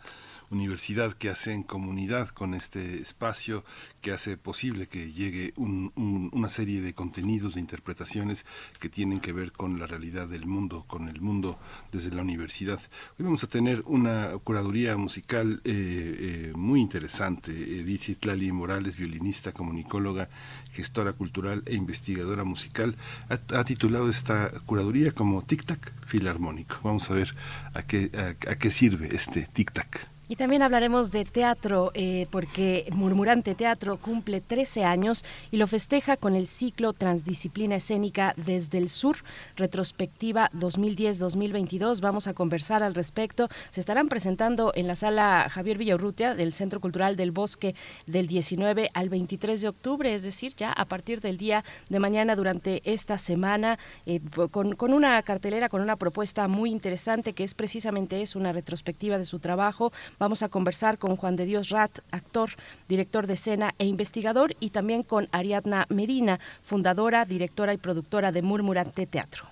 [0.50, 3.64] universidad que hace en comunidad con este espacio
[4.00, 8.44] que hace posible que llegue una serie de contenidos, de interpretaciones
[8.78, 11.58] que tienen que ver con la realidad del mundo, con el mundo
[11.92, 12.80] desde la universidad.
[13.18, 17.52] Hoy vamos a tener una curaduría musical eh, eh, muy interesante.
[17.52, 20.28] Edith Tlali Morales, violinista, comunicóloga,
[20.72, 22.96] gestora cultural e investigadora musical,
[23.28, 26.78] ha, titulado esta curaduría como Tic Tac Filarmónico.
[26.82, 27.34] Vamos a ver
[27.74, 28.10] a qué,
[28.48, 30.08] a qué sirve este Tic Tac.
[30.30, 36.16] Y también hablaremos de teatro, eh, porque Murmurante Teatro cumple 13 años y lo festeja
[36.16, 39.16] con el ciclo Transdisciplina Escénica desde el Sur,
[39.56, 42.00] retrospectiva 2010-2022.
[42.00, 43.48] Vamos a conversar al respecto.
[43.70, 47.74] Se estarán presentando en la sala Javier Villaurrutia del Centro Cultural del Bosque
[48.06, 52.36] del 19 al 23 de octubre, es decir, ya a partir del día de mañana
[52.36, 54.20] durante esta semana, eh,
[54.52, 59.18] con, con una cartelera, con una propuesta muy interesante que es precisamente es una retrospectiva
[59.18, 59.90] de su trabajo
[60.20, 62.50] Vamos a conversar con Juan de Dios Rat, actor,
[62.90, 68.42] director de escena e investigador, y también con Ariadna Medina, fundadora, directora y productora de
[68.42, 69.46] Murmurante Teatro.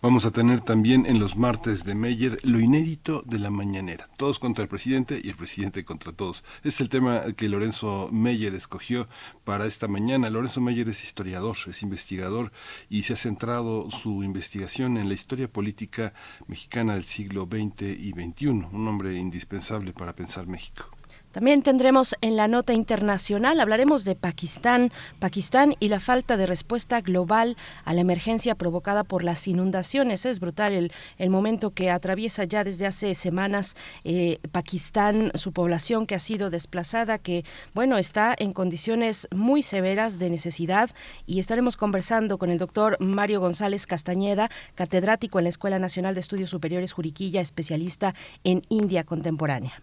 [0.00, 4.08] Vamos a tener también en los martes de Meyer lo inédito de la mañanera.
[4.16, 6.44] Todos contra el presidente y el presidente contra todos.
[6.62, 9.08] Es el tema que Lorenzo Meyer escogió
[9.42, 10.30] para esta mañana.
[10.30, 12.52] Lorenzo Meyer es historiador, es investigador
[12.88, 16.14] y se ha centrado su investigación en la historia política
[16.46, 18.46] mexicana del siglo XX y XXI.
[18.50, 20.97] Un hombre indispensable para pensar México.
[21.32, 27.02] También tendremos en la nota internacional, hablaremos de Pakistán, Pakistán y la falta de respuesta
[27.02, 30.24] global a la emergencia provocada por las inundaciones.
[30.24, 36.06] Es brutal el, el momento que atraviesa ya desde hace semanas eh, Pakistán, su población
[36.06, 37.44] que ha sido desplazada, que
[37.74, 40.90] bueno, está en condiciones muy severas de necesidad
[41.26, 46.20] y estaremos conversando con el doctor Mario González Castañeda, catedrático en la Escuela Nacional de
[46.20, 49.82] Estudios Superiores Juriquilla, especialista en India contemporánea.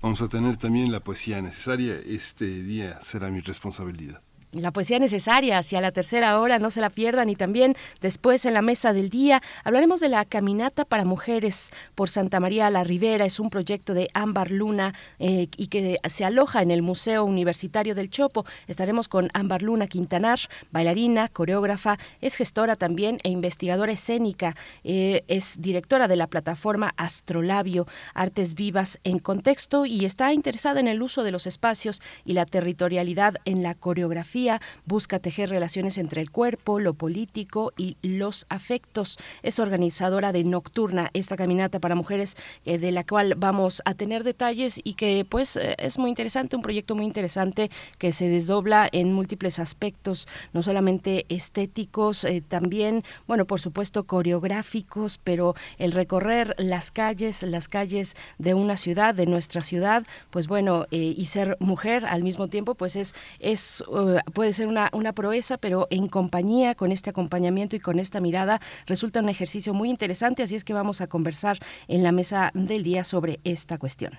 [0.00, 1.96] Vamos a tener también la poesía necesaria.
[2.06, 4.22] Este día será mi responsabilidad
[4.52, 7.28] la poesía necesaria hacia la tercera hora, no se la pierdan.
[7.28, 12.08] Y también después en la mesa del día hablaremos de la caminata para mujeres por
[12.08, 13.26] Santa María la Ribera.
[13.26, 17.94] Es un proyecto de Ámbar Luna eh, y que se aloja en el Museo Universitario
[17.94, 18.46] del Chopo.
[18.66, 20.38] Estaremos con Ámbar Luna Quintanar,
[20.70, 24.56] bailarina, coreógrafa, es gestora también e investigadora escénica.
[24.84, 30.88] Eh, es directora de la plataforma Astrolabio, Artes Vivas en Contexto y está interesada en
[30.88, 34.37] el uso de los espacios y la territorialidad en la coreografía
[34.84, 39.18] busca tejer relaciones entre el cuerpo, lo político y los afectos.
[39.42, 44.24] Es organizadora de Nocturna, esta caminata para mujeres eh, de la cual vamos a tener
[44.24, 48.88] detalles y que pues eh, es muy interesante, un proyecto muy interesante que se desdobla
[48.92, 56.54] en múltiples aspectos, no solamente estéticos, eh, también, bueno, por supuesto coreográficos, pero el recorrer
[56.58, 62.04] las calles, las calles de una ciudad, de nuestra ciudad, pues bueno, y ser mujer
[62.06, 63.82] al mismo tiempo, pues es, es
[64.30, 68.60] puede ser una, una proeza, pero en compañía, con este acompañamiento y con esta mirada,
[68.86, 71.58] resulta un ejercicio muy interesante, así es que vamos a conversar
[71.88, 74.12] en la mesa del día sobre esta cuestión.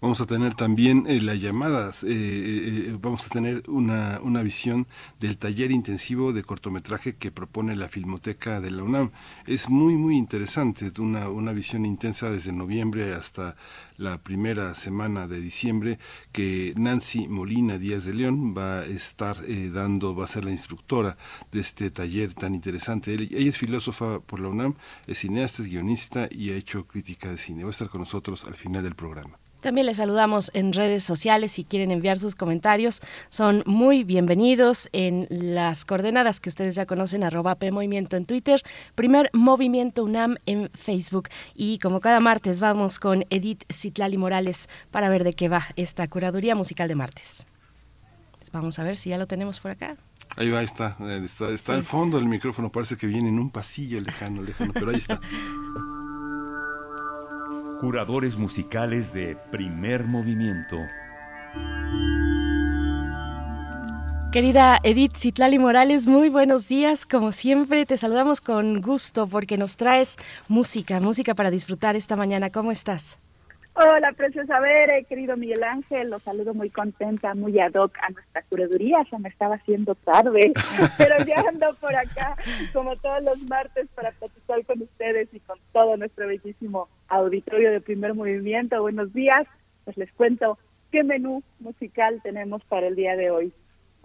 [0.00, 4.86] Vamos a tener también eh, las llamadas, eh, eh, vamos a tener una, una visión
[5.18, 9.10] del taller intensivo de cortometraje que propone la Filmoteca de la UNAM.
[9.48, 13.56] Es muy, muy interesante, una, una visión intensa desde noviembre hasta
[13.96, 15.98] la primera semana de diciembre
[16.30, 19.38] que Nancy Molina Díaz de León va a estar
[19.72, 21.18] dando, va a ser la instructora
[21.50, 23.14] de este taller tan interesante.
[23.14, 24.76] Ella es filósofa por la UNAM,
[25.08, 27.64] es cineasta, es guionista y ha hecho crítica de cine.
[27.64, 29.40] Va a estar con nosotros al final del programa.
[29.60, 33.00] También les saludamos en redes sociales si quieren enviar sus comentarios.
[33.28, 38.62] Son muy bienvenidos en las coordenadas que ustedes ya conocen, arroba P Movimiento en Twitter,
[38.94, 41.28] primer Movimiento UNAM en Facebook.
[41.56, 46.06] Y como cada martes vamos con Edith Citlali Morales para ver de qué va esta
[46.06, 47.46] curaduría musical de martes.
[48.38, 49.96] Pues vamos a ver si ya lo tenemos por acá.
[50.36, 53.50] Ahí va, está, eh, está, está al fondo del micrófono, parece que viene en un
[53.50, 55.20] pasillo lejano, lejano, pero ahí está.
[57.80, 60.76] Curadores musicales de primer movimiento.
[64.32, 67.06] Querida Edith Citlali Morales, muy buenos días.
[67.06, 70.16] Como siempre, te saludamos con gusto porque nos traes
[70.48, 72.50] música, música para disfrutar esta mañana.
[72.50, 73.20] ¿Cómo estás?
[73.80, 78.42] Hola, preciosa Bere, querido Miguel Ángel, los saludo muy contenta, muy ad hoc a nuestra
[78.42, 80.52] curaduría, se me estaba haciendo tarde,
[80.98, 82.34] pero ya ando por acá,
[82.72, 87.80] como todos los martes, para platicar con ustedes y con todo nuestro bellísimo auditorio de
[87.80, 88.82] primer movimiento.
[88.82, 89.46] Buenos días,
[89.84, 90.58] pues les cuento
[90.90, 93.52] qué menú musical tenemos para el día de hoy.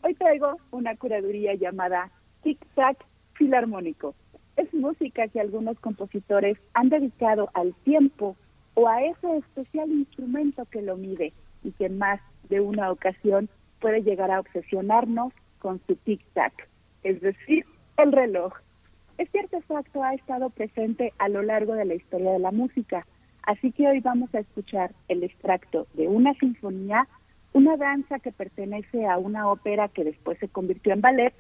[0.03, 2.11] Hoy traigo una curaduría llamada
[2.43, 3.03] Tic Tac
[3.33, 4.13] Filarmónico.
[4.55, 8.35] Es música que algunos compositores han dedicado al tiempo
[8.75, 11.33] o a ese especial instrumento que lo mide
[11.63, 13.49] y que más de una ocasión
[13.79, 16.53] puede llegar a obsesionarnos con su tic-tac,
[17.03, 17.65] es decir,
[17.97, 18.53] el reloj.
[19.17, 23.05] Este artefacto ha estado presente a lo largo de la historia de la música,
[23.43, 27.07] así que hoy vamos a escuchar el extracto de una sinfonía,
[27.53, 31.33] una danza que pertenece a una ópera que después se convirtió en ballet,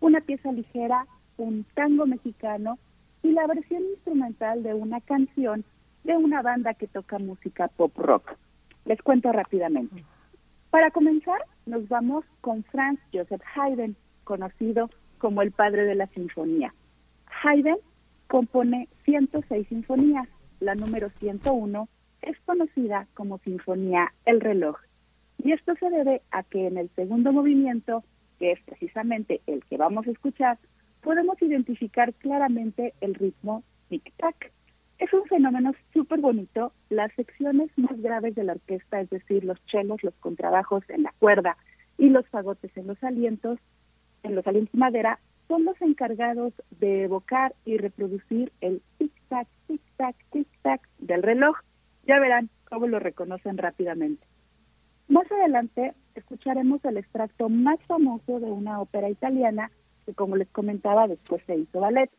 [0.00, 1.06] una pieza ligera,
[1.36, 2.78] un tango mexicano
[3.22, 5.64] y la versión instrumental de una canción
[6.04, 8.36] de una banda que toca música pop rock.
[8.84, 10.04] Les cuento rápidamente.
[10.70, 16.72] Para comenzar, nos vamos con Franz Joseph Haydn, conocido como el padre de la sinfonía.
[17.42, 17.76] Haydn
[18.28, 20.28] compone 106 sinfonías.
[20.60, 21.88] La número 101
[22.22, 24.76] es conocida como Sinfonía El reloj.
[25.38, 28.04] Y esto se debe a que en el segundo movimiento,
[28.38, 30.58] que es precisamente el que vamos a escuchar,
[31.00, 34.50] podemos identificar claramente el ritmo tic-tac
[35.00, 36.72] es un fenómeno súper bonito.
[36.90, 41.14] Las secciones más graves de la orquesta, es decir, los chelos, los contrabajos en la
[41.18, 41.56] cuerda
[41.96, 43.58] y los fagotes en los alientos,
[44.22, 45.18] en los alientos de madera,
[45.48, 51.56] son los encargados de evocar y reproducir el tic-tac, tic-tac, tic-tac del reloj.
[52.06, 54.24] Ya verán cómo lo reconocen rápidamente.
[55.08, 59.70] Más adelante escucharemos el extracto más famoso de una ópera italiana
[60.04, 62.10] que, como les comentaba, después se hizo ballet.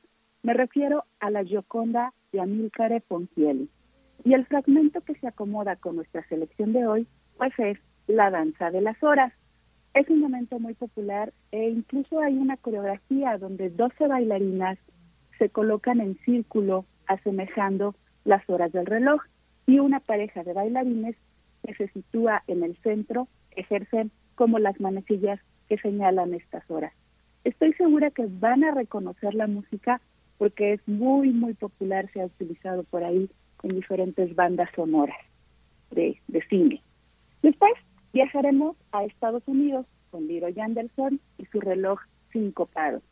[0.43, 3.69] Me refiero a la Gioconda de Amilcare Ponchielli.
[4.23, 7.07] Y el fragmento que se acomoda con nuestra selección de hoy,
[7.37, 9.33] pues es La Danza de las Horas.
[9.93, 14.77] Es un momento muy popular e incluso hay una coreografía donde 12 bailarinas
[15.37, 19.21] se colocan en círculo asemejando las horas del reloj
[19.65, 21.15] y una pareja de bailarines
[21.65, 26.93] que se sitúa en el centro ejercen como las manecillas que señalan estas horas.
[27.43, 29.99] Estoy segura que van a reconocer la música
[30.41, 33.29] porque es muy, muy popular, se ha utilizado por ahí
[33.61, 35.19] en diferentes bandas sonoras
[35.91, 36.81] de, de cine.
[37.43, 37.73] Después
[38.11, 41.99] viajaremos a Estados Unidos con Leroy Anderson y su reloj
[42.33, 43.03] sincopado.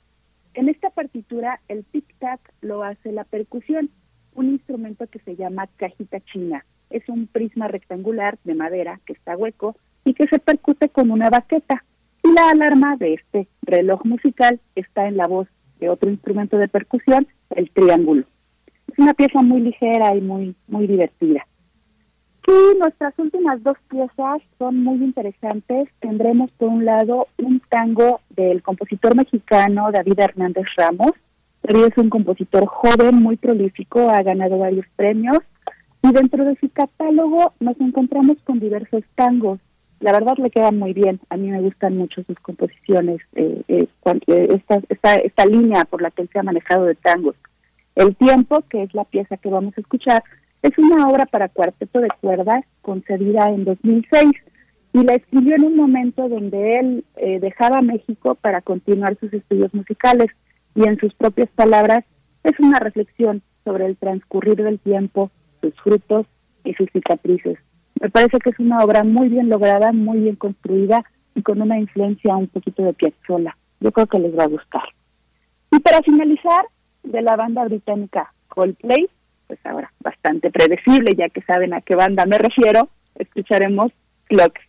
[0.56, 3.92] En esta partitura, el tic-tac lo hace la percusión,
[4.34, 6.66] un instrumento que se llama cajita china.
[6.90, 11.30] Es un prisma rectangular de madera que está hueco y que se percute con una
[11.30, 11.86] baqueta.
[12.24, 15.48] Y la alarma de este reloj musical está en la voz
[15.80, 18.26] de otro instrumento de percusión, el triángulo.
[18.92, 21.46] Es una pieza muy ligera y muy, muy divertida.
[22.48, 25.88] Y nuestras últimas dos piezas son muy interesantes.
[26.00, 31.12] Tendremos por un lado un tango del compositor mexicano David Hernández Ramos.
[31.62, 35.38] David es un compositor joven, muy prolífico, ha ganado varios premios.
[36.02, 39.60] Y dentro de su catálogo nos encontramos con diversos tangos
[40.00, 41.20] la verdad le quedan muy bien.
[41.30, 43.88] A mí me gustan mucho sus composiciones, eh, eh,
[44.28, 47.36] eh, esta, esta, esta línea por la que él se ha manejado de tangos.
[47.96, 50.24] El tiempo, que es la pieza que vamos a escuchar,
[50.62, 54.32] es una obra para cuarteto de cuerdas concedida en 2006
[54.94, 57.06] y la escribió en un momento donde él
[57.40, 60.28] dejaba México para continuar sus estudios musicales
[60.76, 62.04] y en sus propias palabras
[62.44, 66.26] es una reflexión sobre el transcurrir del tiempo, sus frutos
[66.64, 67.58] y sus cicatrices
[68.00, 71.04] Me parece que es una obra muy bien lograda, muy bien construida
[71.36, 73.56] y con una influencia un poquito de Piazzolla.
[73.82, 74.84] Yo creo que les va a gustar.
[75.72, 76.66] Y para finalizar,
[77.04, 79.10] de la banda británica Coldplay,
[79.48, 83.92] pues ahora bastante predecible, ya que saben a qué banda me refiero, escucharemos
[84.26, 84.62] Clocks.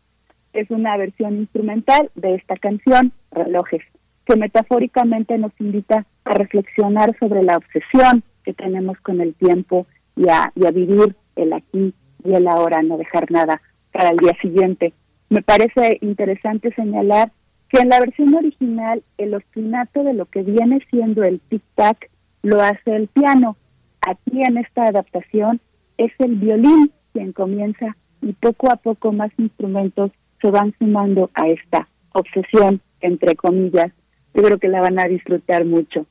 [0.52, 3.82] Es una versión instrumental de esta canción, Relojes,
[4.26, 10.28] que metafóricamente nos invita a reflexionar sobre la obsesión que tenemos con el tiempo y
[10.28, 11.94] a, y a vivir el aquí
[12.24, 13.60] y el ahora, no dejar nada
[13.92, 14.92] para el día siguiente.
[15.28, 17.32] Me parece interesante señalar
[17.68, 22.08] que en la versión original el ostinato de lo que viene siendo el tic-tac
[22.42, 23.56] lo hace el piano.
[24.00, 25.60] Aquí en esta adaptación
[25.98, 30.10] es el violín quien comienza y poco a poco más instrumentos
[30.40, 33.92] se van sumando a esta obsesión, entre comillas.
[34.34, 36.06] Yo creo que la van a disfrutar mucho.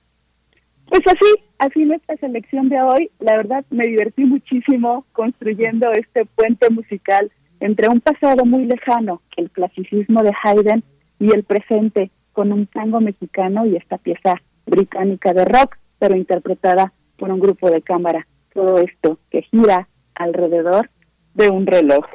[0.90, 3.12] Pues así, así nuestra selección de hoy.
[3.20, 9.52] La verdad me divertí muchísimo construyendo este puente musical entre un pasado muy lejano, el
[9.52, 10.84] clasicismo de Haydn,
[11.20, 16.94] y el presente con un tango mexicano y esta pieza británica de rock, pero interpretada
[17.18, 18.26] por un grupo de cámara.
[18.54, 20.90] Todo esto que gira alrededor
[21.36, 22.06] de un reloj.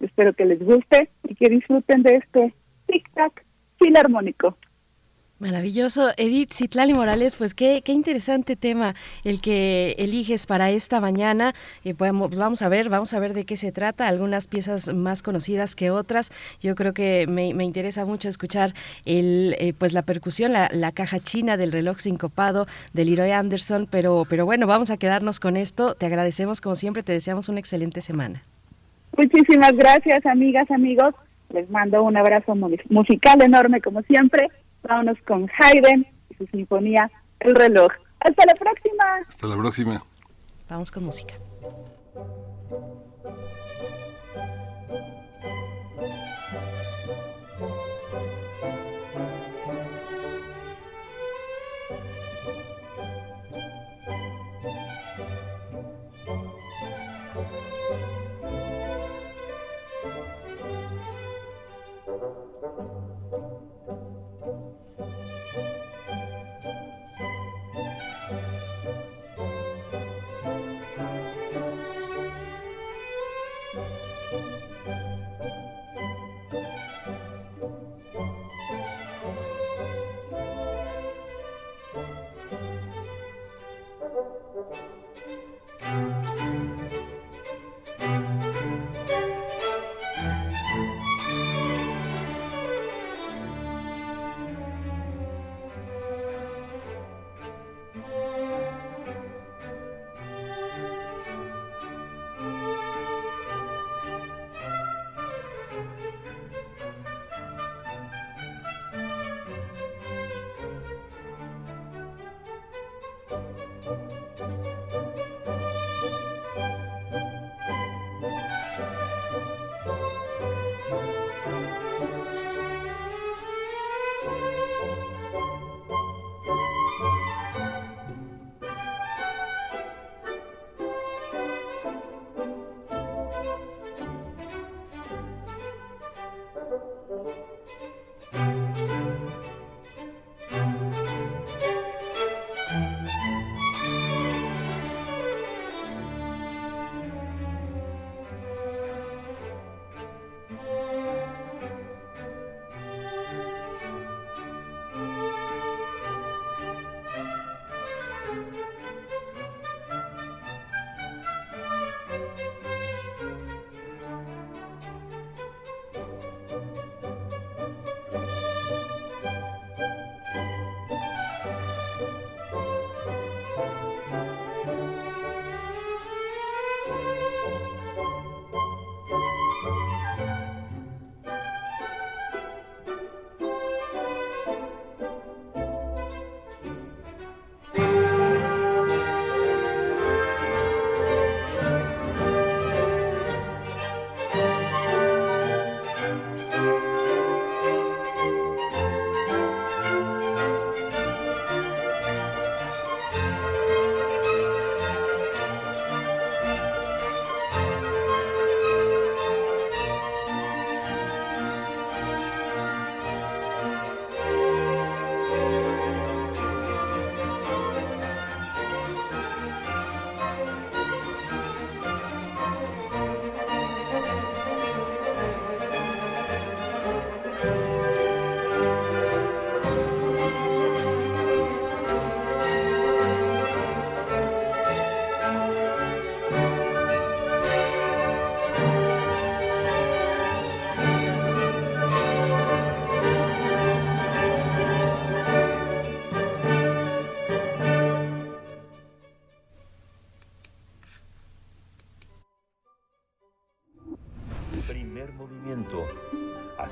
[0.00, 2.54] Espero que les guste y que disfruten de este
[2.88, 3.42] tic-tac
[3.78, 4.56] filarmónico.
[5.40, 6.10] Maravilloso.
[6.16, 11.54] Edith Citlali Morales, pues qué, qué interesante tema el que eliges para esta mañana.
[11.84, 14.06] Eh, pues, vamos a ver, vamos a ver de qué se trata.
[14.06, 16.30] Algunas piezas más conocidas que otras.
[16.60, 18.74] Yo creo que me, interesa mucho escuchar
[19.06, 23.88] el, eh, pues la percusión, la, la, caja china del reloj sincopado de Leroy Anderson.
[23.90, 25.94] Pero, pero bueno, vamos a quedarnos con esto.
[25.94, 28.42] Te agradecemos como siempre, te deseamos una excelente semana.
[29.16, 31.10] Muchísimas gracias, amigas, amigos.
[31.52, 32.54] Les mando un abrazo
[32.88, 34.48] musical enorme como siempre
[34.88, 37.10] Vámonos con Haydn y su sinfonía
[37.40, 37.90] El reloj.
[38.20, 39.04] Hasta la próxima.
[39.28, 40.02] Hasta la próxima.
[40.68, 41.34] Vamos con música.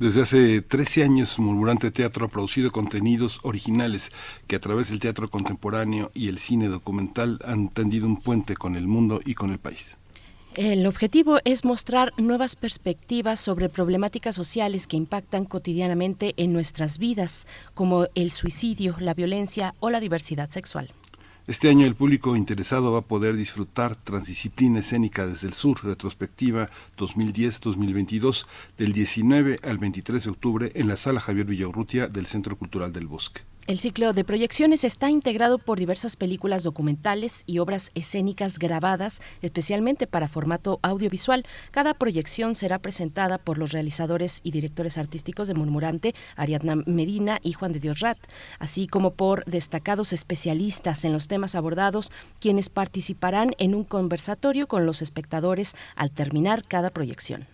[0.00, 4.08] Desde hace 13 años, Murmurante Teatro ha producido contenidos originales
[4.46, 8.76] que a través del teatro contemporáneo y el cine documental han tendido un puente con
[8.76, 9.98] el mundo y con el país.
[10.54, 17.46] El objetivo es mostrar nuevas perspectivas sobre problemáticas sociales que impactan cotidianamente en nuestras vidas,
[17.74, 20.94] como el suicidio, la violencia o la diversidad sexual.
[21.46, 26.68] Este año el público interesado va a poder disfrutar Transdisciplina Escénica desde el Sur, retrospectiva
[26.98, 32.92] 2010-2022, del 19 al 23 de octubre en la Sala Javier Villaurrutia del Centro Cultural
[32.92, 33.49] del Bosque.
[33.66, 40.06] El ciclo de proyecciones está integrado por diversas películas documentales y obras escénicas grabadas especialmente
[40.08, 41.44] para formato audiovisual.
[41.70, 47.52] Cada proyección será presentada por los realizadores y directores artísticos de Murmurante, Ariadna Medina y
[47.52, 48.18] Juan de Dios Rat,
[48.58, 54.84] así como por destacados especialistas en los temas abordados, quienes participarán en un conversatorio con
[54.84, 57.46] los espectadores al terminar cada proyección.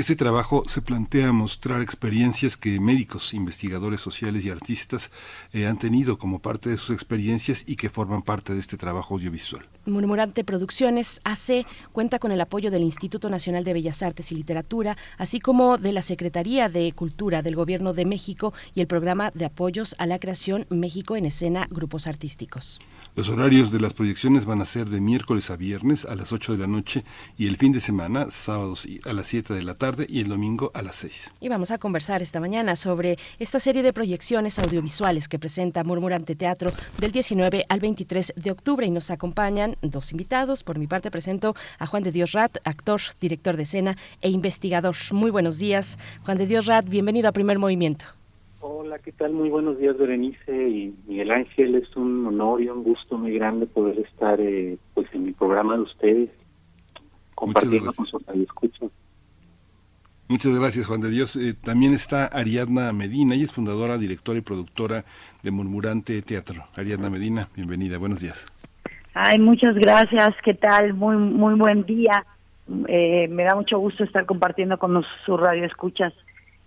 [0.00, 5.10] Ese trabajo se plantea mostrar experiencias que médicos, investigadores sociales y artistas
[5.52, 9.16] eh, han tenido como parte de sus experiencias y que forman parte de este trabajo
[9.16, 9.68] audiovisual.
[9.84, 14.96] Murmurante Producciones AC cuenta con el apoyo del Instituto Nacional de Bellas Artes y Literatura,
[15.18, 19.44] así como de la Secretaría de Cultura del Gobierno de México y el programa de
[19.44, 22.78] apoyos a la creación México en Escena Grupos Artísticos.
[23.16, 26.52] Los horarios de las proyecciones van a ser de miércoles a viernes a las 8
[26.52, 27.04] de la noche
[27.36, 30.70] y el fin de semana, sábados a las 7 de la tarde y el domingo
[30.74, 31.32] a las 6.
[31.40, 36.36] Y vamos a conversar esta mañana sobre esta serie de proyecciones audiovisuales que presenta Murmurante
[36.36, 40.62] Teatro del 19 al 23 de octubre y nos acompañan dos invitados.
[40.62, 44.94] Por mi parte presento a Juan de Dios Rat, actor, director de escena e investigador.
[45.10, 48.19] Muy buenos días, Juan de Dios Rat, bienvenido a Primer Movimiento.
[48.62, 49.32] Hola, ¿qué tal?
[49.32, 51.76] Muy buenos días, Berenice y Miguel Ángel.
[51.76, 55.76] Es un honor y un gusto muy grande poder estar eh, pues en mi programa
[55.76, 56.30] de ustedes,
[57.34, 58.90] compartiendo con sus escuchas.
[60.28, 61.36] Muchas gracias, Juan de Dios.
[61.36, 65.06] Eh, también está Ariadna Medina, ella es fundadora, directora y productora
[65.42, 66.64] de Murmurante Teatro.
[66.76, 68.46] Ariadna Medina, bienvenida, buenos días.
[69.14, 70.92] Ay, muchas gracias, ¿qué tal?
[70.92, 72.26] Muy, muy buen día.
[72.88, 76.12] Eh, me da mucho gusto estar compartiendo con sus radioescuchas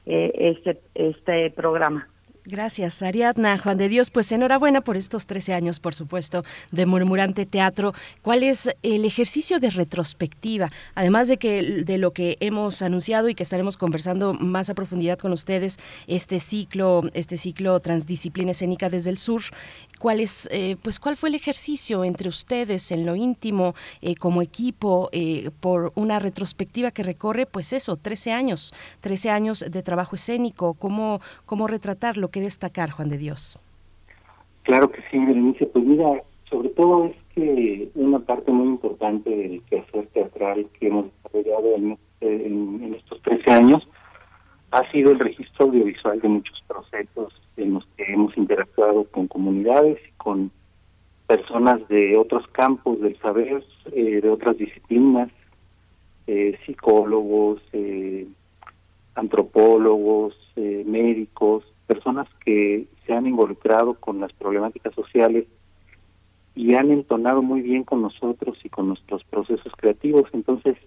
[0.05, 2.07] eh, este, este programa.
[2.45, 3.57] Gracias, Ariadna.
[3.57, 7.93] Juan de Dios, pues enhorabuena por estos 13 años, por supuesto, de Murmurante Teatro.
[8.21, 10.69] ¿Cuál es el ejercicio de retrospectiva?
[10.93, 15.17] Además de que de lo que hemos anunciado y que estaremos conversando más a profundidad
[15.17, 19.43] con ustedes, este ciclo, este ciclo Transdisciplina Escénica desde el Sur,
[20.03, 24.41] ¿cuál es, eh, pues cuál fue el ejercicio entre ustedes en lo íntimo, eh, como
[24.41, 30.17] equipo, eh, por una retrospectiva que recorre, pues eso, 13 años, 13 años de trabajo
[30.17, 32.27] escénico, cómo, cómo retratarlo?
[32.27, 33.57] que destacar, Juan de Dios?
[34.63, 35.67] Claro que sí, Berenice.
[35.67, 41.05] Pues mira, sobre todo es que una parte muy importante del quehacer teatral que hemos
[41.23, 43.87] desarrollado en, en, estos 13 años
[44.73, 49.99] ha sido el registro audiovisual de muchos procesos en los que hemos interactuado con comunidades
[50.09, 50.49] y con
[51.27, 55.29] personas de otros campos del saber, eh, de otras disciplinas,
[56.25, 58.27] eh, psicólogos, eh,
[59.13, 65.45] antropólogos, médicos, personas que se han involucrado con las problemáticas sociales
[66.55, 70.29] y han entonado muy bien con nosotros y con nuestros procesos creativos.
[70.33, 70.77] Entonces,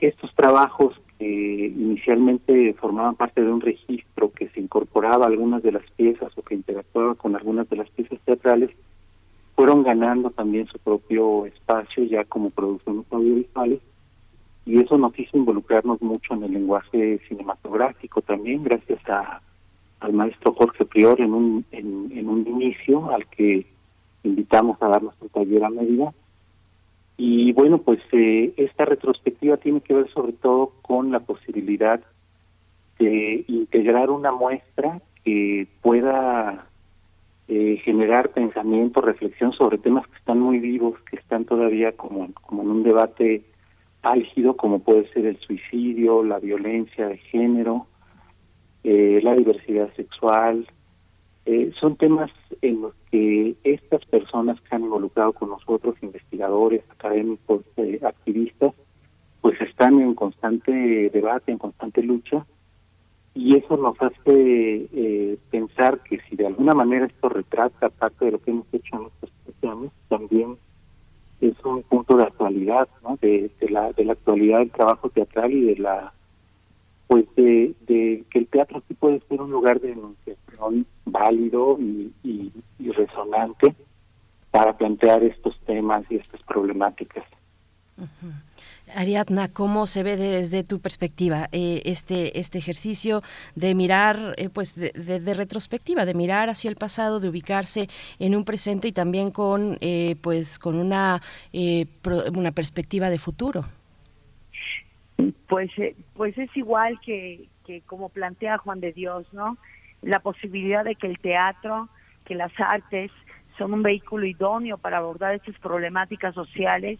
[0.00, 5.72] estos trabajos que inicialmente formaban parte de un registro que se incorporaba a algunas de
[5.72, 8.70] las piezas o que interactuaba con algunas de las piezas teatrales,
[9.54, 13.80] fueron ganando también su propio espacio ya como producciones audiovisuales
[14.66, 19.42] y eso nos hizo involucrarnos mucho en el lenguaje cinematográfico también, gracias a,
[20.00, 23.66] al maestro Jorge Prior en un, en, un inicio al que
[24.22, 26.12] invitamos a darnos un taller a medida.
[27.16, 32.00] Y bueno, pues eh, esta retrospectiva tiene que ver sobre todo con la posibilidad
[32.98, 36.66] de integrar una muestra que pueda
[37.48, 42.62] eh, generar pensamiento, reflexión sobre temas que están muy vivos, que están todavía como, como
[42.62, 43.44] en un debate
[44.04, 47.86] álgido como puede ser el suicidio, la violencia de género,
[48.84, 50.66] eh, la diversidad sexual.
[51.46, 52.30] Eh, son temas
[52.62, 58.72] en los que estas personas que han involucrado con nosotros, investigadores, académicos, eh, activistas,
[59.40, 60.72] pues están en constante
[61.10, 62.46] debate, en constante lucha,
[63.34, 68.38] y eso nos hace pensar que si de alguna manera esto retrata parte de lo
[68.38, 70.56] que hemos hecho en estos años, también
[71.40, 73.18] es un punto de actualidad, ¿no?
[73.20, 76.12] De, la, de la actualidad del trabajo teatral y de la
[77.06, 82.12] pues de, de que el teatro sí puede ser un lugar de enunciación válido y,
[82.22, 83.74] y resonante
[84.50, 87.24] para plantear estos temas y estas problemáticas.
[88.94, 93.22] Ariadna, ¿cómo se ve desde tu perspectiva eh, este, este ejercicio
[93.56, 97.88] de mirar, eh, pues de, retrospectiva, de mirar hacia el pasado, de ubicarse
[98.18, 101.22] en un presente y también con, eh, pues, con una,
[102.34, 103.64] una perspectiva de futuro?
[105.48, 105.70] Pues,
[106.14, 107.48] pues es igual que,
[107.86, 109.56] como plantea Juan de Dios, ¿no?
[110.02, 111.88] La posibilidad de que el teatro,
[112.24, 113.10] que las artes
[113.56, 116.98] son un vehículo idóneo para abordar estas problemáticas sociales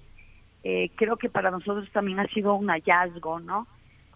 [0.64, 3.66] eh, creo que para nosotros también ha sido un hallazgo, ¿no?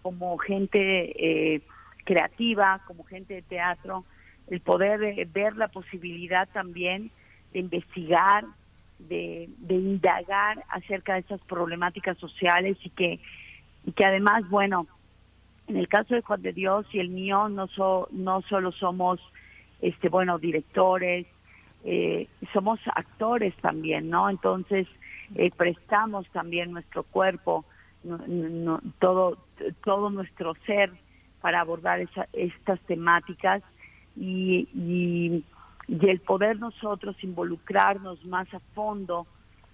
[0.01, 1.61] Como gente eh,
[2.03, 4.03] creativa, como gente de teatro,
[4.47, 7.11] el poder eh, ver la posibilidad también
[7.53, 8.45] de investigar,
[8.97, 13.19] de, indagar acerca de esas problemáticas sociales y que,
[13.89, 14.85] y que además, bueno,
[15.67, 17.67] en el caso de Juan de Dios y el mío, no,
[18.11, 19.19] no solo somos,
[19.81, 21.25] este bueno, directores,
[22.53, 24.29] somos actores también, ¿no?
[24.29, 24.87] Entonces,
[25.33, 27.65] eh, prestamos también nuestro cuerpo,
[28.99, 29.39] todo,
[29.83, 30.91] todo nuestro ser
[31.41, 31.99] para abordar
[32.33, 33.63] estas temáticas
[34.15, 35.43] y, y,
[35.87, 39.25] el poder nosotros involucrarnos más a fondo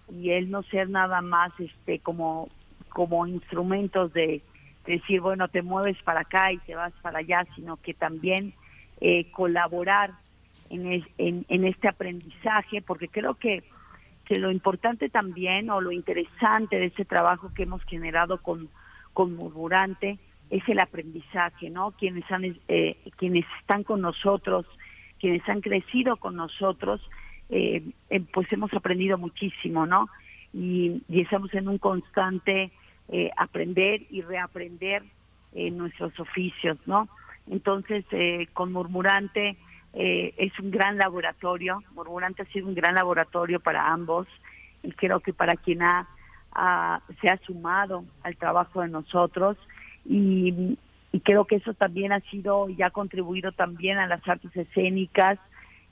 [0.10, 2.48] y el no ser nada más este como
[2.96, 4.42] como instrumentos de,
[4.86, 8.54] decir bueno te mueves para acá y te vas para allá sino que también
[9.02, 10.12] eh, colaborar
[10.70, 13.64] en, en, en este aprendizaje porque creo que
[14.26, 18.70] que lo importante también o lo interesante de ese trabajo que hemos generado con,
[19.14, 20.18] con Murmurante
[20.50, 21.92] es el aprendizaje, ¿no?
[21.92, 24.66] Quienes, han, eh, quienes están con nosotros,
[25.20, 27.02] quienes han crecido con nosotros,
[27.50, 30.10] eh, eh, pues hemos aprendido muchísimo, ¿no?
[30.54, 32.72] Y estamos en un constante
[33.38, 35.04] aprender y reaprender
[35.54, 37.08] nuestros oficios, ¿no?
[37.48, 38.04] Entonces,
[38.54, 39.58] con Murmurante
[39.98, 44.28] eh, es un gran laboratorio, Murmurante ha sido un gran laboratorio para ambos
[44.84, 46.06] y creo que para quien ha,
[47.22, 49.58] se ha sumado al trabajo de nosotros
[50.04, 50.78] y,
[51.24, 55.40] creo que eso también ha sido y ha contribuido también a las artes escénicas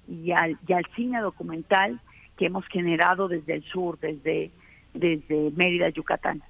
[0.06, 2.02] y al, y al cine documental
[2.38, 4.52] que hemos generado desde el sur, desde,
[4.94, 6.44] desde Mérida, Yucatán.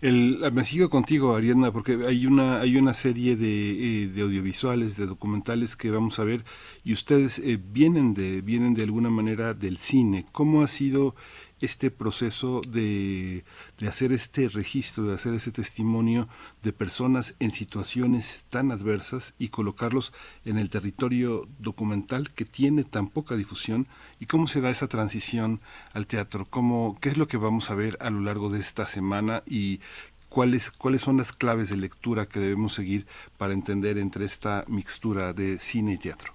[0.00, 5.06] El, me sigo contigo, Ariadna, porque hay una, hay una serie de, eh, audiovisuales, de
[5.06, 6.44] documentales que vamos a ver,
[6.84, 10.26] y ustedes eh, vienen, de, vienen de alguna manera del cine.
[10.32, 11.14] ¿Cómo ha sido
[11.60, 13.44] este proceso de,
[13.78, 16.28] de, hacer este registro, de hacer ese testimonio
[16.62, 20.12] de personas en situaciones tan adversas y colocarlos
[20.44, 23.86] en el territorio documental que tiene tan poca difusión
[24.20, 25.60] y cómo se da esa transición
[25.92, 28.86] al teatro, cómo, qué es lo que vamos a ver a lo largo de esta
[28.86, 29.80] semana y
[30.28, 33.06] cuáles, cuáles son las claves de lectura que debemos seguir
[33.38, 36.34] para entender entre esta mixtura de cine y teatro.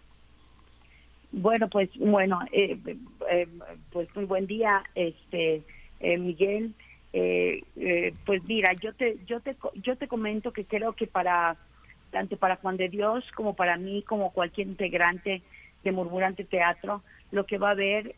[1.31, 2.77] Bueno, pues bueno, eh,
[3.29, 3.47] eh,
[3.91, 5.63] pues muy buen día, este
[5.99, 6.73] eh, Miguel.
[8.25, 11.55] pues mira, yo te yo te yo te comento que creo que para
[12.11, 15.43] tanto para Juan de Dios como para mí como cualquier integrante
[15.83, 18.15] de Murmurante Teatro, lo que va a ver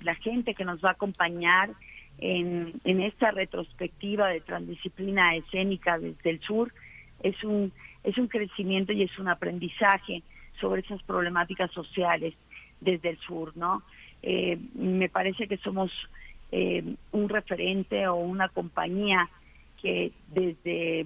[0.00, 1.70] la gente que nos va a acompañar
[2.18, 6.72] en, en esta retrospectiva de transdisciplina escénica desde el sur
[7.22, 7.72] es un
[8.04, 10.22] es un crecimiento y es un aprendizaje
[10.62, 12.34] sobre esas problemáticas sociales
[12.80, 13.82] desde el sur, ¿no?
[14.22, 15.90] Eh, me parece que somos
[16.52, 19.28] eh, un referente o una compañía
[19.82, 21.04] que desde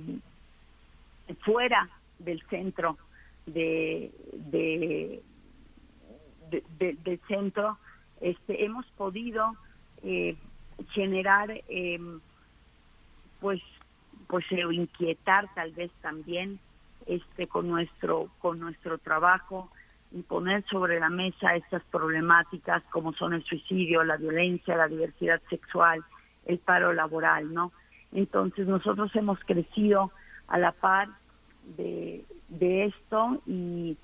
[1.40, 1.88] fuera
[2.18, 2.98] del centro
[3.46, 5.22] de, de,
[6.70, 7.78] del centro
[8.20, 9.56] este, hemos podido
[10.02, 10.36] eh,
[10.92, 11.48] generar
[13.40, 13.60] pues
[14.28, 16.58] pues inquietar tal vez también
[17.06, 19.70] este con nuestro con nuestro trabajo
[20.12, 25.40] y poner sobre la mesa estas problemáticas como son el suicidio, la violencia, la diversidad
[25.50, 26.04] sexual,
[26.46, 27.72] el paro laboral, ¿no?
[28.12, 30.12] Entonces nosotros hemos crecido
[30.48, 31.08] a la par
[31.76, 33.96] de, de esto y,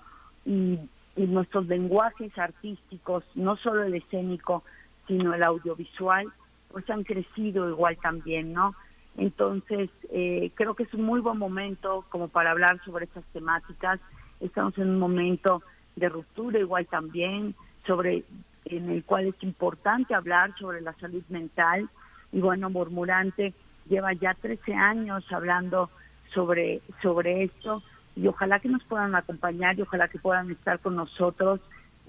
[0.45, 0.79] y,
[1.17, 4.65] y nuestros lenguajes artísticos, no solo el escénico,
[5.07, 6.33] sino el audiovisual,
[6.71, 8.75] pues han crecido igual también, ¿no?
[9.17, 14.01] Entonces, eh, creo que es un muy buen momento como para hablar sobre estas temáticas.
[14.41, 15.63] Estamos en un momento
[15.97, 17.55] de ruptura igual también,
[17.87, 18.25] sobre
[18.65, 21.89] en el cual es importante hablar sobre la salud mental.
[22.33, 23.55] Y bueno, Murmurante
[23.89, 25.91] lleva ya 13 años hablando
[26.33, 27.83] sobre, sobre esto
[28.17, 31.61] y ojalá que nos puedan acompañar y ojalá que puedan estar con nosotros,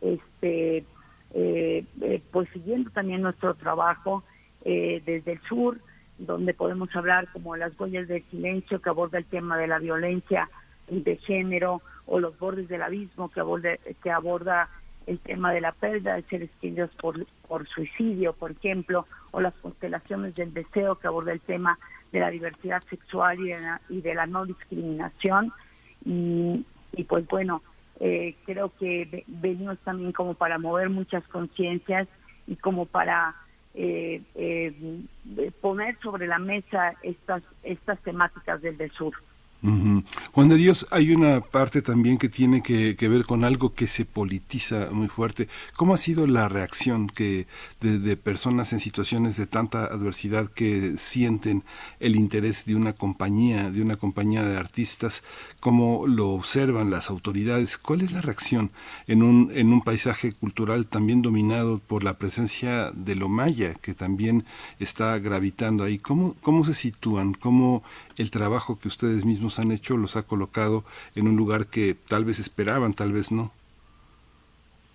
[0.01, 0.85] este,
[1.33, 4.23] eh, eh, pues siguiendo también nuestro trabajo
[4.65, 5.79] eh, desde el sur,
[6.17, 10.49] donde podemos hablar como Las huellas del silencio, que aborda el tema de la violencia
[10.89, 14.69] de género, o Los bordes del abismo, que aborda, que aborda
[15.07, 19.53] el tema de la pérdida de seres queridos por, por suicidio, por ejemplo, o las
[19.55, 21.77] constelaciones del deseo, que aborda el tema
[22.11, 25.51] de la diversidad sexual y de la, y de la no discriminación.
[26.05, 27.61] Y, y pues bueno,
[27.99, 32.07] eh, creo que venimos también como para mover muchas conciencias
[32.47, 33.35] y como para
[33.75, 39.13] eh, eh, poner sobre la mesa estas, estas temáticas del, sur.
[40.33, 44.03] Juan de Dios, hay una parte también que tiene que, ver con algo que se
[44.03, 45.47] politiza muy fuerte.
[45.77, 47.47] ¿Cómo ha sido la reacción que
[47.79, 51.63] de, personas en situaciones de tanta adversidad que sienten
[52.01, 55.23] el interés de una compañía, de una compañía de artistas?
[55.61, 57.77] ¿Cómo lo observan las autoridades?
[57.77, 58.71] ¿Cuál es la reacción
[59.07, 63.93] en un, en un paisaje cultural también dominado por la presencia de lo maya, que
[63.93, 64.43] también
[64.79, 65.99] está gravitando ahí?
[65.99, 67.33] ¿Cómo, cómo se sitúan?
[67.33, 67.81] ¿Cómo
[68.17, 70.83] el trabajo que ustedes mismos han hecho los ha colocado
[71.15, 73.51] en un lugar que tal vez esperaban, tal vez no?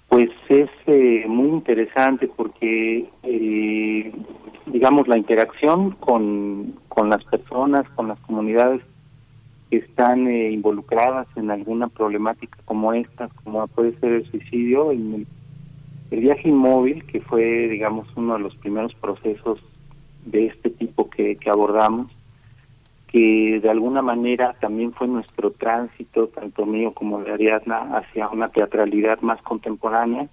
[0.09, 4.13] Pues es eh, muy interesante porque, eh,
[4.67, 8.81] digamos, la interacción con, con las personas, con las comunidades
[9.71, 15.27] que están eh, involucradas en alguna problemática como esta, como puede ser el suicidio, en
[16.11, 19.61] el, viaje inmóvil, que fue, digamos, uno de los primeros procesos
[20.25, 22.11] de este tipo que abordamos,
[23.11, 28.51] que de alguna manera también fue nuestro tránsito, tanto mío como de Ariadna, hacia una
[28.51, 30.29] teatralidad más contemporánea,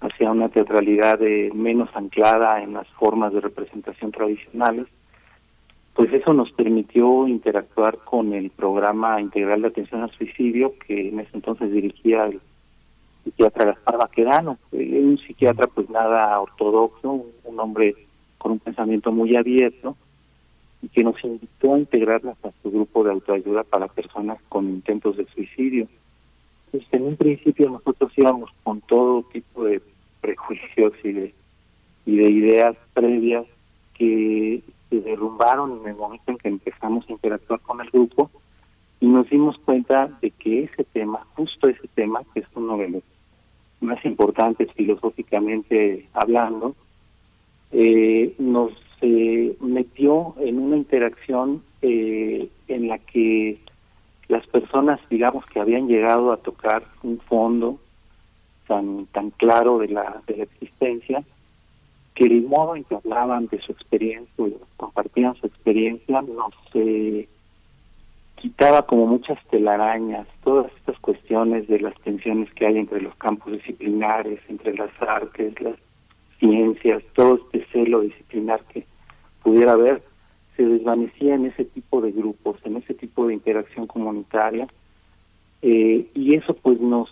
[0.00, 4.86] hacia una teatralidad de menos anclada en las formas de representación tradicionales,
[5.94, 11.20] pues eso nos permitió interactuar con el programa integral de atención al suicidio que en
[11.20, 12.40] ese entonces dirigía el
[13.24, 17.96] psiquiatra Gaspar Baquedano, un psiquiatra pues nada ortodoxo, un hombre
[18.38, 19.96] con un pensamiento muy abierto,
[20.82, 25.16] y que nos invitó a integrarlas a su grupo de autoayuda para personas con intentos
[25.16, 25.88] de suicidio.
[26.70, 29.80] Pues en un principio nosotros íbamos con todo tipo de
[30.20, 31.34] prejuicios y de,
[32.06, 33.46] y de ideas previas
[33.94, 38.30] que se derrumbaron en el momento en que empezamos a interactuar con el grupo
[39.00, 42.88] y nos dimos cuenta de que ese tema, justo ese tema, que es uno de
[42.88, 43.02] los
[43.80, 46.74] más importantes filosóficamente hablando,
[47.70, 53.58] eh, nos se metió en una interacción eh, en la que
[54.28, 57.78] las personas, digamos, que habían llegado a tocar un fondo
[58.66, 61.22] tan tan claro de la, de la existencia,
[62.14, 64.44] que el modo en que hablaban de su experiencia,
[64.76, 67.28] compartían su experiencia, nos eh,
[68.34, 73.52] quitaba como muchas telarañas, todas estas cuestiones de las tensiones que hay entre los campos
[73.52, 75.76] disciplinares, entre las artes, las
[76.38, 78.86] ciencias, todo este celo disciplinar que
[79.42, 80.02] pudiera haber,
[80.56, 84.66] se desvanecía en ese tipo de grupos, en ese tipo de interacción comunitaria,
[85.62, 87.08] eh, y eso pues nos,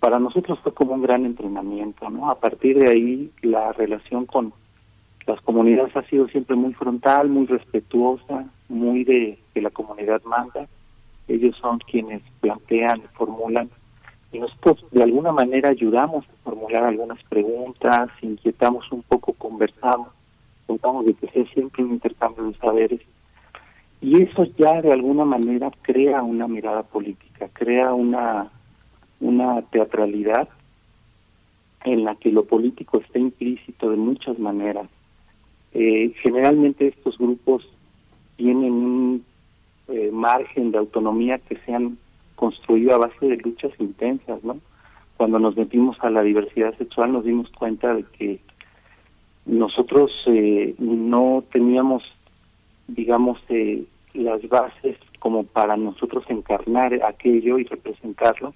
[0.00, 2.30] para nosotros fue como un gran entrenamiento, ¿no?
[2.30, 4.52] A partir de ahí la relación con
[5.26, 10.66] las comunidades ha sido siempre muy frontal, muy respetuosa, muy de que la comunidad manda,
[11.28, 13.70] ellos son quienes plantean, formulan
[14.34, 20.08] y nosotros de alguna manera ayudamos a formular algunas preguntas, inquietamos un poco, conversamos,
[20.66, 23.00] contamos de que sea siempre un intercambio de saberes
[24.00, 28.50] y eso ya de alguna manera crea una mirada política, crea una
[29.20, 30.48] una teatralidad
[31.84, 34.88] en la que lo político está implícito de muchas maneras.
[35.72, 37.66] Eh, generalmente estos grupos
[38.36, 39.24] tienen un
[39.88, 41.98] eh, margen de autonomía que se han
[42.44, 44.58] construido a base de luchas intensas, ¿no?
[45.16, 48.38] Cuando nos metimos a la diversidad sexual nos dimos cuenta de que
[49.46, 52.02] nosotros eh, no teníamos,
[52.86, 58.52] digamos, eh, las bases como para nosotros encarnar aquello y representarlo,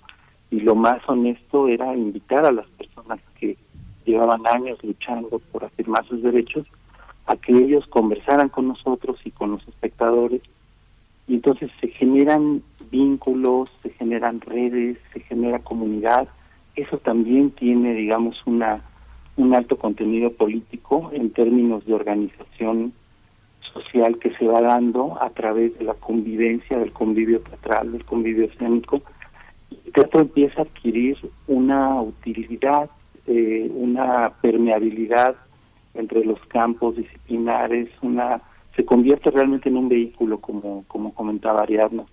[0.50, 3.56] y lo más honesto era invitar a las personas que
[4.04, 6.70] llevaban años luchando por afirmar sus derechos
[7.24, 10.42] a que ellos conversaran con nosotros y con los espectadores
[11.28, 16.28] y entonces se generan vínculos, se generan redes, se genera comunidad.
[16.74, 18.82] Eso también tiene, digamos, una
[19.38, 22.92] un alto contenido político en términos de organización
[23.72, 28.46] social que se va dando a través de la convivencia, del convivio teatral, del convivio
[28.46, 29.00] escénico.
[29.70, 32.90] El teatro empieza a adquirir una utilidad,
[33.26, 35.36] eh, una permeabilidad
[35.94, 38.42] entre los campos disciplinares, una
[38.78, 42.04] se convierte realmente en un vehículo, como, como comentaba Ariadna,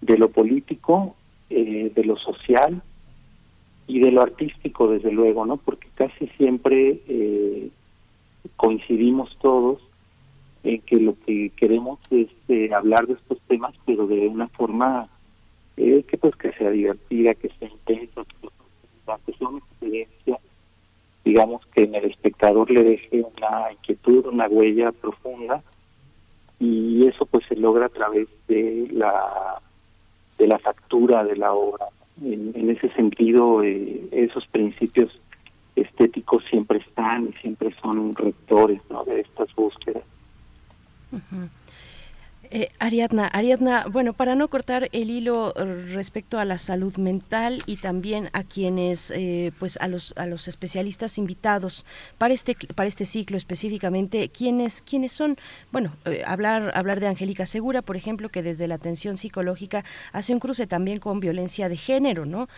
[0.00, 1.14] de lo político,
[1.50, 2.80] eh, de lo social
[3.86, 5.58] y de lo artístico, desde luego, ¿no?
[5.58, 7.68] Porque casi siempre eh,
[8.56, 9.82] coincidimos todos
[10.64, 15.10] en que lo que queremos es eh, hablar de estos temas, pero de una forma
[15.76, 18.22] eh, que pues que sea divertida, que sea intensa,
[19.26, 20.38] que sea una experiencia,
[21.22, 25.62] digamos que en el espectador le deje una inquietud, una huella profunda,
[26.60, 29.60] y eso pues se logra a través de la
[30.38, 31.86] de la factura de la obra.
[32.22, 35.20] En, ese sentido, eh, esos principios
[35.76, 39.04] estéticos siempre están y siempre son rectores ¿no?
[39.04, 40.04] de estas búsquedas.
[42.50, 45.52] Eh, Ariadna, Ariadna, bueno, para no cortar el hilo
[45.92, 50.48] respecto a la salud mental y también a quienes, eh, pues a los a los
[50.48, 51.84] especialistas invitados
[52.16, 55.36] para este para este ciclo específicamente, quiénes quiénes son,
[55.72, 60.32] bueno, eh, hablar hablar de Angélica Segura, por ejemplo, que desde la atención psicológica hace
[60.32, 62.48] un cruce también con violencia de género, ¿no?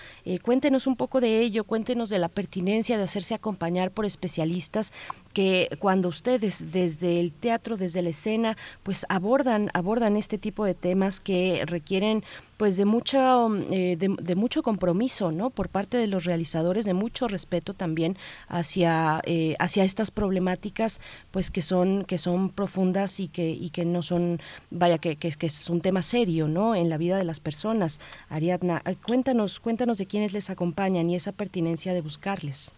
[0.42, 4.92] cuéntenos un poco de ello, cuéntenos de la pertinencia de hacerse acompañar por especialistas
[5.32, 10.74] que cuando ustedes desde el teatro, desde la escena, pues abordan abordan este tipo de
[10.74, 12.24] temas que requieren
[12.56, 17.26] pues de mucho eh, de, mucho compromiso no por parte de los realizadores de mucho
[17.26, 23.50] respeto también hacia eh, hacia estas problemáticas pues que son que son profundas y que
[23.50, 24.40] y que no son
[24.70, 28.00] vaya que, que, que es un tema serio no en la vida de las personas.
[28.28, 32.72] Ariadna eh, cuéntanos cuéntanos de quiénes les acompañan y esa pertinencia de buscarles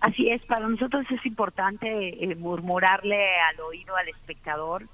[0.00, 4.86] Así es, para nosotros es importante murmurarle al oído al espectador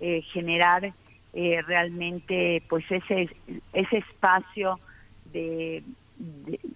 [0.00, 0.92] eh, generar
[1.32, 3.28] eh, realmente pues ese
[3.72, 4.78] ese espacio
[5.32, 5.82] de,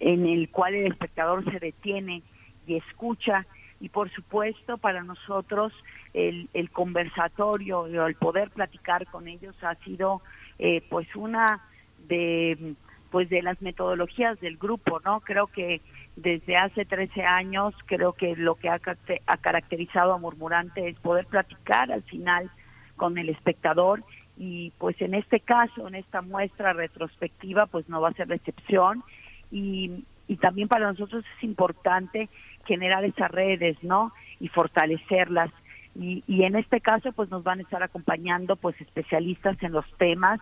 [0.01, 2.23] en el cual el espectador se detiene
[2.67, 3.47] y escucha.
[3.81, 5.73] Y por supuesto para nosotros
[6.15, 10.23] el, el conversatorio el poder platicar con ellos ha sido
[10.59, 11.63] eh, pues una
[12.09, 12.75] de
[13.11, 15.81] pues de las metodologías del grupo no creo que
[16.17, 21.93] desde hace 13 años creo que lo que ha, caracterizado a Murmurante es poder platicar
[21.93, 22.51] al final
[22.97, 24.03] con el espectador
[24.39, 28.35] y pues en este caso, en esta muestra retrospectiva, pues no va a ser la
[28.35, 29.03] excepción
[29.51, 32.29] y, y también para nosotros es importante
[32.67, 34.13] generar esas redes, ¿no?
[34.41, 35.51] Y fortalecerlas.
[35.95, 39.87] Y, y en este caso, pues nos van a estar acompañando pues especialistas en los
[39.97, 40.41] temas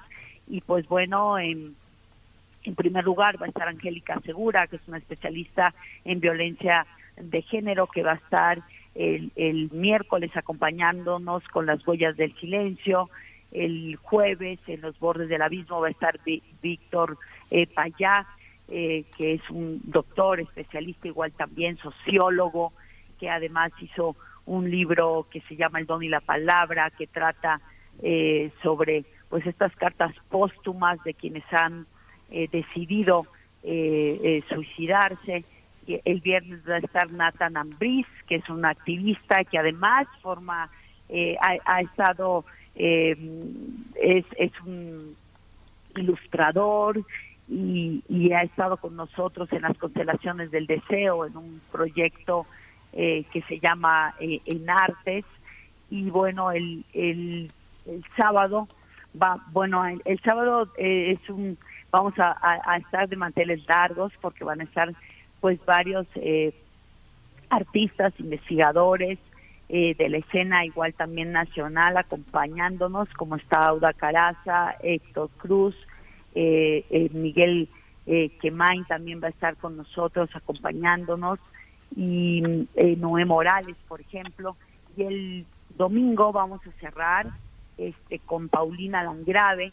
[0.49, 1.77] y pues bueno, en,
[2.65, 5.75] en primer lugar va a estar Angélica Segura, que es una especialista
[6.05, 8.63] en violencia de género, que va a estar
[8.95, 13.11] el, miércoles acompañándonos con las huellas del silencio,
[13.53, 16.19] el jueves en los bordes del abismo va a estar
[16.63, 17.19] Víctor
[17.51, 18.27] eh, Payá,
[18.69, 22.73] eh, que es un doctor especialista, igual también sociólogo,
[23.21, 27.61] que además hizo un libro que se llama El don y la palabra, que trata
[28.03, 31.87] eh, sobre pues estas cartas póstumas de quienes han
[32.35, 33.27] eh, decidido
[34.49, 35.45] suicidarse
[35.87, 40.71] el viernes va a estar Nathan Ambris, que es un activista que además forma,
[41.09, 42.45] eh, ha, estado,
[42.75, 43.17] eh,
[44.01, 45.17] es, es un
[45.97, 47.03] ilustrador
[47.49, 52.47] y, y, ha estado con nosotros en las constelaciones del deseo, en un proyecto
[52.93, 55.25] eh, que se llama En Artes.
[55.91, 57.53] Y bueno, el, el,
[57.87, 58.67] el sábado
[59.21, 61.59] va, bueno, el, sábado es un,
[61.95, 64.93] vamos a, a estar de manteles largos porque van a estar
[65.41, 66.53] pues varios eh,
[67.51, 69.21] artistas, investigadores
[69.69, 75.77] eh, de la escena, igual también nacional, acompañándonos, como está Auda Caraza, Héctor Cruz,
[76.35, 77.69] eh, Miguel
[78.41, 81.39] Quemain también va a estar con nosotros acompañándonos,
[81.95, 82.43] y
[82.97, 84.57] Noé Morales, por ejemplo,
[84.97, 87.29] y el domingo vamos a cerrar
[87.79, 89.73] este con Paulina Langrave,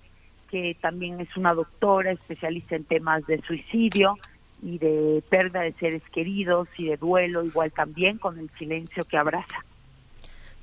[0.52, 4.18] que también es una doctora especialista en temas de suicidio,
[4.62, 9.18] y de pérdida de seres queridos y de duelo, igual también con el silencio que
[9.18, 9.66] abraza.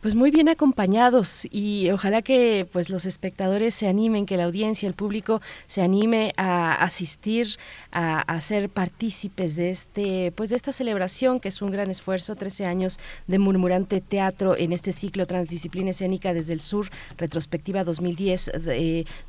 [0.01, 4.87] Pues muy bien acompañados y ojalá que pues los espectadores se animen, que la audiencia,
[4.87, 7.49] el público se anime a asistir,
[7.91, 12.67] a, ser partícipes de este pues de esta celebración que es un gran esfuerzo, 13
[12.67, 18.53] años de murmurante teatro en este ciclo transdisciplina escénica desde el sur, retrospectiva 2010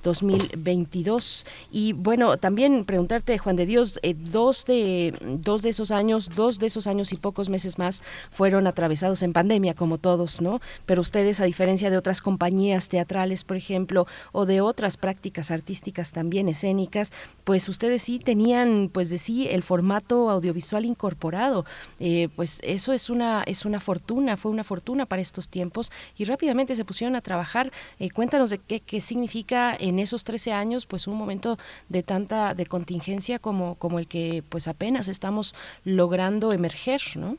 [0.04, 6.30] 2022 y bueno, también preguntarte Juan de Dios, eh, dos de dos de esos años,
[6.36, 10.59] dos de esos años y pocos meses más fueron atravesados en pandemia como todos, ¿no?
[10.86, 16.12] Pero ustedes, a diferencia de otras compañías teatrales, por ejemplo, o de otras prácticas artísticas
[16.12, 17.12] también escénicas,
[17.44, 21.66] pues ustedes sí tenían, pues de sí, el formato audiovisual incorporado.
[22.00, 26.26] Eh, pues eso es una, es una fortuna, fue una fortuna para estos tiempos y
[26.26, 27.72] rápidamente se pusieron a trabajar.
[28.00, 31.58] Eh, cuéntanos de qué, qué significa en esos 13 años, pues un momento
[31.90, 37.38] de tanta, de contingencia como, como el que pues apenas estamos logrando emerger, ¿no?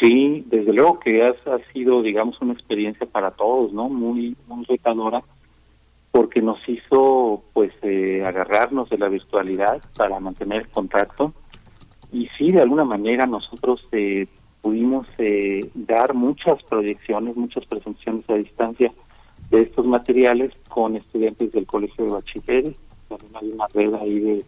[0.00, 3.88] Sí, desde luego que ha, ha sido, digamos, una experiencia para todos, ¿no?
[3.88, 5.22] Muy, muy retadora,
[6.10, 11.32] porque nos hizo, pues, eh, agarrarnos de la virtualidad para mantener el contacto.
[12.12, 14.26] Y sí, de alguna manera nosotros eh,
[14.62, 18.92] pudimos eh, dar muchas proyecciones, muchas presentaciones a distancia
[19.50, 22.76] de estos materiales con estudiantes del Colegio de Bachilleres.
[23.08, 24.44] También hay una red ahí de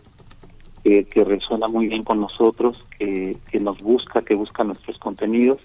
[1.05, 5.59] que, resuena muy bien con nosotros, que, nos busca, que busca nuestros contenidos.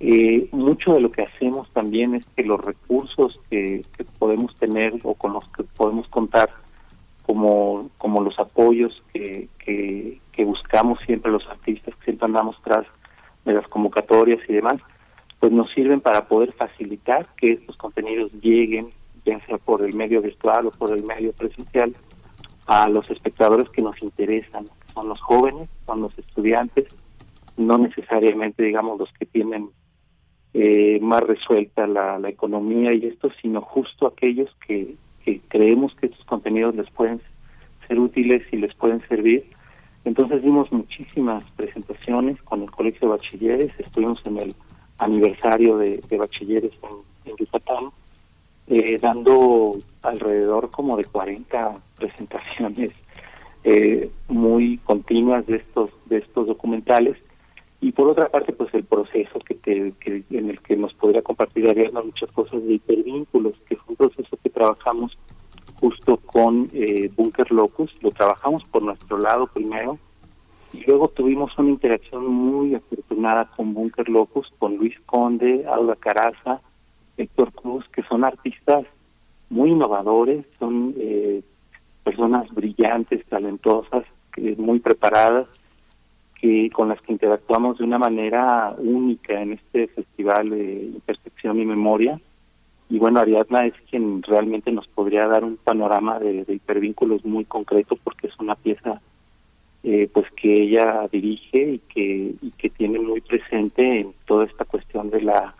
[0.00, 3.84] Eh, mucho de lo que hacemos también es que los recursos que,
[4.18, 6.50] podemos tener o con los que podemos contar,
[7.24, 12.84] como, como los apoyos que, que, buscamos siempre los artistas, que siempre andamos tras
[13.44, 14.80] de las convocatorias y demás,
[15.38, 18.88] pues nos sirven para poder facilitar que estos contenidos lleguen,
[19.24, 21.94] ya sea por el medio virtual o por el medio presencial,
[22.72, 24.64] a los espectadores que nos interesan,
[24.94, 26.86] son los jóvenes, son los estudiantes,
[27.58, 29.68] no necesariamente, digamos, los que tienen
[30.54, 36.06] eh, más resuelta la, la, economía y esto, sino justo aquellos que, que creemos que
[36.06, 37.20] estos contenidos les pueden
[37.86, 39.44] ser útiles y les pueden servir.
[40.06, 44.54] Entonces dimos muchísimas presentaciones con el Colegio de Bachilleres, estuvimos en el
[44.98, 47.84] aniversario de, Bachilleres en, en Yucatán,
[48.66, 52.92] eh, dando alrededor como de 40 presentaciones
[53.64, 57.16] eh, muy continuas de estos de estos documentales.
[57.80, 61.68] Y por otra parte pues el proceso que, que en el que nos podría compartir
[61.68, 65.18] Ariadna muchas cosas de hipervínculos que fue un proceso que trabajamos
[65.80, 67.92] justo con eh, Bunker Locus.
[68.00, 69.98] Lo trabajamos por nuestro lado primero.
[70.72, 76.62] Y luego tuvimos una interacción muy afortunada con Bunker Locus con Luis Conde Alba Caraza
[77.22, 78.84] Héctor Cruz, que son artistas
[79.50, 81.42] muy innovadores, son eh,
[82.04, 84.04] personas brillantes, talentosas,
[84.56, 85.46] muy preparadas,
[86.40, 91.66] que con las que interactuamos de una manera única en este festival de Percepción y
[91.66, 92.20] Memoria.
[92.90, 97.96] Y bueno, Ariadna es quien realmente nos podría dar un panorama de, hipervínculos muy concreto
[98.02, 99.00] porque es una pieza
[99.84, 104.64] eh, pues que ella dirige y que, y que tiene muy presente en toda esta
[104.64, 105.54] cuestión de la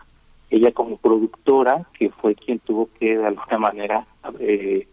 [0.53, 4.05] ella como productora, que fue quien tuvo que de alguna manera
[4.39, 4.87] eh,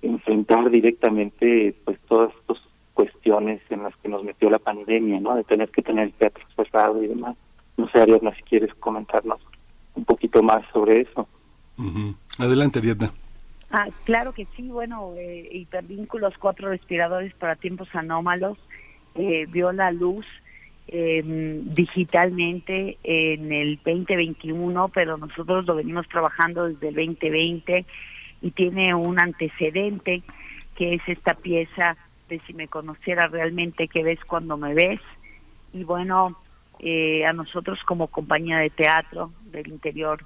[0.00, 2.58] enfrentar directamente pues todas estas
[2.94, 5.34] cuestiones en las que nos metió la pandemia, ¿no?
[5.34, 7.36] De tener que tener el teatro cerrado y demás.
[7.76, 9.40] No sé, Ariadna, si quieres comentarnos
[9.96, 11.26] un poquito más sobre eso.
[12.38, 13.10] Adelante, Ariadna.
[13.72, 18.56] Ah, claro que sí, bueno, eh, hipervínculos, cuatro respiradores para tiempos anómalos,
[19.16, 20.26] eh, vio la luz
[20.88, 27.86] eh, digitalmente en el 2021, pero nosotros lo venimos trabajando desde el 2020
[28.42, 30.22] y tiene un antecedente
[30.76, 31.96] que es esta pieza
[32.28, 35.00] de si me conociera realmente qué ves cuando me ves.
[35.72, 36.36] Y bueno,
[36.78, 40.20] eh, a nosotros como compañía de teatro del interior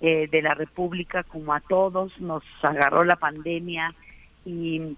[0.00, 3.94] eh, de la República, como a todos, nos agarró la pandemia
[4.44, 4.96] y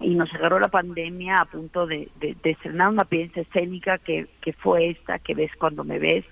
[0.00, 4.52] y nos agarró la pandemia a punto de, de, estrenar una pieza escénica que, que
[4.52, 6.24] fue esta, que ves cuando me ves,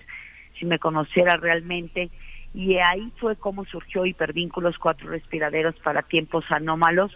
[0.58, 2.10] si me conociera realmente.
[2.54, 7.12] Y ahí fue como surgió Hipervínculos, cuatro respiraderos para tiempos anómalos,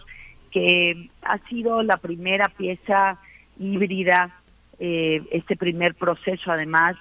[0.51, 3.19] que ha sido la primera pieza
[3.59, 4.39] híbrida,
[4.79, 6.95] eh, este primer proceso además,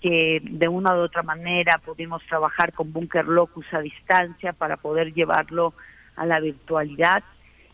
[0.00, 5.14] que de una u otra manera pudimos trabajar con Bunker Locus a distancia para poder
[5.14, 5.74] llevarlo
[6.16, 7.22] a la virtualidad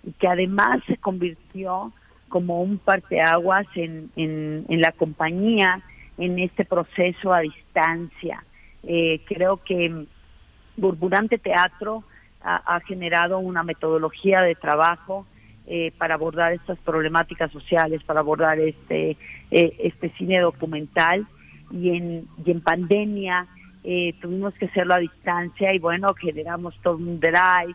[0.04, 1.92] y que además se convirtió
[2.28, 5.82] como un parteaguas en, en, la compañía
[6.18, 8.44] en este proceso a distancia.
[8.82, 10.06] Eh, creo que
[10.76, 12.04] Burburante Teatro
[12.40, 15.26] ha, generado una metodología de trabajo
[15.66, 19.16] eh, para abordar estas problemáticas sociales, para abordar este,
[19.50, 21.26] eh, este cine documental
[21.70, 23.46] y en, y en pandemia
[24.20, 27.74] tuvimos que hacerlo a distancia y bueno, generamos todo un drive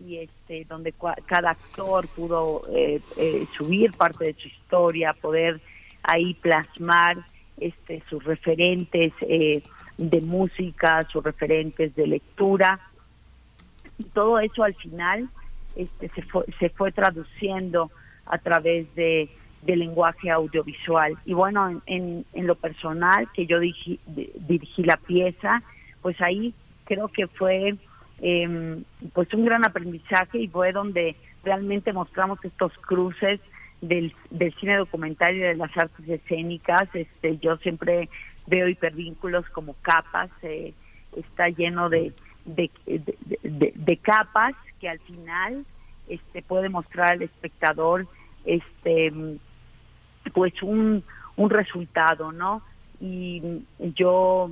[0.00, 0.94] y este donde
[1.26, 5.60] cada actor pudo eh, eh, subir parte de su historia, poder
[6.02, 7.16] ahí plasmar
[7.58, 9.62] este sus referentes eh,
[9.96, 12.80] de música, sus referentes de lectura.
[13.98, 15.28] Y todo eso al final
[15.76, 17.90] este se fue, se fue traduciendo
[18.26, 19.28] a través de
[19.62, 21.18] del lenguaje audiovisual.
[21.24, 25.62] Y bueno en, en, lo personal que yo dirigí, dirigí la pieza
[26.02, 27.76] pues ahí creo que fue
[28.20, 33.40] eh, pues un gran aprendizaje y fue donde realmente mostramos estos cruces
[33.80, 36.88] del, del cine documental y de las artes escénicas.
[36.94, 38.08] Este, yo siempre
[38.46, 40.74] veo hipervínculos como capas, eh,
[41.16, 42.12] está lleno de
[42.48, 45.66] de, de, de, capas que al final
[46.08, 48.06] este puede mostrar al espectador
[48.46, 49.12] este
[50.32, 51.04] pues un,
[51.36, 52.62] un resultado, ¿no?
[53.00, 53.42] y
[53.78, 54.50] yo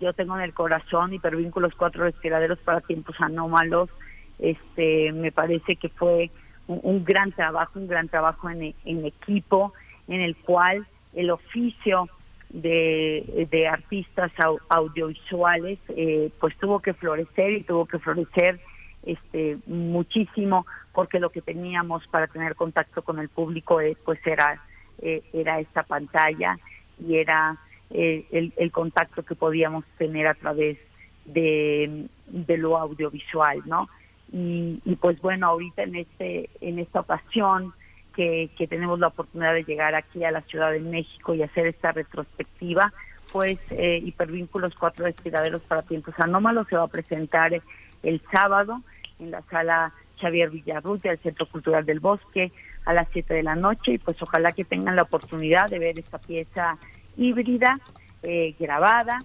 [0.00, 3.90] yo tengo en el corazón hipervínculos cuatro respiraderos para tiempos anómalos.
[4.38, 6.30] Este, me parece que fue
[6.66, 9.74] un, gran trabajo, un gran trabajo en, equipo,
[10.08, 12.08] en el cual el oficio
[12.48, 14.32] de, de artistas
[14.68, 18.60] audiovisuales eh, pues tuvo que florecer y tuvo que florecer
[19.04, 24.60] este muchísimo porque lo que teníamos para tener contacto con el público eh, pues era
[25.00, 26.58] eh, era esta pantalla
[26.98, 27.56] y era
[27.90, 30.78] eh, el, el, contacto que podíamos tener a través
[31.24, 32.08] de,
[32.46, 33.88] lo audiovisual, ¿no?
[34.32, 37.72] Y, pues bueno, ahorita en este en esta ocasión
[38.14, 41.66] que, que tenemos la oportunidad de llegar aquí a la Ciudad de México y hacer
[41.66, 42.92] esta retrospectiva,
[43.32, 47.60] pues eh, Hipervínculos Cuatro Despiraderos para Tiempos Anómalos se va a presentar
[48.02, 48.82] el sábado
[49.18, 52.52] en la sala Xavier Villarrutia, del Centro Cultural del Bosque,
[52.84, 55.98] a las 7 de la noche y pues ojalá que tengan la oportunidad de ver
[55.98, 56.78] esta pieza
[57.16, 57.78] híbrida,
[58.22, 59.18] eh, grabada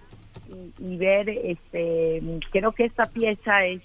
[0.80, 2.22] y, ver, este,
[2.52, 3.82] creo que esta pieza es,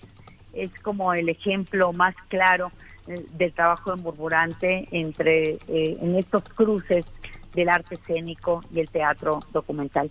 [0.53, 2.71] es como el ejemplo más claro
[3.07, 7.07] eh, del trabajo de Murmurante entre, eh, en estos cruces
[7.55, 10.11] del arte escénico y el teatro documental.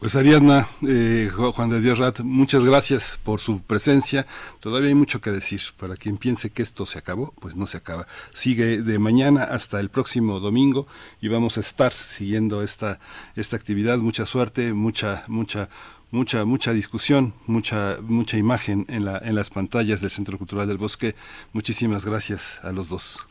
[0.00, 4.26] Pues Ariadna, eh, Juan de Dios Rat, muchas gracias por su presencia.
[4.60, 5.62] Todavía hay mucho que decir.
[5.78, 8.06] Para quien piense que esto se acabó, pues no se acaba.
[8.34, 10.86] Sigue de mañana hasta el próximo domingo
[11.22, 12.98] y vamos a estar siguiendo esta,
[13.34, 13.96] esta actividad.
[13.96, 15.70] Mucha suerte, mucha, mucha,
[16.10, 20.76] mucha, mucha discusión, mucha, mucha imagen en, la, en las pantallas del Centro Cultural del
[20.76, 21.14] Bosque.
[21.54, 23.24] Muchísimas gracias a los dos.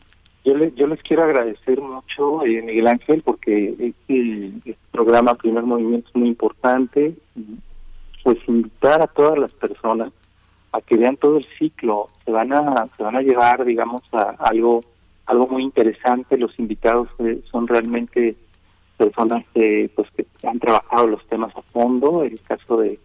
[0.44, 6.16] Yo, yo les quiero agradecer mucho, eh, Miguel Ángel, porque el, programa Primer Movimiento es
[6.16, 7.14] muy importante.
[8.22, 10.12] Pues invitar a todas las personas
[10.72, 12.08] a que vean todo el ciclo.
[12.24, 14.80] Se van a, se van a llevar, digamos, a algo,
[15.26, 16.38] algo muy interesante.
[16.38, 18.36] Los invitados eh, son realmente
[18.96, 22.22] personas que, pues, que han trabajado los temas a fondo.
[22.22, 22.98] El caso de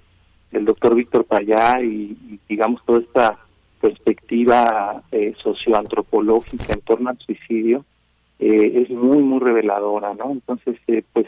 [0.51, 3.37] del doctor Víctor Payá y digamos toda esta
[3.79, 7.85] perspectiva eh, socioantropológica en torno al suicidio
[8.39, 10.31] eh, es muy, muy reveladora, ¿no?
[10.31, 11.27] Entonces, eh, pues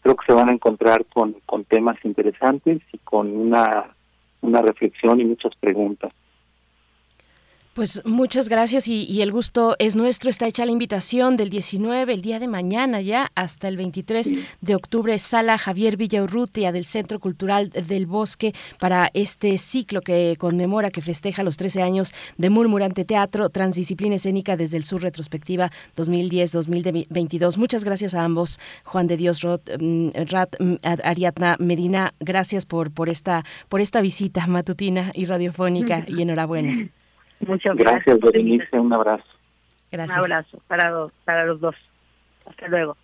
[0.00, 3.94] creo que se van a encontrar con, con temas interesantes y con una,
[4.40, 6.12] una reflexión y muchas preguntas.
[7.78, 10.30] Pues muchas gracias y, el gusto es nuestro.
[10.30, 14.74] Está hecha la invitación del 19, el día de mañana ya, hasta el 23 de
[14.74, 21.02] octubre, Sala Javier Villaurrutia del Centro Cultural del Bosque para este ciclo que conmemora, que
[21.02, 27.58] festeja los 13 años de Murmurante Teatro, Transdisciplina Escénica desde el Sur Retrospectiva 2010-2022.
[27.58, 33.08] Muchas gracias a ambos, Juan de Dios mm, Rat, mm, Ariadna Medina, gracias por, por,
[33.08, 36.90] esta, por esta visita matutina y radiofónica y enhorabuena.
[37.46, 38.18] Muchas gracias.
[38.20, 39.24] Gracias, Un abrazo.
[39.90, 40.18] Gracias.
[40.18, 41.76] Un abrazo para, para los dos.
[42.46, 42.96] Hasta luego.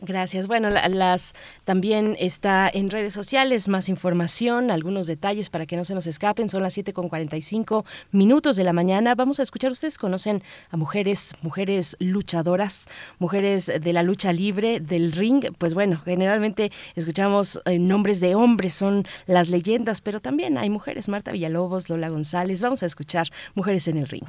[0.00, 0.46] Gracias.
[0.46, 1.34] Bueno, las
[1.64, 6.48] también está en redes sociales más información, algunos detalles para que no se nos escapen.
[6.48, 9.16] Son las 7 con 45 minutos de la mañana.
[9.16, 9.72] Vamos a escuchar.
[9.72, 12.86] Ustedes conocen a mujeres, mujeres luchadoras,
[13.18, 15.46] mujeres de la lucha libre, del ring.
[15.58, 21.08] Pues bueno, generalmente escuchamos eh, nombres de hombres, son las leyendas, pero también hay mujeres.
[21.08, 22.62] Marta Villalobos, Lola González.
[22.62, 24.26] Vamos a escuchar mujeres en el ring.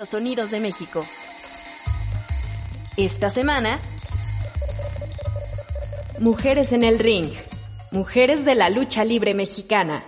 [0.00, 1.04] Los sonidos de México.
[2.96, 3.78] Esta semana,
[6.18, 7.30] Mujeres en el Ring.
[7.92, 10.06] Mujeres de la lucha libre mexicana.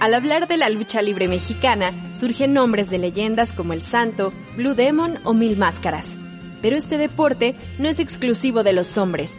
[0.00, 4.72] Al hablar de la lucha libre mexicana, surgen nombres de leyendas como El Santo, Blue
[4.72, 6.14] Demon o Mil Máscaras.
[6.62, 9.30] Pero este deporte no es exclusivo de los hombres.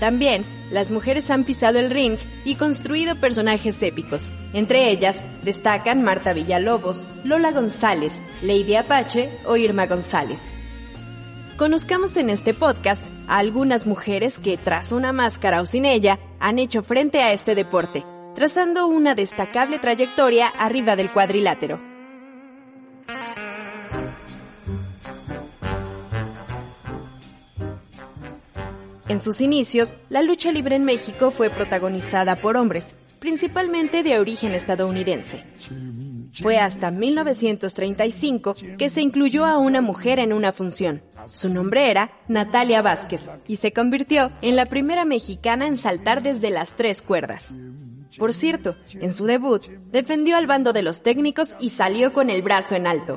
[0.00, 4.30] También, las mujeres han pisado el ring y construido personajes épicos.
[4.52, 10.46] Entre ellas destacan Marta Villalobos, Lola González, Lady Apache o Irma González.
[11.56, 16.60] Conozcamos en este podcast a algunas mujeres que, tras una máscara o sin ella, han
[16.60, 18.04] hecho frente a este deporte,
[18.36, 21.87] trazando una destacable trayectoria arriba del cuadrilátero.
[29.08, 34.54] En sus inicios, la lucha libre en México fue protagonizada por hombres, principalmente de origen
[34.54, 35.44] estadounidense.
[36.34, 41.02] Fue hasta 1935 que se incluyó a una mujer en una función.
[41.26, 46.50] Su nombre era Natalia Vázquez y se convirtió en la primera mexicana en saltar desde
[46.50, 47.54] las tres cuerdas.
[48.18, 52.42] Por cierto, en su debut, defendió al bando de los técnicos y salió con el
[52.42, 53.16] brazo en alto.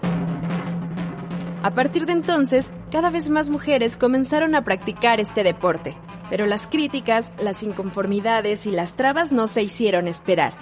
[1.63, 5.95] A partir de entonces, cada vez más mujeres comenzaron a practicar este deporte.
[6.27, 10.55] Pero las críticas, las inconformidades y las trabas no se hicieron esperar.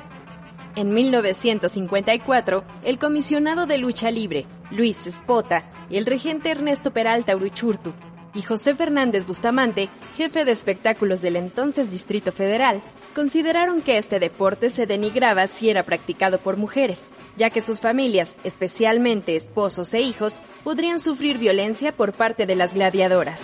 [0.75, 7.93] En 1954, el comisionado de lucha libre, Luis Espota, y el regente Ernesto Peralta Uruchurtu,
[8.33, 12.81] y José Fernández Bustamante, jefe de espectáculos del entonces Distrito Federal,
[13.15, 17.05] consideraron que este deporte se denigraba si era practicado por mujeres,
[17.39, 22.73] ya que sus familias, especialmente esposos e hijos, podrían sufrir violencia por parte de las
[22.73, 23.41] gladiadoras.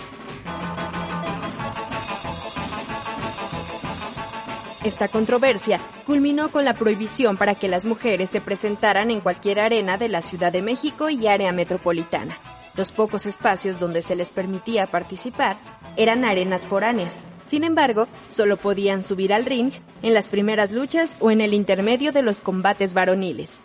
[4.84, 9.96] Esta controversia culminó con la prohibición para que las mujeres se presentaran en cualquier arena
[9.96, 12.38] de la Ciudad de México y área metropolitana.
[12.76, 15.56] Los pocos espacios donde se les permitía participar
[15.96, 17.16] eran arenas foráneas.
[17.46, 19.72] Sin embargo, solo podían subir al ring
[20.02, 23.60] en las primeras luchas o en el intermedio de los combates varoniles.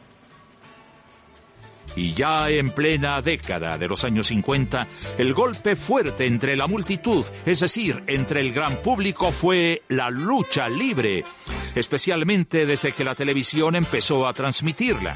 [1.96, 4.88] Y ya en plena década de los años 50,
[5.18, 10.70] el golpe fuerte entre la multitud, es decir, entre el gran público, fue la lucha
[10.70, 11.24] libre,
[11.76, 15.16] especialmente desde que la televisión empezó a transmitirla.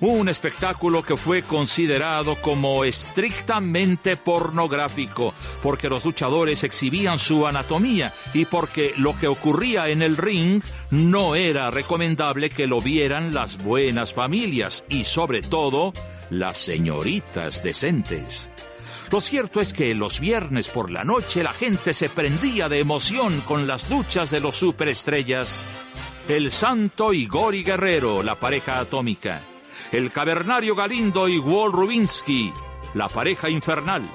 [0.00, 5.32] Un espectáculo que fue considerado como estrictamente pornográfico,
[5.62, 11.36] porque los luchadores exhibían su anatomía y porque lo que ocurría en el ring no
[11.36, 15.92] era recomendable que lo vieran las buenas familias y sobre todo
[16.28, 18.50] las señoritas decentes.
[19.10, 23.42] Lo cierto es que los viernes por la noche la gente se prendía de emoción
[23.42, 25.64] con las luchas de los superestrellas.
[26.26, 29.42] El Santo y Gori Guerrero, la pareja atómica
[29.94, 32.52] el cavernario Galindo y Walt Rubinsky,
[32.94, 34.10] la pareja infernal,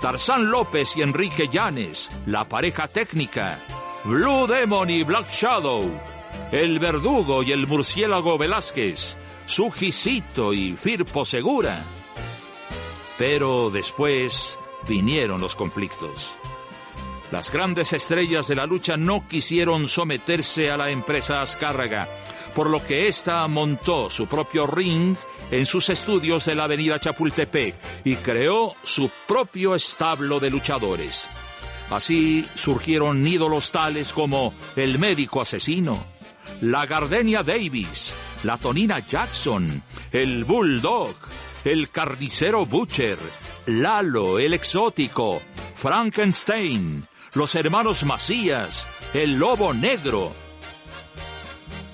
[0.00, 3.58] Tarzán López y Enrique Llanes, la pareja técnica,
[4.04, 5.90] Blue Demon y Black Shadow,
[6.52, 9.16] el verdugo y el murciélago Velázquez,
[9.46, 11.82] Sujicito y Firpo Segura.
[13.18, 16.38] Pero después vinieron los conflictos.
[17.32, 22.08] Las grandes estrellas de la lucha no quisieron someterse a la empresa Azcárraga
[22.56, 25.14] por lo que ésta montó su propio ring
[25.50, 31.28] en sus estudios de la avenida Chapultepec y creó su propio establo de luchadores.
[31.90, 36.06] Así surgieron ídolos tales como el médico asesino,
[36.62, 41.14] la Gardenia Davis, la Tonina Jackson, el Bulldog,
[41.62, 43.18] el carnicero Butcher,
[43.66, 45.42] Lalo el exótico,
[45.76, 50.45] Frankenstein, los hermanos Macías, el Lobo Negro,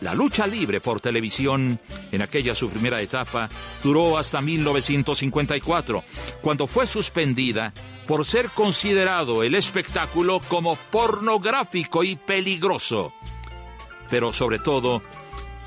[0.02, 1.80] la lucha libre por televisión,
[2.10, 3.48] en aquella su primera etapa,
[3.82, 6.02] duró hasta 1954,
[6.40, 7.72] cuando fue suspendida
[8.06, 13.14] por ser considerado el espectáculo como pornográfico y peligroso,
[14.10, 15.02] pero sobre todo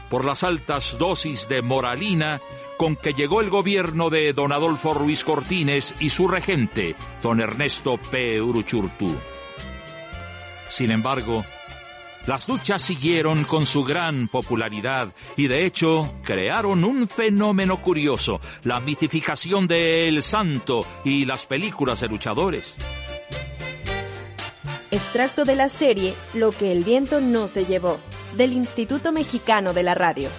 [0.09, 2.41] por las altas dosis de moralina
[2.77, 7.97] con que llegó el gobierno de don Adolfo Ruiz Cortines y su regente, don Ernesto
[7.97, 8.41] P.
[8.41, 9.15] Uruchurtu.
[10.67, 11.45] Sin embargo,
[12.27, 18.79] las luchas siguieron con su gran popularidad y de hecho crearon un fenómeno curioso, la
[18.79, 22.77] mitificación de El Santo y las películas de luchadores.
[24.91, 27.99] Extracto de la serie Lo que el viento no se llevó,
[28.35, 30.29] del Instituto Mexicano de la Radio.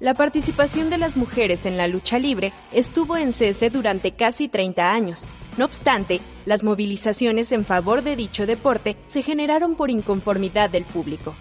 [0.00, 4.92] La participación de las mujeres en la lucha libre estuvo en cese durante casi 30
[4.92, 5.26] años.
[5.56, 11.34] No obstante, las movilizaciones en favor de dicho deporte se generaron por inconformidad del público.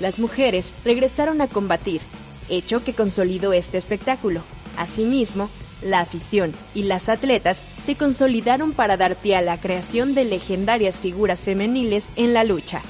[0.00, 2.00] Las mujeres regresaron a combatir,
[2.48, 4.40] hecho que consolidó este espectáculo.
[4.78, 5.50] Asimismo,
[5.82, 11.00] la afición y las atletas se consolidaron para dar pie a la creación de legendarias
[11.00, 12.80] figuras femeniles en la lucha.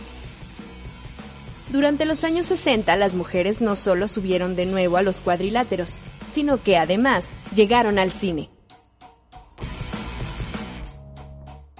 [1.72, 6.62] Durante los años 60 las mujeres no solo subieron de nuevo a los cuadriláteros, sino
[6.62, 8.50] que además llegaron al cine.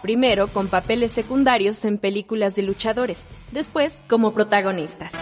[0.00, 5.12] Primero con papeles secundarios en películas de luchadores, después como protagonistas.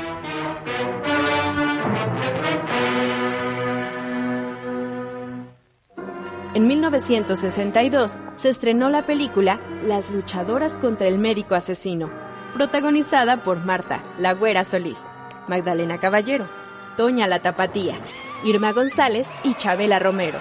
[6.55, 14.03] En 1962 se estrenó la película Las luchadoras contra el médico asesino, protagonizada por Marta,
[14.19, 15.07] la güera Solís,
[15.49, 16.49] Magdalena Caballero,
[16.97, 17.99] Doña la Tapatía,
[18.45, 20.41] Irma González y Chabela Romero.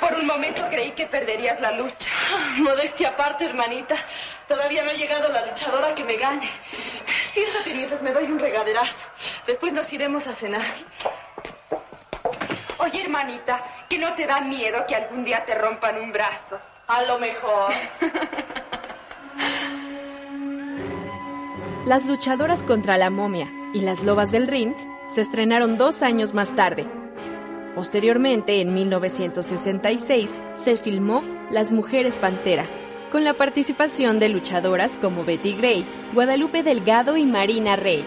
[0.00, 2.10] Por un momento creí que perderías la lucha.
[2.58, 3.96] Modestia aparte, hermanita.
[4.46, 6.50] Todavía no ha llegado la luchadora que me gane.
[7.32, 8.98] Siéntate mientras me doy un regaderazo.
[9.46, 10.62] Después nos iremos a cenar.
[12.78, 16.58] Oye, hermanita, que no te da miedo que algún día te rompan un brazo.
[16.86, 17.72] A lo mejor.
[21.86, 24.72] Las luchadoras contra la momia y las lobas del ring
[25.06, 26.86] se estrenaron dos años más tarde.
[27.74, 32.66] Posteriormente, en 1966, se filmó Las Mujeres Pantera,
[33.12, 38.02] con la participación de luchadoras como Betty Gray, Guadalupe Delgado y Marina Rey.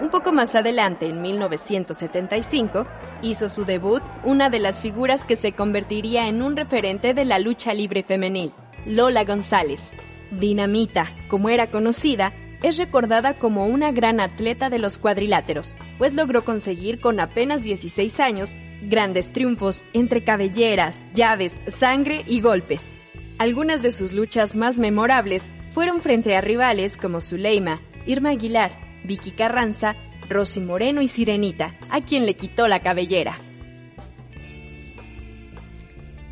[0.00, 2.86] Un poco más adelante, en 1975,
[3.22, 7.38] hizo su debut una de las figuras que se convertiría en un referente de la
[7.38, 8.52] lucha libre femenil,
[8.86, 9.92] Lola González.
[10.32, 12.32] Dinamita, como era conocida,
[12.62, 18.18] es recordada como una gran atleta de los cuadriláteros, pues logró conseguir con apenas 16
[18.18, 22.92] años grandes triunfos entre cabelleras, llaves, sangre y golpes.
[23.38, 29.32] Algunas de sus luchas más memorables fueron frente a rivales como Zuleima, Irma Aguilar, Vicky
[29.32, 29.94] Carranza,
[30.28, 33.38] Rosy Moreno y Sirenita, a quien le quitó la cabellera.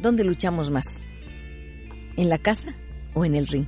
[0.01, 0.87] ¿Dónde luchamos más?
[2.17, 2.75] ¿En la casa
[3.15, 3.67] o en el ring?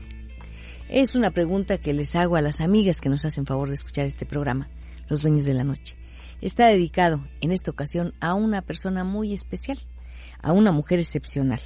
[0.88, 4.06] Es una pregunta que les hago a las amigas que nos hacen favor de escuchar
[4.06, 4.68] este programa,
[5.08, 5.96] Los Dueños de la Noche.
[6.40, 9.78] Está dedicado en esta ocasión a una persona muy especial,
[10.42, 11.60] a una mujer excepcional.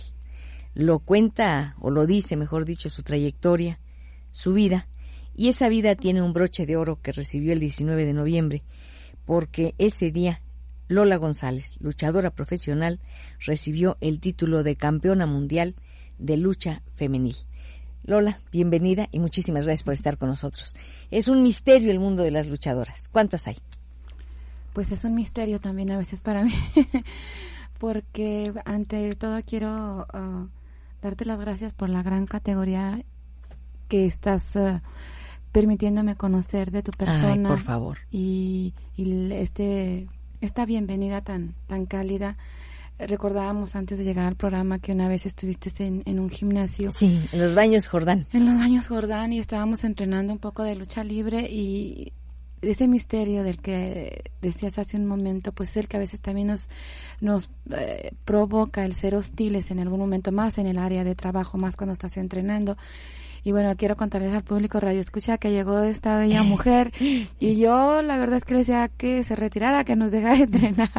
[0.75, 3.81] Lo cuenta, o lo dice, mejor dicho, su trayectoria,
[4.31, 4.87] su vida,
[5.39, 8.65] y esa vida tiene un broche de oro que recibió el 19 de noviembre,
[9.25, 10.43] porque ese día
[10.89, 12.99] Lola González, luchadora profesional,
[13.39, 15.77] recibió el título de campeona mundial
[16.19, 17.37] de lucha femenil.
[18.03, 20.75] Lola, bienvenida y muchísimas gracias por estar con nosotros.
[21.13, 23.09] Es un misterio el mundo de las luchadoras.
[23.09, 23.59] ¿Cuántas hay?
[24.73, 26.53] Pues es un misterio también a veces para mí,
[27.79, 30.49] porque ante todo quiero uh,
[31.01, 33.05] darte las gracias por la gran categoría
[33.89, 34.81] que estás uh,
[35.53, 37.33] permitiéndome conocer de tu persona.
[37.33, 37.99] Ay, por favor.
[38.11, 40.07] Y, y este
[40.41, 42.37] esta bienvenida tan tan cálida
[42.99, 46.91] recordábamos antes de llegar al programa que una vez estuviste en, en, un gimnasio.
[46.93, 48.27] Sí, en los baños Jordán.
[48.33, 52.13] En los baños Jordán y estábamos entrenando un poco de lucha libre y
[52.63, 56.49] ese misterio del que decías hace un momento, pues es el que a veces también
[56.49, 56.69] nos,
[57.21, 61.59] nos eh, provoca el ser hostiles en algún momento más en el área de trabajo,
[61.59, 62.77] más cuando estás entrenando.
[63.49, 66.93] Y bueno, quiero contarles al público Radio Escucha que llegó esta bella mujer
[67.41, 70.91] y yo la verdad es que le decía que se retirara, que nos dejara entrenar.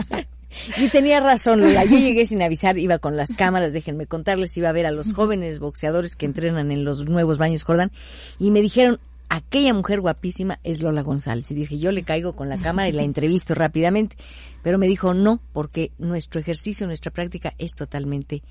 [0.77, 1.85] Y tenía razón, Lola.
[1.85, 5.13] Yo llegué sin avisar, iba con las cámaras, déjenme contarles, iba a ver a los
[5.13, 7.91] jóvenes boxeadores que entrenan en los nuevos baños Jordán
[8.39, 8.97] y me dijeron,
[9.29, 11.51] aquella mujer guapísima es Lola González.
[11.51, 14.15] Y dije, yo le caigo con la cámara y la entrevisto rápidamente.
[14.63, 18.41] Pero me dijo, no, porque nuestro ejercicio, nuestra práctica es totalmente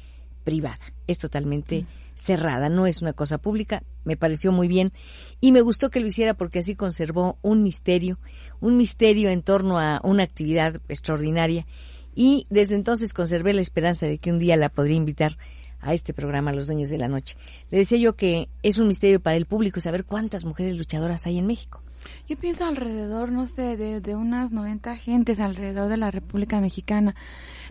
[0.45, 0.79] privada,
[1.09, 1.85] es totalmente
[2.21, 3.83] cerrada, no es una cosa pública.
[4.05, 4.93] Me pareció muy bien
[5.41, 8.19] y me gustó que lo hiciera porque así conservó un misterio,
[8.61, 11.67] un misterio en torno a una actividad extraordinaria
[12.15, 15.39] y desde entonces conservé la esperanza de que un día la podría invitar
[15.81, 17.37] a este programa Los Dueños de la Noche.
[17.71, 21.39] Le decía yo que es un misterio para el público saber cuántas mujeres luchadoras hay
[21.39, 21.83] en México.
[22.29, 27.15] Yo pienso alrededor, no sé, de, de unas 90 gentes alrededor de la República Mexicana,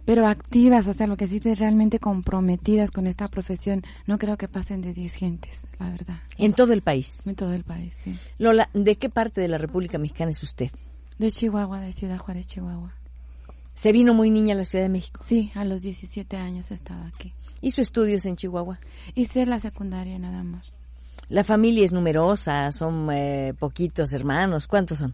[0.08, 4.48] pero activas, o sea, lo que sí realmente comprometidas con esta profesión, no creo que
[4.48, 6.20] pasen de 10 gentes, la verdad.
[6.38, 7.28] En todo el país.
[7.28, 8.18] En todo el país, sí.
[8.38, 10.72] Lola, ¿de qué parte de la República Mexicana es usted?
[11.20, 12.94] De Chihuahua, de Ciudad Juárez, Chihuahua.
[13.74, 15.20] ¿Se vino muy niña a la Ciudad de México?
[15.26, 17.34] Sí, a los 17 años estaba aquí.
[17.60, 18.80] ¿Hizo estudios en Chihuahua?
[19.14, 20.78] Hice la secundaria nada más.
[21.28, 25.14] La familia es numerosa, son eh, poquitos hermanos, ¿cuántos son?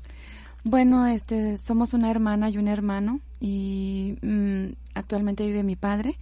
[0.63, 6.17] Bueno, este, somos una hermana y un hermano y mm, actualmente vive mi padre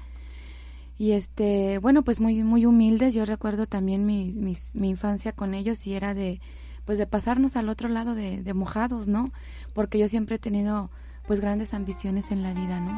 [0.98, 3.14] y este, bueno, pues muy muy humildes.
[3.14, 6.42] Yo recuerdo también mi, mi, mi infancia con ellos y era de,
[6.86, 9.32] pues de pasarnos al otro lado de, de mojados, ¿no?
[9.74, 10.92] Porque yo siempre he tenido
[11.26, 12.92] pues grandes ambiciones en la vida, ¿no?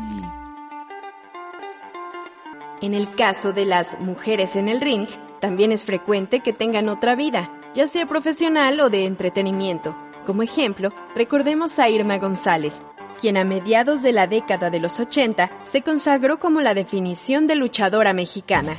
[2.82, 2.86] Y...
[2.86, 5.08] En el caso de las mujeres en el ring,
[5.40, 9.96] también es frecuente que tengan otra vida, ya sea profesional o de entretenimiento.
[10.26, 12.82] Como ejemplo, recordemos a Irma González,
[13.20, 17.56] quien a mediados de la década de los 80 se consagró como la definición de
[17.56, 18.78] luchadora mexicana.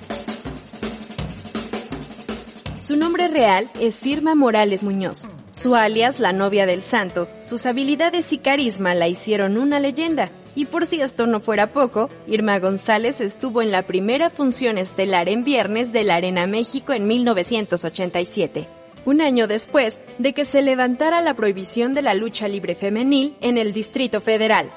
[2.82, 5.28] Su nombre real es Irma Morales Muñoz.
[5.51, 10.30] Su alias, la novia del santo, sus habilidades y carisma la hicieron una leyenda.
[10.55, 15.28] Y por si esto no fuera poco, Irma González estuvo en la primera función estelar
[15.28, 18.68] en viernes de la Arena México en 1987,
[19.05, 23.59] un año después de que se levantara la prohibición de la lucha libre femenil en
[23.59, 24.71] el Distrito Federal.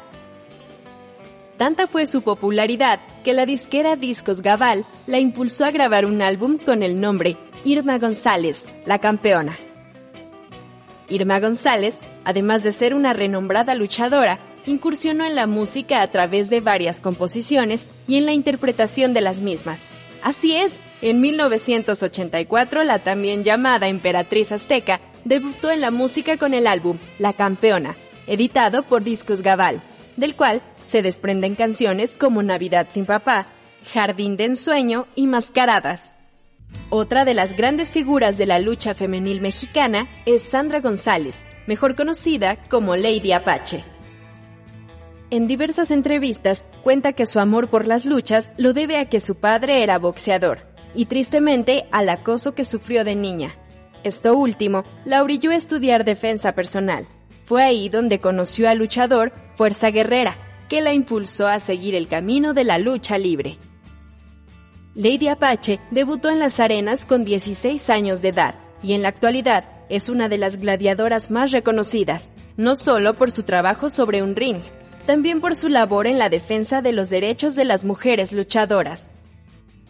[1.57, 6.57] Tanta fue su popularidad que la disquera Discos Gabal la impulsó a grabar un álbum
[6.57, 9.57] con el nombre Irma González, la campeona.
[11.09, 16.61] Irma González, además de ser una renombrada luchadora, incursionó en la música a través de
[16.61, 19.85] varias composiciones y en la interpretación de las mismas.
[20.21, 26.65] Así es, en 1984 la también llamada Emperatriz Azteca debutó en la música con el
[26.65, 27.95] álbum La Campeona,
[28.25, 29.81] editado por Discos Gabal,
[30.15, 33.47] del cual se desprenden canciones como Navidad sin papá,
[33.93, 36.13] Jardín de ensueño y Mascaradas.
[36.89, 42.57] Otra de las grandes figuras de la lucha femenil mexicana es Sandra González, mejor conocida
[42.69, 43.83] como Lady Apache.
[45.29, 49.35] En diversas entrevistas cuenta que su amor por las luchas lo debe a que su
[49.35, 50.66] padre era boxeador
[50.97, 53.55] y tristemente al acoso que sufrió de niña.
[54.03, 57.05] Esto último la orilló a estudiar defensa personal.
[57.43, 60.37] Fue ahí donde conoció al luchador Fuerza Guerrera,
[60.67, 63.59] que la impulsó a seguir el camino de la lucha libre.
[64.95, 69.65] Lady Apache debutó en las arenas con 16 años de edad y en la actualidad
[69.89, 74.63] es una de las gladiadoras más reconocidas, no solo por su trabajo sobre un ring,
[75.05, 79.05] también por su labor en la defensa de los derechos de las mujeres luchadoras.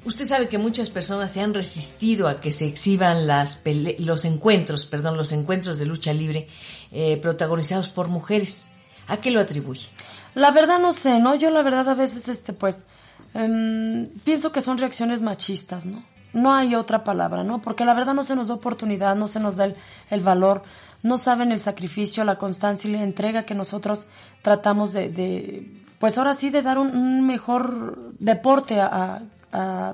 [0.07, 3.61] Usted sabe que muchas personas se han resistido a que se exhiban las
[3.99, 6.47] los encuentros, perdón, los encuentros de lucha libre
[6.91, 8.69] eh, protagonizados por mujeres.
[9.07, 9.87] ¿A qué lo atribuye?
[10.33, 11.35] La verdad no sé, ¿no?
[11.35, 12.79] Yo la verdad a veces, este, pues,
[13.33, 16.03] Em, pienso que son reacciones machistas, ¿no?
[16.33, 17.61] No hay otra palabra, ¿no?
[17.61, 19.69] Porque la verdad no se nos da oportunidad, no se nos da
[20.09, 20.63] el, valor,
[21.03, 24.07] no saben el sacrificio, la constancia y la entrega que nosotros
[24.41, 29.21] tratamos de, pues ahora sí, de dar un, mejor deporte a, a,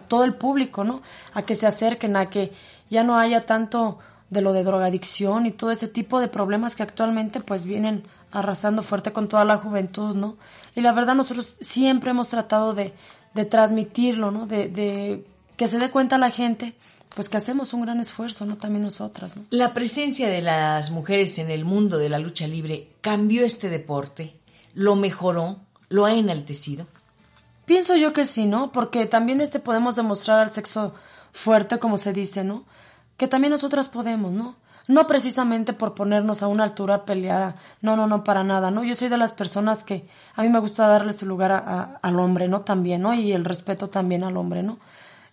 [0.08, 1.02] todo el público, ¿no?
[1.34, 2.52] A que se acerquen, a que
[2.90, 4.00] ya no haya tanto
[4.30, 8.82] de lo de drogadicción y todo ese tipo de problemas que actualmente pues vienen arrasando
[8.82, 10.38] fuerte con toda la juventud, ¿no?
[10.76, 12.94] Y la verdad nosotros siempre hemos tratado de,
[13.34, 14.48] de transmitirlo, ¿no?
[14.48, 16.74] De, de que se dé cuenta la gente,
[17.16, 18.58] pues que hacemos un gran esfuerzo, ¿no?
[18.58, 19.44] También nosotras, ¿no?
[19.52, 24.36] La presencia de las mujeres en el mundo de la lucha libre cambió este deporte,
[24.74, 25.60] lo mejoró,
[25.90, 26.88] lo ha enaltecido.
[27.66, 28.72] Pienso yo que sí, ¿no?
[28.72, 30.94] Porque también este podemos demostrar al sexo
[31.32, 32.66] fuerte, como se dice, ¿no?
[33.18, 34.56] Que también nosotras podemos, ¿no?
[34.88, 38.84] no precisamente por ponernos a una altura a pelear, no, no, no, para nada, ¿no?
[38.84, 42.20] Yo soy de las personas que a mí me gusta darle su lugar a, al
[42.20, 42.62] hombre, ¿no?
[42.62, 43.14] También, ¿no?
[43.14, 44.80] Y el respeto también al hombre, ¿no?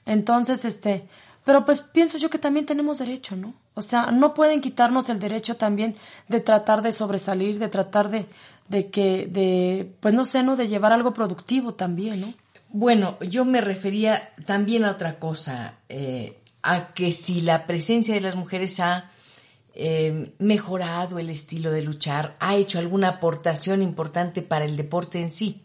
[0.07, 1.09] Entonces, este,
[1.45, 3.55] pero pues pienso yo que también tenemos derecho, ¿no?
[3.74, 5.97] O sea, no pueden quitarnos el derecho también
[6.28, 8.26] de tratar de sobresalir, de tratar de,
[8.71, 10.55] de que, de, pues no sé, ¿no?
[10.55, 12.35] De llevar algo productivo también, ¿no?
[12.68, 18.21] Bueno, yo me refería también a otra cosa, eh, a que si la presencia de
[18.21, 19.11] las mujeres ha
[19.75, 22.37] eh, mejorado el estilo de luchar?
[22.39, 25.62] ¿Ha hecho alguna aportación importante para el deporte en sí?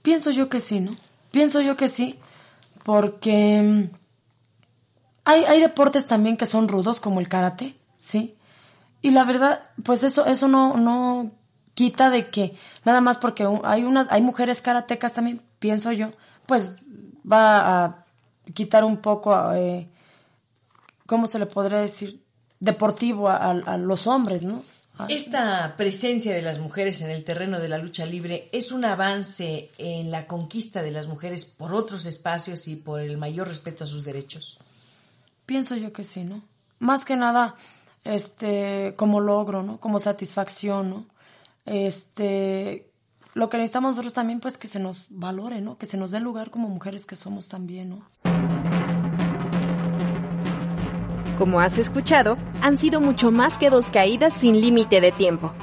[0.00, 0.96] Pienso yo que sí, ¿no?
[1.30, 2.18] Pienso yo que sí,
[2.82, 3.90] porque mm,
[5.24, 8.36] hay, hay deportes también que son rudos, como el karate, ¿sí?
[9.02, 11.32] Y la verdad, pues eso, eso no, no
[11.80, 12.54] quita de que,
[12.84, 16.10] nada más porque hay unas, hay mujeres karatecas también, pienso yo,
[16.44, 16.76] pues
[17.24, 18.04] va a
[18.52, 19.88] quitar un poco, eh,
[21.06, 22.20] ¿cómo se le podría decir?
[22.60, 24.62] deportivo a, los hombres, ¿no?
[25.08, 29.70] Esta presencia de las mujeres en el terreno de la lucha libre es un avance
[29.78, 33.86] en la conquista de las mujeres por otros espacios y por el mayor respeto a
[33.86, 34.58] sus derechos.
[35.46, 36.42] Pienso yo que sí, ¿no?
[36.80, 37.54] Más que nada,
[38.04, 39.80] este, como logro, ¿no?
[39.80, 41.06] Como satisfacción, ¿no?
[41.64, 42.90] Este,
[43.34, 45.78] lo que necesitamos nosotros también, pues, que se nos valore, ¿no?
[45.78, 48.06] Que se nos dé lugar como mujeres que somos también, ¿no?
[51.40, 55.54] como has escuchado, han sido mucho más que dos caídas sin límite de tiempo.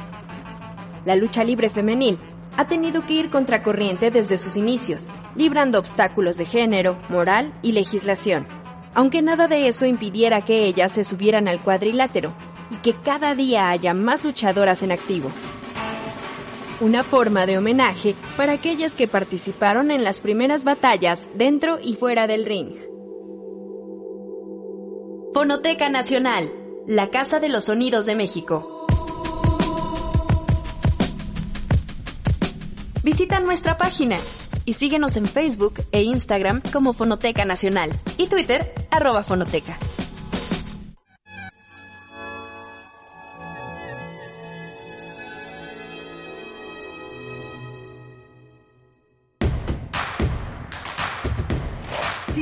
[1.05, 2.17] La lucha libre femenil
[2.57, 8.47] ha tenido que ir contracorriente desde sus inicios, librando obstáculos de género, moral y legislación,
[8.95, 12.33] aunque nada de eso impidiera que ellas se subieran al cuadrilátero
[12.71, 15.29] y que cada día haya más luchadoras en activo.
[16.79, 22.27] Una forma de homenaje para aquellas que participaron en las primeras batallas dentro y fuera
[22.27, 22.75] del ring.
[25.33, 26.53] Fonoteca Nacional,
[26.85, 28.85] la Casa de los Sonidos de México.
[33.01, 34.17] Visita nuestra página
[34.65, 39.79] y síguenos en Facebook e Instagram como Fonoteca Nacional y Twitter arroba Fonoteca.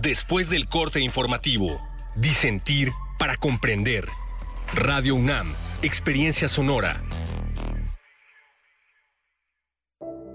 [0.00, 1.80] después del corte informativo.
[2.16, 4.08] Disentir para comprender.
[4.72, 7.02] Radio UNAM, Experiencia Sonora.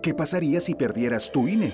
[0.02, 1.74] ¿Qué pasaría si perdieras tu INE?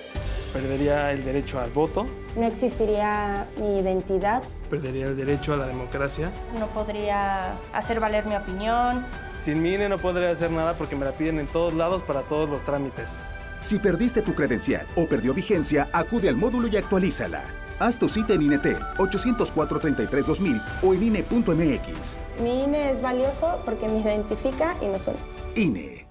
[0.52, 2.06] Perdería el derecho al voto.
[2.34, 4.42] No existiría mi identidad.
[4.68, 6.32] Perdería el derecho a la democracia.
[6.58, 9.06] No podría hacer valer mi opinión.
[9.38, 12.22] Sin mi INE no podría hacer nada porque me la piden en todos lados para
[12.22, 13.18] todos los trámites.
[13.60, 17.44] Si perdiste tu credencial o perdió vigencia, acude al módulo y actualízala.
[17.78, 22.18] Haz tu cita en INET 804-33-2000 o en INE.mx.
[22.42, 25.18] Mi INE es valioso porque me identifica y nos une.
[25.56, 26.06] INE.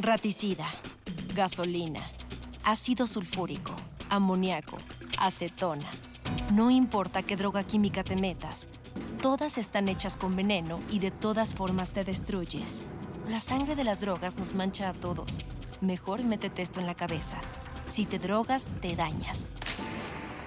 [0.00, 0.66] Raticida,
[1.34, 2.00] gasolina,
[2.62, 3.72] ácido sulfúrico,
[4.10, 4.76] amoníaco,
[5.18, 5.88] acetona.
[6.52, 8.68] No importa qué droga química te metas,
[9.22, 12.86] todas están hechas con veneno y de todas formas te destruyes.
[13.30, 15.38] La sangre de las drogas nos mancha a todos.
[15.80, 17.40] Mejor métete esto en la cabeza.
[17.88, 19.52] Si te drogas, te dañas.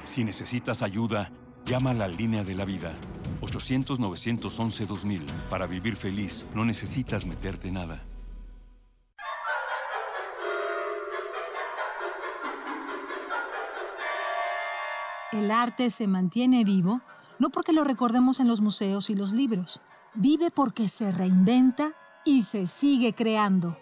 [0.03, 1.31] Si necesitas ayuda,
[1.65, 2.93] llama a la línea de la vida.
[3.41, 5.25] 800-911-2000.
[5.49, 8.03] Para vivir feliz, no necesitas meterte nada.
[15.31, 17.01] El arte se mantiene vivo
[17.39, 19.81] no porque lo recordemos en los museos y los libros.
[20.13, 23.77] Vive porque se reinventa y se sigue creando.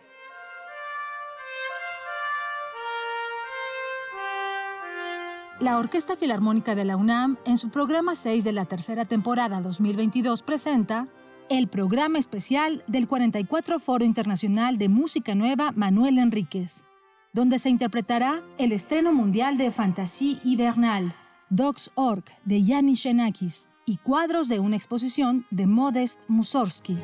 [5.64, 10.44] La Orquesta Filarmónica de la UNAM, en su programa 6 de la tercera temporada 2022,
[10.44, 11.08] presenta
[11.50, 16.84] el programa especial del 44 Foro Internacional de Música Nueva Manuel Enríquez,
[17.32, 21.16] donde se interpretará el estreno mundial de Fantasy Hivernal,
[21.50, 26.98] Dogs Org de Yanis Xenakis y cuadros de una exposición de Modest Mussorgsky.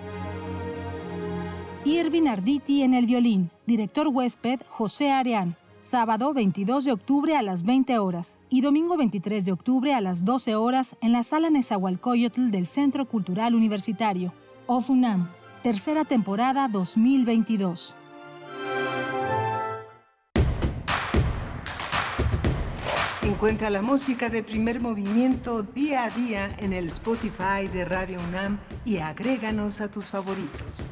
[1.85, 7.63] Irvin Arditi en el violín, director huésped José Areán, sábado 22 de octubre a las
[7.63, 12.51] 20 horas y domingo 23 de octubre a las 12 horas en la sala Nezahualcóyotl
[12.51, 14.33] del Centro Cultural Universitario,
[14.67, 15.29] OFUNAM,
[15.63, 17.95] tercera temporada 2022.
[23.23, 28.59] Encuentra la música de primer movimiento día a día en el Spotify de Radio UNAM
[28.83, 30.89] y agréganos a tus favoritos.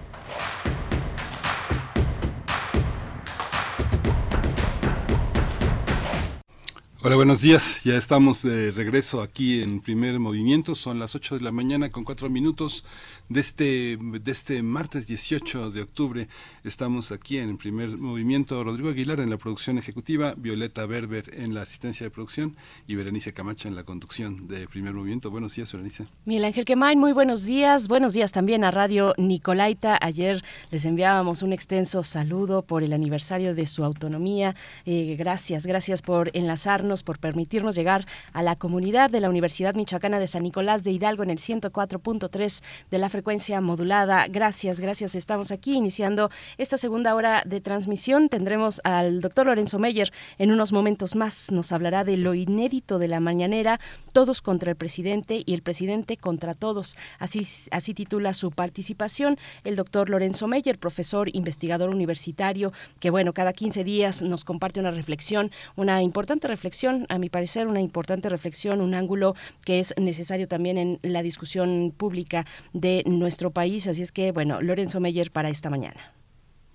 [7.04, 7.84] Hola, buenos días.
[7.84, 10.74] Ya estamos de regreso aquí en primer movimiento.
[10.74, 12.84] Son las 8 de la mañana con 4 minutos
[13.30, 16.28] de este, de este martes 18 de octubre.
[16.64, 18.64] Estamos aquí en el primer movimiento.
[18.64, 22.56] Rodrigo Aguilar en la producción ejecutiva, Violeta Berber en la asistencia de producción
[22.88, 25.30] y Berenice Camacho en la conducción de primer movimiento.
[25.30, 26.06] Buenos días, Berenice.
[26.26, 27.88] Miguel Ángel Quemain, muy buenos días.
[27.88, 29.98] Buenos días también a Radio Nicolaita.
[30.02, 34.56] Ayer les enviábamos un extenso saludo por el aniversario de su autonomía.
[34.86, 40.20] Eh, gracias, gracias por enlazarnos, por permitirnos llegar a la comunidad de la Universidad Michoacana
[40.20, 44.28] de San Nicolás de Hidalgo en el 104.3 de la frecuencia modulada.
[44.28, 45.16] Gracias, gracias.
[45.16, 48.30] Estamos aquí iniciando esta segunda hora de transmisión.
[48.30, 51.52] Tendremos al doctor Lorenzo Meyer en unos momentos más.
[51.52, 53.80] Nos hablará de lo inédito de la mañanera,
[54.14, 56.96] todos contra el presidente y el presidente contra todos.
[57.18, 57.42] Así,
[57.72, 63.84] así titula su participación el doctor Lorenzo Meyer, profesor investigador universitario, que bueno, cada 15
[63.84, 68.94] días nos comparte una reflexión, una importante reflexión, a mi parecer, una importante reflexión, un
[68.94, 69.34] ángulo
[69.66, 73.88] que es necesario también en la discusión pública de nuestro país.
[73.88, 76.17] Así es que, bueno, Lorenzo Meyer para esta mañana.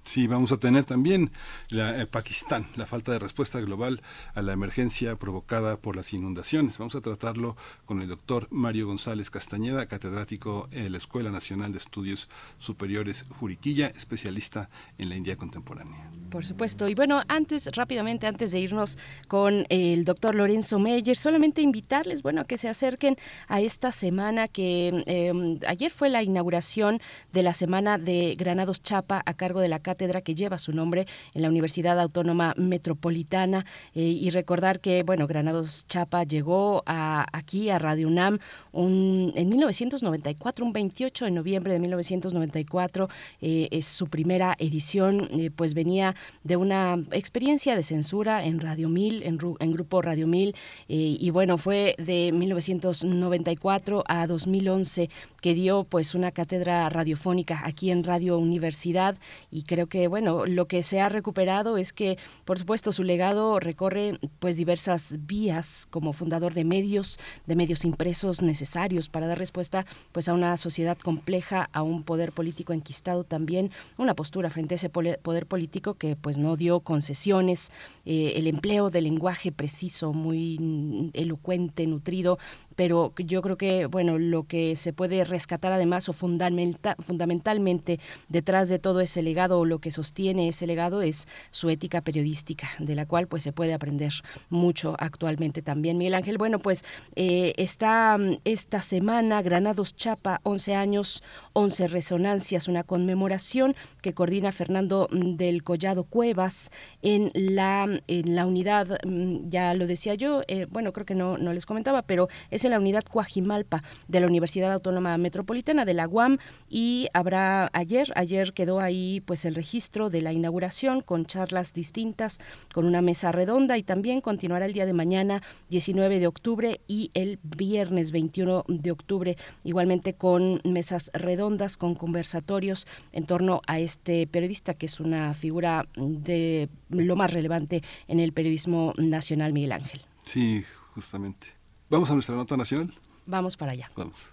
[0.05, 1.30] Sí, vamos a tener también
[1.68, 4.03] la, eh, Pakistán, la falta de respuesta global
[4.34, 6.76] a la emergencia provocada por las inundaciones.
[6.78, 11.78] Vamos a tratarlo con el doctor Mario González Castañeda, catedrático en la Escuela Nacional de
[11.78, 12.28] Estudios
[12.59, 16.11] Superiores Juriquilla, especialista en la India contemporánea.
[16.30, 16.88] Por supuesto.
[16.88, 18.98] Y bueno, antes, rápidamente, antes de irnos
[19.28, 23.16] con el doctor Lorenzo Meyer, solamente invitarles, bueno, a que se acerquen
[23.48, 27.00] a esta semana que eh, ayer fue la inauguración
[27.32, 31.07] de la Semana de Granados Chapa a cargo de la cátedra que lleva su nombre
[31.34, 37.68] en la Universidad Autónoma Metropolitana eh, y recordar que, bueno, Granados Chapa llegó a, aquí
[37.68, 38.38] a Radio UNAM
[38.72, 43.11] un, en 1994, un 28 de noviembre de 1994,
[43.43, 48.88] eh, es su primera edición, eh, pues venía de una experiencia de censura en Radio
[48.88, 50.55] 1000, en, en Grupo Radio 1000,
[50.88, 55.11] y bueno, fue de 1994 a 2011
[55.43, 59.18] que dio pues una cátedra radiofónica aquí en Radio Universidad.
[59.51, 62.16] Y creo que bueno, lo que se ha recuperado es que
[62.47, 68.40] por supuesto su legado recorre pues diversas vías como fundador de medios, de medios impresos
[68.40, 73.72] necesarios para dar respuesta pues a una sociedad compleja, a un poder político enquistado también,
[73.99, 77.72] una postura frente a ese poder político que pues no dio concesiones,
[78.05, 82.38] eh, el empleo del lenguaje preciso, muy elocuente, nutrido,
[82.76, 88.78] pero yo creo que bueno lo que se puede rescatar además o fundamentalmente detrás de
[88.78, 93.07] todo ese legado o lo que sostiene ese legado es su ética periodística de la
[93.07, 94.12] cual pues se puede aprender
[94.51, 95.97] mucho actualmente también.
[95.97, 96.85] Miguel Ángel bueno pues
[97.16, 101.22] eh, está mm, esta semana Granados Chapa 11 años
[101.55, 106.70] 11 resonancias una conmemoración que coordina Fernando mm, del Collado Cuevas
[107.01, 111.39] en la en la unidad mm, ya lo decía yo eh, bueno creo que no
[111.39, 115.95] no les comentaba pero es en la unidad Coajimalpa de la Universidad Autónoma Metropolitana de
[115.95, 121.25] la UAM y habrá ayer, ayer quedó ahí pues el registro de la inauguración con
[121.25, 122.41] charlas distintas,
[122.75, 127.11] con una mesa redonda y también continuará el día de mañana 19 de octubre y
[127.14, 134.27] el viernes 21 de octubre igualmente con mesas redondas, con conversatorios en torno a este
[134.27, 140.03] periodista que es una figura de lo más relevante en el periodismo nacional, Miguel Ángel.
[140.23, 140.64] Sí,
[140.95, 141.49] justamente.
[141.89, 142.93] Vamos a nuestra nota nacional.
[143.27, 143.91] Vamos para allá.
[143.97, 144.32] Vamos.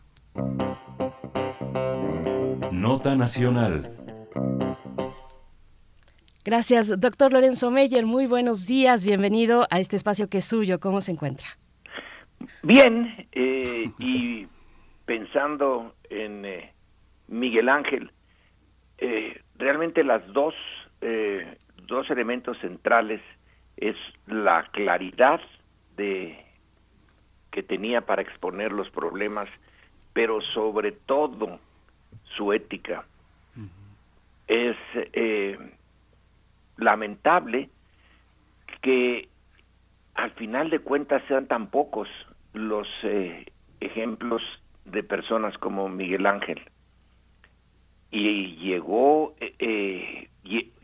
[2.72, 3.96] Nota nacional.
[6.46, 8.06] Gracias, doctor Lorenzo Meyer.
[8.06, 9.06] Muy buenos días.
[9.06, 10.80] Bienvenido a este espacio que es suyo.
[10.80, 11.50] ¿Cómo se encuentra?
[12.64, 14.48] Bien, eh, y
[15.06, 16.74] pensando en eh,
[17.28, 18.12] Miguel Ángel,
[18.98, 20.54] eh, realmente las dos,
[21.88, 23.22] dos elementos centrales
[23.78, 23.96] es
[24.28, 25.40] la claridad
[25.96, 26.46] de
[27.52, 29.50] que tenía para exponer los problemas,
[30.14, 31.60] pero sobre todo
[32.36, 33.06] su ética.
[34.48, 35.58] Es eh,
[36.78, 37.70] lamentable
[38.82, 39.28] que
[40.16, 42.10] al final de cuentas sean tan pocos
[42.54, 43.46] los eh,
[43.80, 44.42] ejemplos
[44.86, 46.62] de personas como Miguel Ángel.
[48.12, 50.30] Y llegó, eh,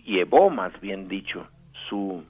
[0.05, 1.47] llevó más bien dicho,
[1.89, 2.23] su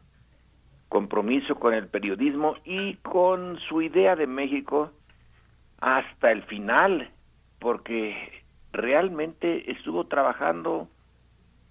[0.87, 4.91] compromiso con el periodismo y con su idea de México
[5.79, 7.09] hasta el final,
[7.59, 10.89] porque realmente estuvo trabajando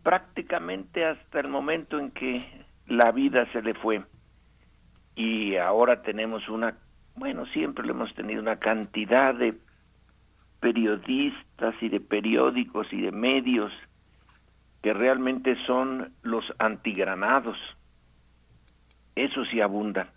[0.03, 4.03] prácticamente hasta el momento en que la vida se le fue.
[5.17, 6.77] Y ahora tenemos una,
[7.17, 9.55] bueno, siempre lo hemos tenido una cantidad de
[10.61, 13.73] periodistas y de periódicos y de medios
[14.83, 17.57] que realmente son los antigranados
[19.17, 20.09] eso sí abunda.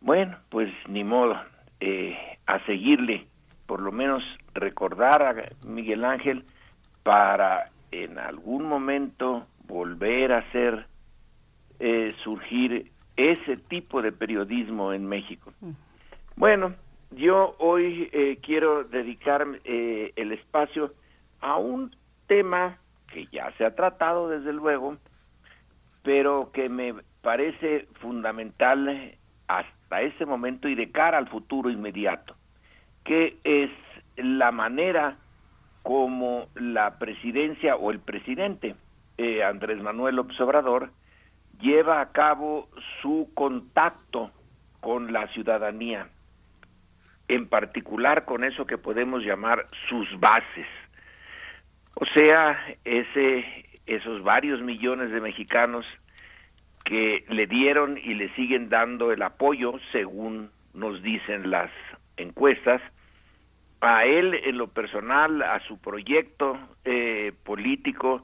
[0.00, 1.40] Bueno, pues ni modo,
[1.80, 3.26] eh, a seguirle,
[3.66, 4.22] por lo menos
[4.54, 6.44] recordar a Miguel Ángel
[7.02, 10.86] para en algún momento volver a hacer
[11.78, 15.52] eh, surgir ese tipo de periodismo en México.
[16.36, 16.74] Bueno,
[17.12, 20.92] yo hoy eh, quiero dedicar el espacio
[21.40, 21.94] a un
[22.26, 22.78] tema
[23.12, 24.96] que ya se ha tratado desde luego,
[26.02, 29.16] pero que me parece fundamental
[29.84, 32.34] hasta ese momento y de cara al futuro inmediato,
[33.04, 33.70] que es
[34.16, 35.16] la manera
[35.82, 38.74] como la presidencia o el presidente
[39.18, 40.90] eh, Andrés Manuel López Obrador
[41.60, 42.68] lleva a cabo
[43.02, 44.30] su contacto
[44.80, 46.08] con la ciudadanía,
[47.28, 50.66] en particular con eso que podemos llamar sus bases.
[51.94, 53.44] O sea, ese,
[53.86, 55.86] esos varios millones de mexicanos
[56.84, 61.70] que le dieron y le siguen dando el apoyo, según nos dicen las
[62.16, 62.80] encuestas,
[63.80, 68.22] a él en lo personal, a su proyecto eh, político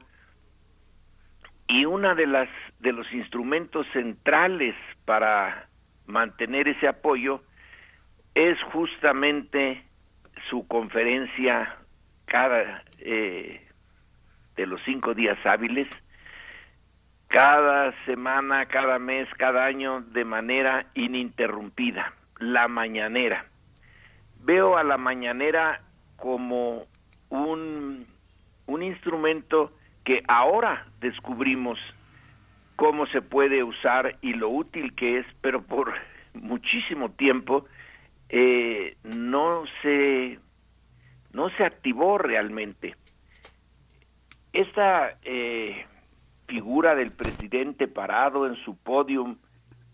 [1.68, 2.48] y una de las
[2.80, 4.74] de los instrumentos centrales
[5.04, 5.68] para
[6.06, 7.42] mantener ese apoyo
[8.34, 9.84] es justamente
[10.48, 11.76] su conferencia
[12.24, 13.66] cada eh,
[14.56, 15.88] de los cinco días hábiles
[17.30, 23.46] cada semana, cada mes, cada año de manera ininterrumpida, la mañanera.
[24.40, 25.80] Veo a la mañanera
[26.16, 26.86] como
[27.28, 28.04] un,
[28.66, 29.72] un instrumento
[30.04, 31.78] que ahora descubrimos
[32.74, 35.94] cómo se puede usar y lo útil que es, pero por
[36.34, 37.64] muchísimo tiempo
[38.28, 40.40] eh, no se
[41.32, 42.96] no se activó realmente.
[44.52, 45.86] Esta eh,
[46.50, 49.36] figura del presidente parado en su podium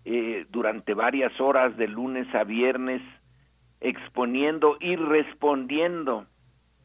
[0.05, 3.03] eh, durante varias horas de lunes a viernes,
[3.81, 6.27] exponiendo y respondiendo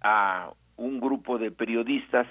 [0.01, 2.27] a un grupo de periodistas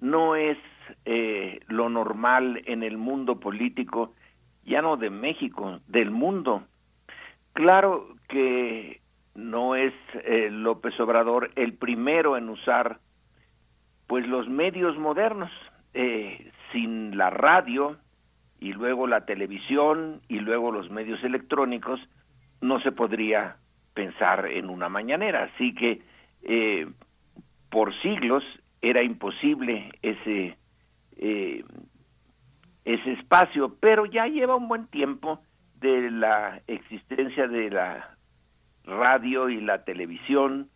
[0.00, 0.58] no es
[1.04, 4.14] eh, lo normal en el mundo político,
[4.64, 6.64] ya no de México, del mundo.
[7.52, 9.00] Claro que
[9.34, 9.92] no es
[10.24, 12.98] eh, López Obrador el primero en usar
[14.06, 15.52] pues los medios modernos,
[15.94, 17.96] eh, sin la radio
[18.58, 22.00] y luego la televisión y luego los medios electrónicos,
[22.60, 23.56] no se podría
[23.94, 25.50] pensar en una mañanera.
[25.54, 26.02] Así que
[27.70, 28.44] por siglos
[28.82, 30.56] era imposible ese
[31.22, 31.64] eh,
[32.84, 35.42] ese espacio, pero ya lleva un buen tiempo
[35.74, 38.16] de la existencia de la
[38.84, 40.70] radio y la televisión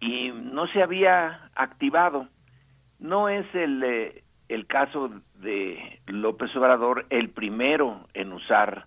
[0.00, 2.28] y no se había activado.
[3.00, 8.86] No es el, eh, el caso de López Obrador el primero en usar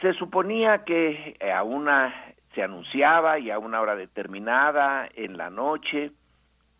[0.00, 2.14] Se suponía que a una
[2.56, 6.10] se anunciaba y a una hora determinada en la noche,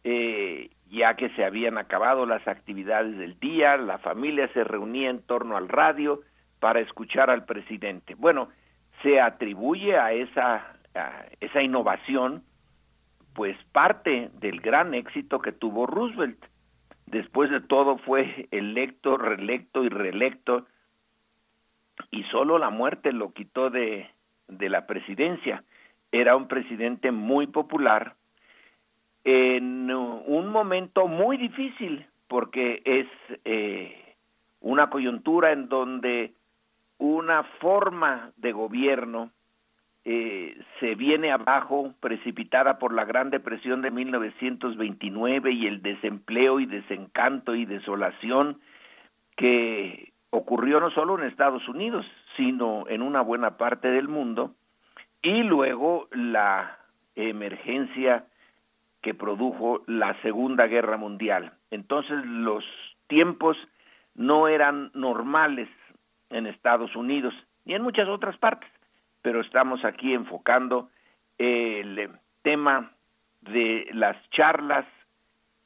[0.03, 5.23] eh, ya que se habían acabado las actividades del día, la familia se reunía en
[5.23, 6.23] torno al radio
[6.59, 8.15] para escuchar al presidente.
[8.15, 8.49] Bueno,
[9.03, 10.73] se atribuye a esa
[11.41, 12.43] esa innovación,
[13.35, 16.43] pues parte del gran éxito que tuvo Roosevelt.
[17.07, 20.67] Después de todo fue electo, reelecto y reelecto,
[22.11, 24.09] y solo la muerte lo quitó de,
[24.49, 25.63] de la presidencia.
[26.13, 28.15] Era un presidente muy popular
[29.25, 33.07] en un momento muy difícil, porque es
[33.45, 34.15] eh,
[34.61, 36.33] una coyuntura en donde
[36.99, 39.31] una forma de gobierno
[40.05, 46.67] eh, se viene abajo precipitada por la Gran Depresión de 1929 y el desempleo y
[46.67, 48.61] desencanto y desolación
[49.37, 52.07] que ocurrió no solo en Estados Unidos,
[52.37, 54.55] sino en una buena parte del mundo,
[55.23, 56.79] y luego la
[57.15, 58.27] emergencia
[59.03, 61.53] que produjo la Segunda Guerra Mundial.
[61.71, 62.65] Entonces los
[63.07, 63.57] tiempos
[64.15, 65.69] no eran normales
[66.31, 67.35] en Estados Unidos
[67.65, 68.71] ni en muchas otras partes
[69.27, 70.89] pero estamos aquí enfocando
[71.37, 72.11] el
[72.43, 72.93] tema
[73.41, 74.87] de las charlas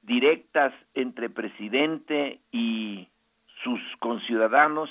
[0.00, 3.06] directas entre presidente y
[3.62, 4.88] sus conciudadanos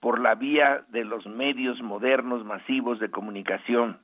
[0.00, 4.00] por la vía de los medios modernos masivos de comunicación.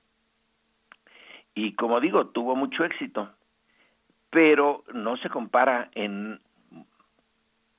[1.55, 3.31] Y como digo, tuvo mucho éxito,
[4.31, 6.41] pero no se compara en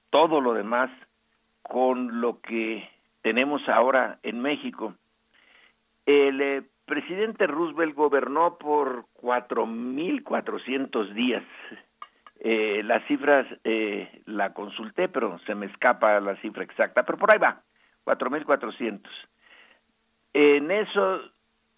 [0.10, 0.90] todo lo demás
[1.62, 2.90] con lo que
[3.22, 4.96] tenemos ahora en México
[6.08, 11.44] el eh, presidente Roosevelt gobernó por 4.400 días.
[12.40, 17.34] Eh, las cifras eh, la consulté, pero se me escapa la cifra exacta, pero por
[17.34, 17.62] ahí va,
[18.08, 19.02] 4.400.
[20.34, 21.22] En eso,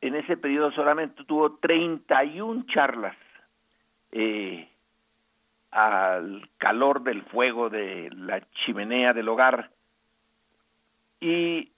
[0.01, 3.15] en ese periodo solamente tuvo 31 charlas
[4.11, 4.69] eh,
[5.71, 9.71] al calor del fuego de la chimenea del hogar
[11.19, 11.71] y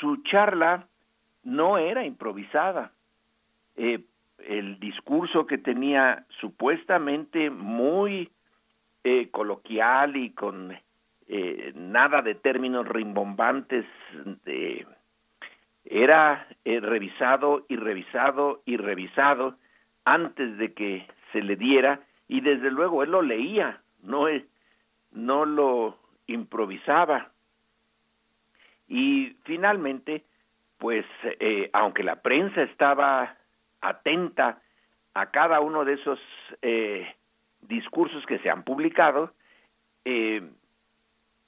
[0.00, 0.88] su charla
[1.44, 2.92] no era improvisada.
[3.76, 4.04] Eh,
[4.38, 8.30] el discurso que tenía supuestamente muy
[9.04, 10.78] eh, coloquial y con
[11.28, 13.84] eh, nada de términos rimbombantes,
[15.84, 19.56] era revisado y revisado y revisado
[20.04, 24.26] antes de que se le diera y desde luego él lo leía, no,
[25.12, 27.30] no lo improvisaba.
[28.86, 30.24] Y finalmente
[30.78, 31.04] pues
[31.40, 33.36] eh, aunque la prensa estaba
[33.80, 34.62] atenta
[35.14, 36.20] a cada uno de esos
[36.62, 37.14] eh,
[37.60, 39.32] discursos que se han publicado,
[40.04, 40.48] eh,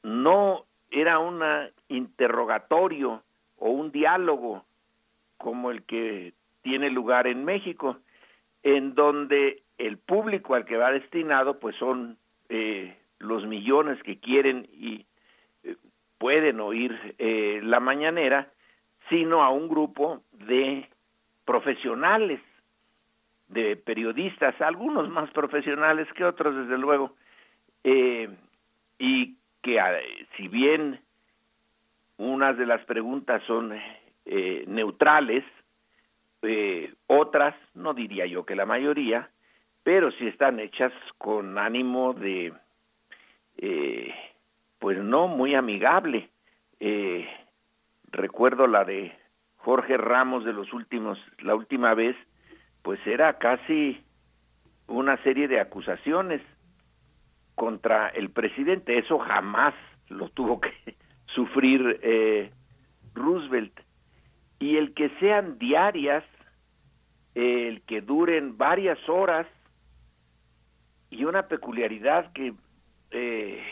[0.02, 1.42] no era un
[1.88, 3.22] interrogatorio
[3.58, 4.64] o un diálogo
[5.36, 7.98] como el que tiene lugar en México,
[8.62, 12.18] en donde el público al que va destinado pues son
[12.48, 15.06] eh, los millones que quieren y
[15.64, 15.76] eh,
[16.18, 18.50] pueden oír eh, la mañanera,
[19.08, 20.88] sino a un grupo de
[21.44, 22.40] profesionales,
[23.48, 27.16] de periodistas, algunos más profesionales que otros desde luego,
[28.98, 29.78] y que
[30.36, 31.00] si bien
[32.16, 33.72] unas de las preguntas son
[34.66, 35.44] neutrales,
[37.06, 39.30] otras, no diría yo que la mayoría,
[39.82, 42.52] pero sí están hechas con ánimo de,
[43.58, 44.14] eh,
[44.78, 46.28] pues no muy amigable.
[46.78, 47.28] Eh,
[48.10, 49.12] recuerdo la de
[49.56, 52.16] Jorge Ramos de los últimos, la última vez,
[52.82, 54.02] pues era casi
[54.86, 56.42] una serie de acusaciones
[57.60, 58.96] contra el presidente.
[58.96, 59.74] Eso jamás
[60.08, 60.72] lo tuvo que
[61.34, 62.50] sufrir eh,
[63.12, 63.78] Roosevelt.
[64.58, 66.24] Y el que sean diarias,
[67.34, 69.46] el que duren varias horas,
[71.10, 72.54] y una peculiaridad que,
[73.10, 73.62] eh,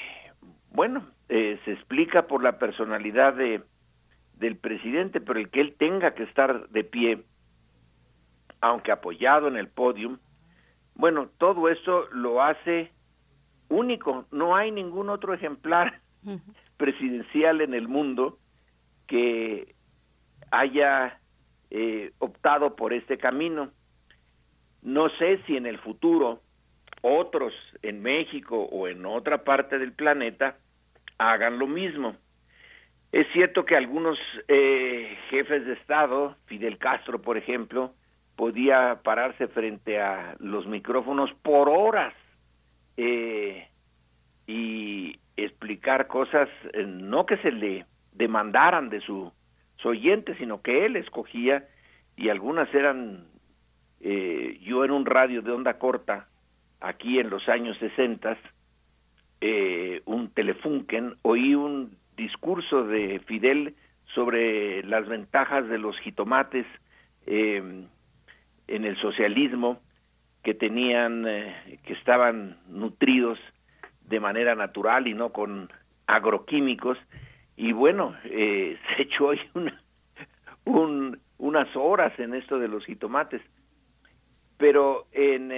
[0.71, 3.63] bueno, eh, se explica por la personalidad de,
[4.35, 7.23] del presidente, pero el que él tenga que estar de pie,
[8.61, 10.19] aunque apoyado en el podium,
[10.95, 12.93] bueno, todo esto lo hace
[13.69, 14.27] único.
[14.31, 16.01] No hay ningún otro ejemplar
[16.77, 18.39] presidencial en el mundo
[19.07, 19.75] que
[20.51, 21.19] haya
[21.71, 23.71] eh, optado por este camino.
[24.83, 26.41] No sé si en el futuro
[27.03, 30.57] otros en México o en otra parte del planeta
[31.19, 32.17] hagan lo mismo.
[33.11, 34.19] Es cierto que algunos
[34.49, 37.95] eh, jefes de Estado, Fidel Castro, por ejemplo,
[38.37, 42.15] podía pararse frente a los micrófonos por horas
[42.99, 43.67] eh,
[44.47, 49.33] y explicar cosas, eh, no que se le demandaran de su,
[49.77, 51.67] su oyente, sino que él escogía
[52.17, 53.25] y algunas eran,
[54.01, 56.29] yo en un radio de onda corta,
[56.81, 58.37] aquí en los años 60,
[59.41, 63.75] eh, un telefunken, oí un discurso de Fidel
[64.15, 66.67] sobre las ventajas de los jitomates
[67.27, 67.85] eh,
[68.67, 69.81] en el socialismo
[70.43, 73.39] que tenían, eh, que estaban nutridos
[74.03, 75.71] de manera natural y no con
[76.07, 76.99] agroquímicos.
[77.57, 79.41] Y bueno, se echó ahí
[80.65, 83.43] un, unas horas en esto de los jitomates.
[84.57, 85.53] Pero en,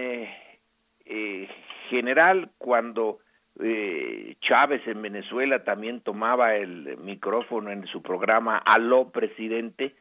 [1.12, 1.48] eh,
[1.89, 3.19] general cuando
[3.61, 9.97] eh, Chávez en Venezuela también tomaba el micrófono en su programa Aló presidente,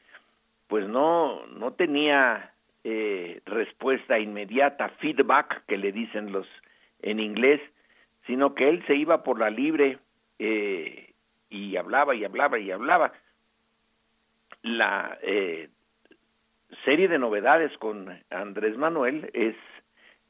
[0.68, 2.53] pues no no tenía
[2.84, 6.47] eh, respuesta inmediata, feedback que le dicen los
[7.01, 7.61] en inglés,
[8.27, 9.99] sino que él se iba por la libre
[10.38, 11.14] eh,
[11.49, 13.14] y hablaba y hablaba y hablaba.
[14.61, 15.69] La eh,
[16.85, 19.56] serie de novedades con Andrés Manuel es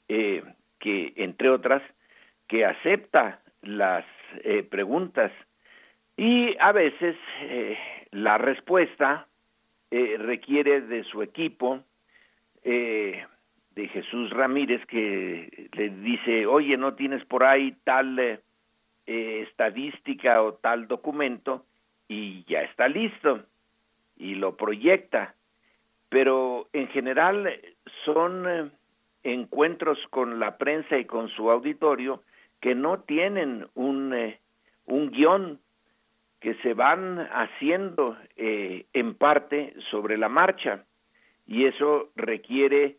[0.08, 0.44] eh,
[0.80, 1.84] que, entre otras,
[2.48, 4.06] que acepta las
[4.44, 5.32] eh, preguntas
[6.18, 7.78] y a veces eh,
[8.12, 9.26] la respuesta
[9.92, 11.84] requiere de su equipo,
[12.72, 18.41] de Jesús Ramírez, que le dice, oye, ¿no tienes por ahí tal
[19.06, 21.66] estadística o tal documento?
[22.08, 23.44] Y ya está listo
[24.18, 25.36] y lo proyecta.
[26.10, 27.60] Pero en general
[28.06, 28.72] son
[29.24, 32.24] encuentros con la prensa y con su auditorio
[32.62, 34.40] que no tienen un, eh,
[34.86, 35.60] un guion
[36.40, 40.86] que se van haciendo eh, en parte sobre la marcha
[41.50, 42.98] y eso requiere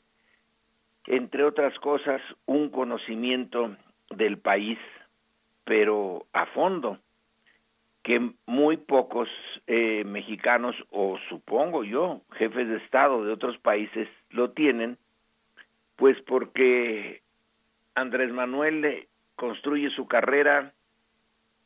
[1.07, 3.75] entre otras cosas un conocimiento
[4.11, 4.79] del país
[5.65, 6.99] pero a fondo
[8.03, 9.29] que muy pocos
[9.67, 14.99] eh, mexicanos o supongo yo jefes de estado de otros países lo tienen
[15.97, 17.23] pues porque
[17.95, 19.07] Andrés Manuel
[19.37, 20.73] construye su carrera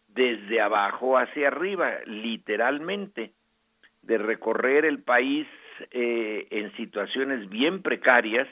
[0.09, 3.33] desde abajo hacia arriba, literalmente,
[4.03, 5.47] de recorrer el país
[5.91, 8.49] eh, en situaciones bien precarias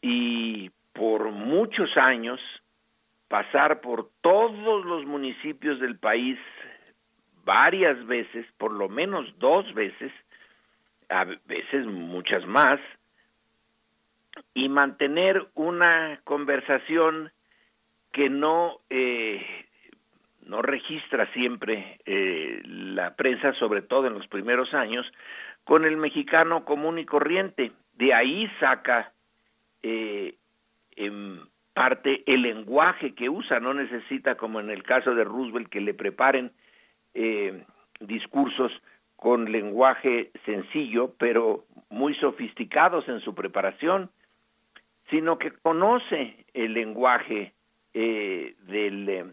[0.00, 2.40] y por muchos años
[3.28, 6.38] pasar por todos los municipios del país
[7.44, 10.12] varias veces, por lo menos dos veces,
[11.08, 12.78] a veces muchas más,
[14.54, 17.32] y mantener una conversación
[18.12, 19.44] que no eh,
[20.46, 25.06] no registra siempre eh, la prensa, sobre todo en los primeros años,
[25.64, 29.12] con el mexicano común y corriente, de ahí saca
[29.82, 30.34] eh,
[30.96, 31.40] en
[31.74, 35.94] parte el lenguaje que usa, no necesita como en el caso de Roosevelt que le
[35.94, 36.52] preparen
[37.14, 37.64] eh,
[38.00, 38.72] discursos
[39.16, 44.10] con lenguaje sencillo, pero muy sofisticados en su preparación,
[45.10, 47.52] sino que conoce el lenguaje
[47.94, 49.24] eh, del eh,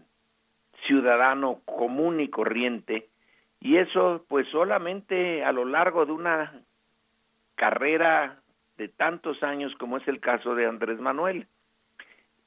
[0.86, 3.08] ciudadano común y corriente,
[3.60, 6.62] y eso pues solamente a lo largo de una
[7.54, 8.40] carrera
[8.78, 11.46] de tantos años como es el caso de Andrés Manuel.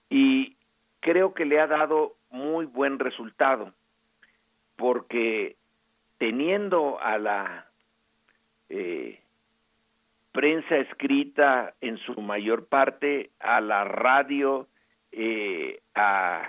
[0.10, 0.58] Y
[1.00, 3.74] creo que le ha dado muy buen resultado,
[4.76, 5.56] porque
[6.18, 7.68] teniendo a la
[8.70, 9.20] eh,
[10.32, 14.68] prensa escrita en su mayor parte, a la radio,
[15.12, 16.42] eh, a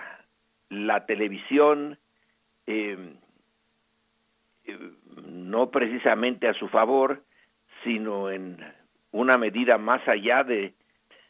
[0.69, 1.99] la televisión,
[2.65, 2.97] eh,
[5.25, 7.23] no precisamente a su favor,
[7.83, 8.57] sino en
[9.11, 10.73] una medida más allá de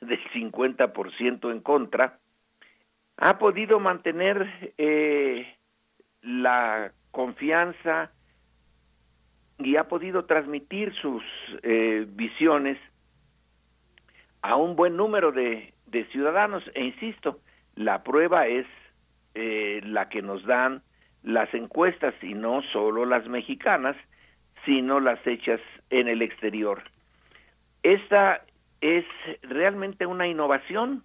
[0.02, 2.20] del 50% en contra,
[3.18, 5.56] ha podido mantener eh,
[6.22, 8.12] la confianza
[9.58, 11.24] y ha podido transmitir sus
[11.64, 12.78] eh, visiones
[14.42, 16.64] a un buen número de, de, ciudadanos.
[16.74, 17.40] E insisto,
[17.76, 18.68] la prueba es
[19.34, 20.84] eh, la que nos dan
[21.26, 23.98] las encuestas, y no solo las mexicanas,
[24.64, 26.84] sino las hechas en el exterior.
[27.84, 28.46] Esta
[28.80, 29.06] es
[29.42, 31.04] realmente una innovación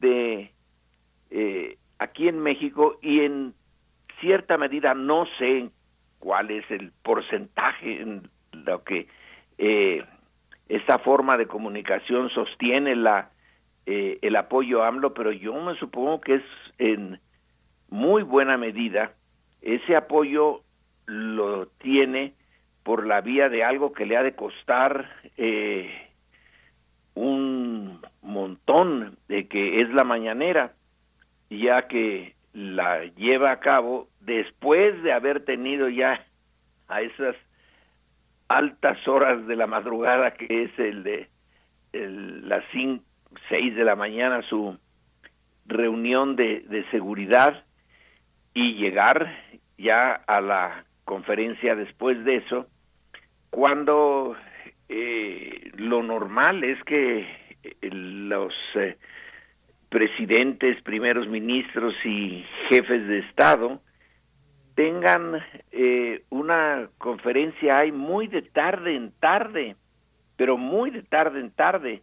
[0.00, 0.52] de
[1.30, 3.54] eh, aquí en México y en
[4.20, 5.70] cierta medida no sé
[6.20, 9.08] cuál es el porcentaje en lo que
[9.58, 10.04] eh,
[10.68, 13.30] esta forma de comunicación sostiene la
[13.86, 16.42] eh, el apoyo a AMLO, pero yo me supongo que es
[16.78, 17.18] en
[17.88, 19.14] muy buena medida
[19.74, 20.62] ese apoyo
[21.06, 22.32] lo tiene
[22.82, 26.08] por la vía de algo que le ha de costar eh,
[27.14, 30.72] un montón de que es la mañanera,
[31.50, 36.24] ya que la lleva a cabo después de haber tenido ya
[36.88, 37.36] a esas
[38.48, 41.28] altas horas de la madrugada que es el de
[41.92, 42.64] las
[43.48, 44.78] seis de la mañana su
[45.66, 47.64] reunión de seguridad
[48.54, 49.30] y llegar
[49.78, 52.66] ya a la conferencia después de eso
[53.50, 54.36] cuando
[54.88, 57.20] eh, lo normal es que
[57.62, 58.96] eh, los eh,
[59.88, 63.80] presidentes, primeros ministros y jefes de Estado
[64.74, 65.42] tengan
[65.72, 69.76] eh, una conferencia ahí muy de tarde en tarde,
[70.36, 72.02] pero muy de tarde en tarde,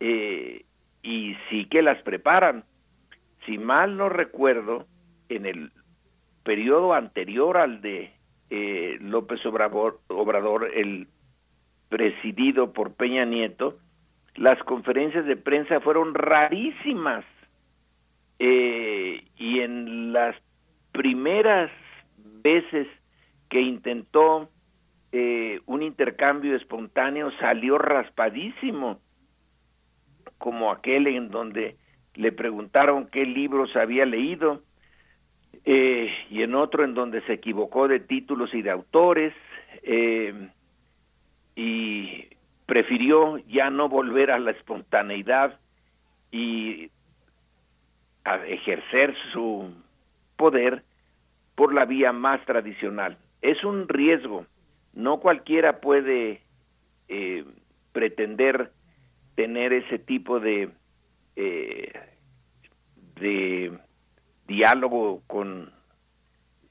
[0.00, 0.64] eh,
[1.02, 2.64] y sí que las preparan.
[3.46, 4.86] Si mal no recuerdo,
[5.28, 5.70] en el
[6.42, 8.12] periodo anterior al de
[8.50, 11.08] eh, López Obrador, Obrador, el
[11.88, 13.78] presidido por Peña Nieto,
[14.36, 17.24] las conferencias de prensa fueron rarísimas
[18.38, 20.36] eh, y en las
[20.92, 21.70] primeras
[22.42, 22.86] veces
[23.48, 24.48] que intentó
[25.12, 29.00] eh, un intercambio espontáneo salió raspadísimo,
[30.38, 31.76] como aquel en donde
[32.14, 34.62] le preguntaron qué libros había leído,
[35.64, 39.34] eh, y en otro en donde se equivocó de títulos y de autores,
[39.82, 40.48] eh,
[41.54, 42.28] y
[42.66, 45.58] prefirió ya no volver a la espontaneidad
[46.30, 46.90] y
[48.24, 49.70] a ejercer su
[50.36, 50.84] poder
[51.54, 53.18] por la vía más tradicional.
[53.42, 54.46] Es un riesgo,
[54.94, 56.42] no cualquiera puede
[57.08, 57.44] eh,
[57.92, 58.72] pretender
[59.34, 60.70] tener ese tipo de,
[61.36, 61.92] eh,
[63.20, 63.78] de
[64.50, 65.70] diálogo con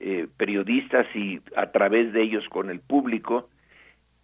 [0.02, 3.50] eh, periodistas y a través de ellos con el público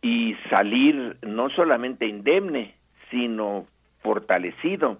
[0.02, 2.76] y salir no solamente indemne,
[3.10, 3.65] sino
[4.02, 4.99] fortalecido.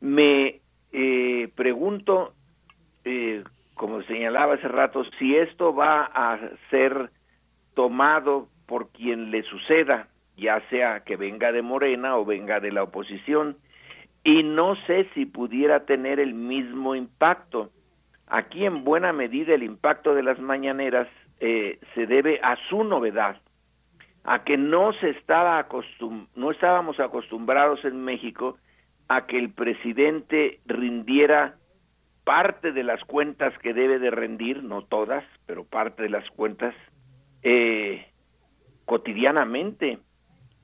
[0.00, 0.60] Me
[0.92, 2.34] eh, pregunto,
[3.04, 3.42] eh,
[3.74, 6.38] como señalaba hace rato, si esto va a
[6.70, 7.10] ser
[7.74, 12.84] tomado por quien le suceda, ya sea que venga de Morena o venga de la
[12.84, 13.56] oposición,
[14.26, 17.70] y no sé si pudiera tener el mismo impacto.
[18.26, 21.06] Aquí en buena medida el impacto de las mañaneras
[21.38, 23.40] eh, se debe a su novedad,
[24.24, 28.58] a que no se estaba acostum no estábamos acostumbrados en México
[29.06, 31.54] a que el presidente rindiera
[32.24, 36.74] parte de las cuentas que debe de rendir, no todas, pero parte de las cuentas
[37.44, 38.08] eh,
[38.86, 40.00] cotidianamente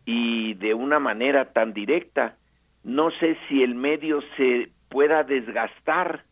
[0.04, 2.38] y de una manera tan directa.
[2.84, 6.24] No sé si el medio se pueda desgastar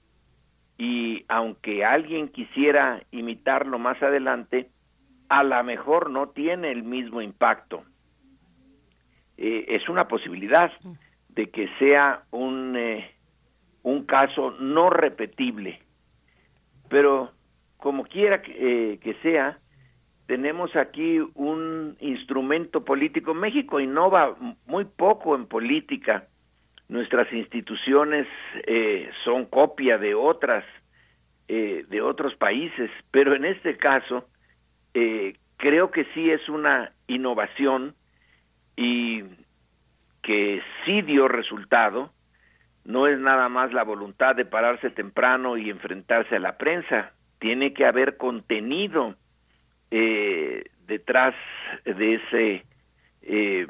[0.79, 4.71] y aunque alguien quisiera imitarlo más adelante,
[5.29, 7.85] a lo mejor no tiene el mismo impacto.
[9.37, 10.71] eh, es una posibilidad
[11.31, 13.11] de que sea un, eh,
[13.83, 15.81] un caso no repetible.
[16.89, 17.33] Pero
[17.79, 19.59] como quiera que, que sea,
[20.27, 23.33] tenemos aquí un instrumento político.
[23.33, 24.37] México innova
[24.67, 26.27] muy poco en política.
[26.91, 28.27] Nuestras instituciones
[28.67, 30.65] eh, son copia de otras,
[31.47, 34.29] eh, de otros países, pero en este caso
[34.93, 37.95] eh, creo que sí es una innovación
[38.75, 39.23] y
[40.21, 42.11] que sí dio resultado.
[42.85, 47.13] No es nada más la voluntad de pararse temprano y enfrentarse a la prensa.
[47.39, 49.15] Tiene que haber contenido
[49.93, 51.37] eh, detrás
[51.85, 52.65] de ese
[53.23, 53.69] eh,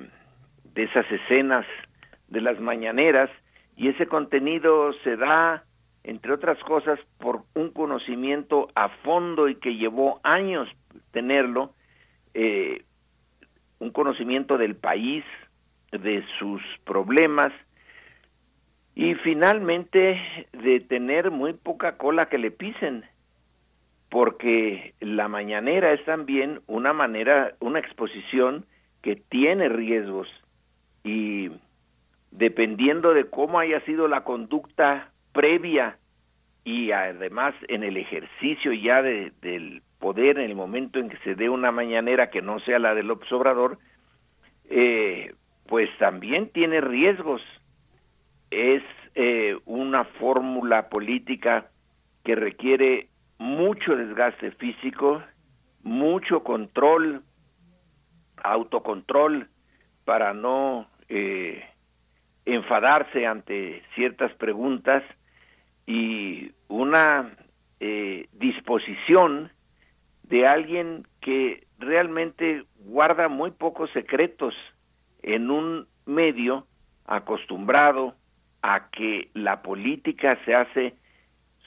[0.73, 1.67] de esas escenas
[2.31, 3.31] de las mañaneras
[3.77, 5.65] y ese contenido se da
[6.03, 10.69] entre otras cosas por un conocimiento a fondo y que llevó años
[11.13, 11.75] tenerlo
[12.35, 12.85] eh,
[13.79, 15.25] un conocimiento del país
[15.93, 17.53] de sus problemas
[18.95, 20.21] y finalmente
[20.53, 23.05] de tener muy poca cola que le pisen
[24.11, 28.67] porque la mañanera es también una manera, una exposición
[29.03, 30.29] que tiene riesgos
[31.05, 31.51] y
[32.31, 35.99] dependiendo de cómo haya sido la conducta previa
[36.65, 41.35] y además en el ejercicio ya de, del poder en el momento en que se
[41.35, 43.79] dé una mañanera que no sea la del observador,
[44.69, 45.35] eh,
[45.67, 47.43] pues también tiene riesgos.
[48.51, 48.83] Es
[49.15, 51.71] eh, una fórmula política
[52.25, 53.09] que requiere
[53.39, 55.23] mucho desgaste físico,
[55.83, 57.23] mucho control,
[58.43, 59.49] autocontrol
[60.05, 61.65] para no eh,
[62.45, 65.03] enfadarse ante ciertas preguntas
[65.87, 67.31] y una
[67.81, 69.51] eh, disposición
[70.25, 74.55] de alguien que realmente guarda muy pocos secretos
[75.23, 76.67] en un medio
[77.07, 78.15] acostumbrado
[78.63, 80.95] a que la política se hace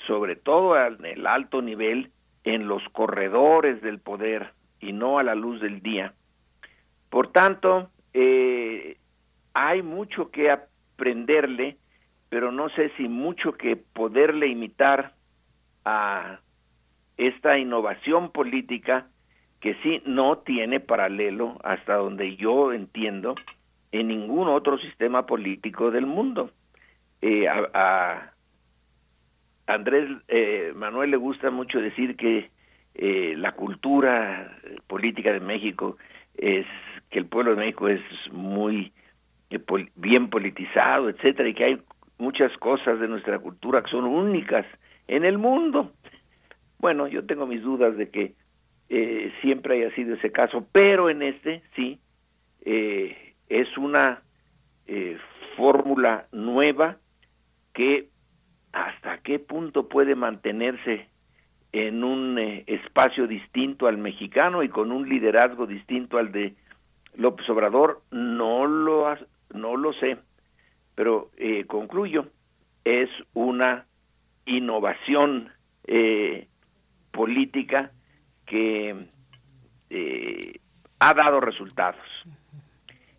[0.08, 2.12] sobre todo en el alto nivel,
[2.44, 6.14] en los corredores del poder y no a la luz del día.
[7.10, 8.98] Por tanto, eh,
[9.54, 11.78] hay mucho que aprenderle,
[12.30, 15.14] pero no sé si mucho que poderle imitar
[15.86, 16.40] a
[17.18, 19.08] esta innovación política
[19.60, 23.36] que sí no tiene paralelo, hasta donde yo entiendo,
[23.92, 26.52] en ningún otro sistema político del mundo.
[27.22, 28.32] Eh, a,
[29.66, 32.50] Andrés eh, Manuel le gusta mucho decir que
[32.96, 34.58] eh, la cultura
[34.88, 35.98] política de México
[36.36, 36.66] es
[37.10, 38.02] que el pueblo de México es
[38.32, 38.92] muy
[39.96, 41.82] bien politizado, etcétera, y que hay
[42.18, 44.66] muchas cosas de nuestra cultura que son únicas
[45.08, 45.92] en el mundo.
[46.80, 48.34] Bueno, yo tengo mis dudas de que
[49.42, 52.00] siempre haya sido ese caso, pero en este sí
[52.64, 54.22] es una
[55.56, 56.98] fórmula nueva
[57.74, 58.10] que
[58.72, 61.08] hasta qué punto puede mantenerse
[61.72, 66.56] en un eh, espacio distinto al mexicano y con un liderazgo distinto al de
[67.16, 69.08] López Obrador, no lo,
[69.54, 70.18] no lo sé,
[70.96, 72.28] pero eh, concluyo,
[72.84, 73.86] es una
[74.46, 75.52] innovación
[75.86, 76.48] eh,
[77.12, 77.92] política
[78.46, 79.10] que
[81.00, 82.02] ha dado resultados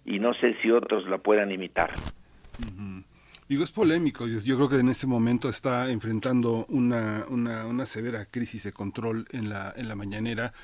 [0.04, 1.92] y no sé si otros la puedan imitar.
[3.48, 4.26] Digo, es polémico.
[4.26, 9.26] Yo creo que en este momento está enfrentando una, una, una, severa crisis de control
[9.32, 10.54] en la, en la mañanera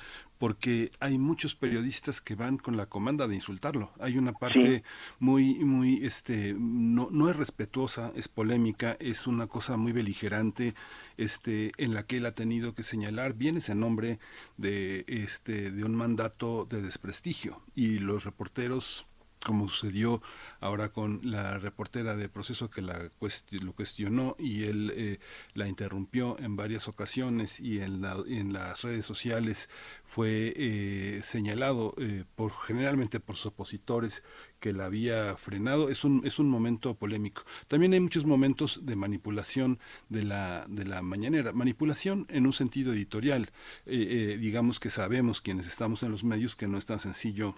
[0.41, 3.93] porque hay muchos periodistas que van con la comanda de insultarlo.
[4.01, 4.83] Hay una parte
[5.19, 10.75] muy, muy, este, no, no es respetuosa, es polémica, es una cosa muy beligerante,
[11.19, 14.19] este, en la que él ha tenido que señalar bien ese nombre
[14.57, 17.61] de, este, de un mandato de desprestigio.
[17.75, 19.10] Y los reporteros
[19.45, 20.23] como sucedió
[20.61, 23.11] ahora con la reportera de proceso que la
[23.51, 25.19] lo cuestionó y él eh,
[25.55, 29.71] la interrumpió en varias ocasiones y en, en las redes sociales
[30.05, 34.23] fue eh, señalado eh, por generalmente por sus opositores
[34.61, 35.89] que la había frenado.
[35.89, 37.43] Es un es un momento polémico.
[37.69, 39.79] También hay muchos momentos de manipulación
[40.11, 41.53] de la de la mañanera.
[41.53, 43.51] Manipulación en un sentido editorial.
[43.87, 47.57] Digamos que sabemos quienes estamos en los medios que no es tan sencillo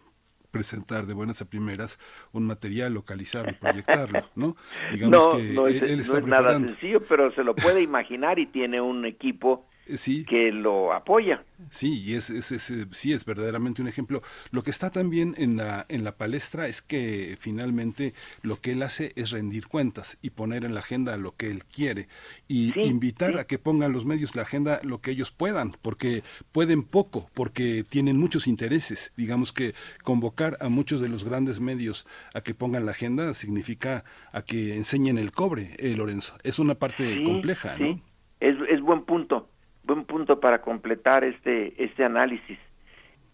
[0.53, 1.99] presentar de buenas a primeras
[2.31, 4.57] un material, localizarlo y proyectarlo, ¿no?
[4.93, 9.05] Digamos que él, está es nada sencillo, pero se lo puede imaginar y tiene un
[9.05, 10.25] equipo sí.
[10.25, 11.45] que lo apoya.
[11.71, 14.23] Sí, y es, es, es, eh, sí es verdaderamente un ejemplo.
[14.51, 18.83] Lo que está también en la, en la palestra es que finalmente lo que él
[18.83, 22.09] hace es rendir cuentas y poner en la agenda lo que él quiere
[22.49, 26.23] y invitar a que pongan los medios la agenda lo que ellos puedan, porque
[26.53, 29.13] pueden poco, porque tienen muchos intereses.
[29.17, 34.05] Digamos que convocar a muchos de los grandes medios a que pongan la agenda significa
[34.33, 36.35] a que enseñen el cobre, eh, Lorenzo.
[36.43, 38.01] Es una parte compleja, ¿no?
[38.41, 39.49] Es, es buen punto
[39.87, 42.59] buen punto para completar este este análisis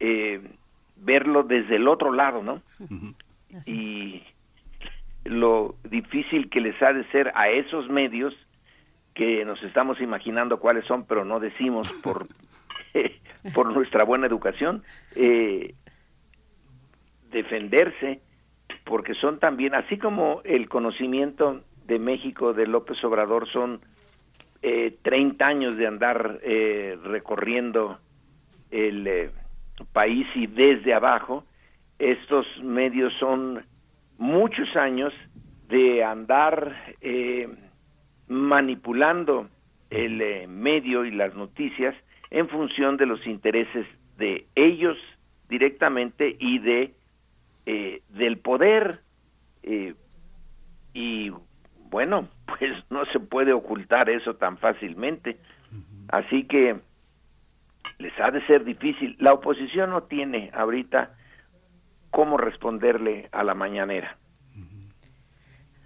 [0.00, 0.40] eh,
[0.96, 2.62] verlo desde el otro lado no
[3.66, 4.22] y
[5.24, 8.34] lo difícil que les ha de ser a esos medios
[9.14, 12.26] que nos estamos imaginando cuáles son pero no decimos por
[13.54, 14.82] por nuestra buena educación
[15.14, 15.74] eh,
[17.30, 18.20] defenderse
[18.84, 23.80] porque son también así como el conocimiento de México de López Obrador son
[24.62, 27.98] eh, 30 años de andar eh, recorriendo
[28.70, 29.30] el eh,
[29.93, 31.44] país y desde abajo,
[31.98, 33.64] estos medios son
[34.18, 35.12] muchos años
[35.68, 37.48] de andar eh,
[38.26, 39.48] manipulando
[39.90, 41.94] el eh, medio y las noticias
[42.30, 43.86] en función de los intereses
[44.16, 44.97] de ellos
[45.48, 46.94] directamente y de
[48.09, 49.01] del poder
[50.94, 51.30] y
[51.90, 55.38] bueno, pues no se puede ocultar eso tan fácilmente.
[56.08, 56.80] Así que
[57.98, 59.16] les ha de ser difícil.
[59.20, 61.10] La oposición no tiene ahorita
[62.10, 64.16] cómo responderle a la mañanera.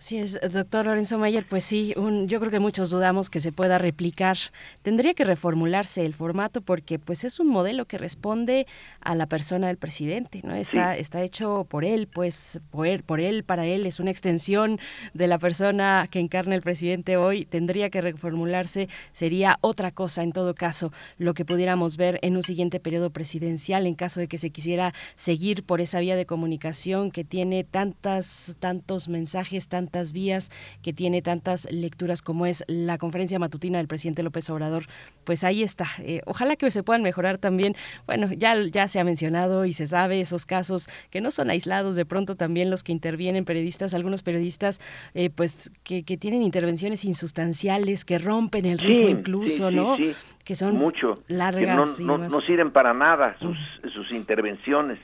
[0.03, 3.53] Así es, doctor Lorenzo Mayer, pues sí, un, yo creo que muchos dudamos que se
[3.53, 4.37] pueda replicar.
[4.83, 8.66] Tendría que reformularse el formato porque pues es un modelo que responde
[9.01, 10.57] a la persona del presidente, ¿no?
[10.57, 14.81] Está, está hecho por él, pues por, por él, para él, es una extensión
[15.15, 17.45] de la persona que encarna el presidente hoy.
[17.45, 22.43] Tendría que reformularse, sería otra cosa en todo caso lo que pudiéramos ver en un
[22.43, 27.12] siguiente periodo presidencial en caso de que se quisiera seguir por esa vía de comunicación
[27.12, 30.51] que tiene tantas, tantos mensajes, tantas vías,
[30.82, 34.85] que tiene tantas lecturas como es la conferencia matutina del presidente López Obrador,
[35.24, 35.86] pues ahí está.
[35.98, 37.74] Eh, ojalá que se puedan mejorar también.
[38.06, 41.94] Bueno, ya, ya se ha mencionado y se sabe esos casos que no son aislados,
[41.94, 44.81] de pronto también los que intervienen periodistas, algunos periodistas,
[45.14, 49.97] eh, pues que, que, tienen intervenciones insustanciales, que rompen el ritmo sí, incluso, sí, ¿no?
[49.97, 50.14] Sí,
[50.44, 51.98] que son mucho, largas.
[51.98, 53.59] Que no, no, no, sirven para nada sus,
[53.93, 54.98] sus intervenciones.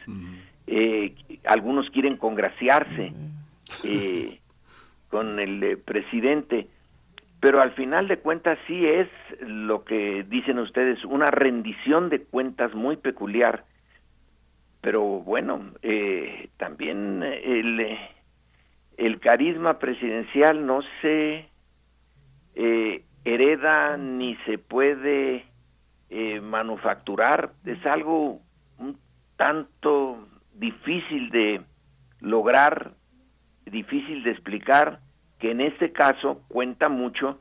[0.67, 3.13] Eh, algunos quieren congraciarse.
[3.85, 4.39] Eh,
[5.09, 6.69] con el eh, presidente,
[7.41, 9.09] pero al final de cuentas sí es
[9.41, 13.65] lo que dicen ustedes, una rendición de cuentas muy peculiar.
[14.81, 17.99] Pero bueno, eh, también el,
[18.97, 21.49] el carisma presidencial no se
[22.55, 25.45] eh, hereda ni se puede
[26.41, 28.41] manufacturar, es algo
[28.79, 28.99] un
[29.37, 31.61] tanto difícil de
[32.21, 32.93] lograr
[33.71, 35.01] difícil de explicar,
[35.39, 37.41] que en este caso cuenta mucho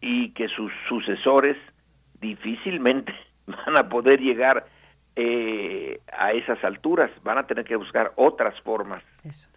[0.00, 1.56] y que sus sucesores
[2.20, 3.12] difícilmente
[3.46, 4.66] van a poder llegar
[5.16, 9.02] eh, a esas alturas, van a tener que buscar otras formas.
[9.24, 9.50] Eso.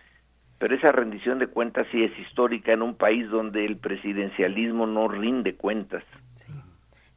[0.57, 5.07] Pero esa rendición de cuentas sí es histórica en un país donde el presidencialismo no
[5.07, 6.03] rinde cuentas.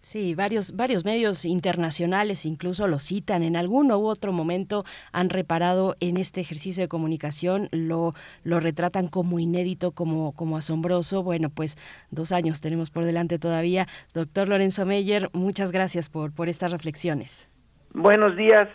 [0.05, 0.35] Sí.
[0.35, 3.43] Varios, varios medios internacionales incluso lo citan.
[3.43, 8.13] En algún u otro momento han reparado en este ejercicio de comunicación, lo,
[8.43, 11.23] lo retratan como inédito, como, como asombroso.
[11.23, 11.79] Bueno, pues
[12.11, 13.87] dos años tenemos por delante todavía.
[14.13, 17.51] Doctor Lorenzo Meyer, muchas gracias por, por estas reflexiones.
[17.95, 18.69] Buenos días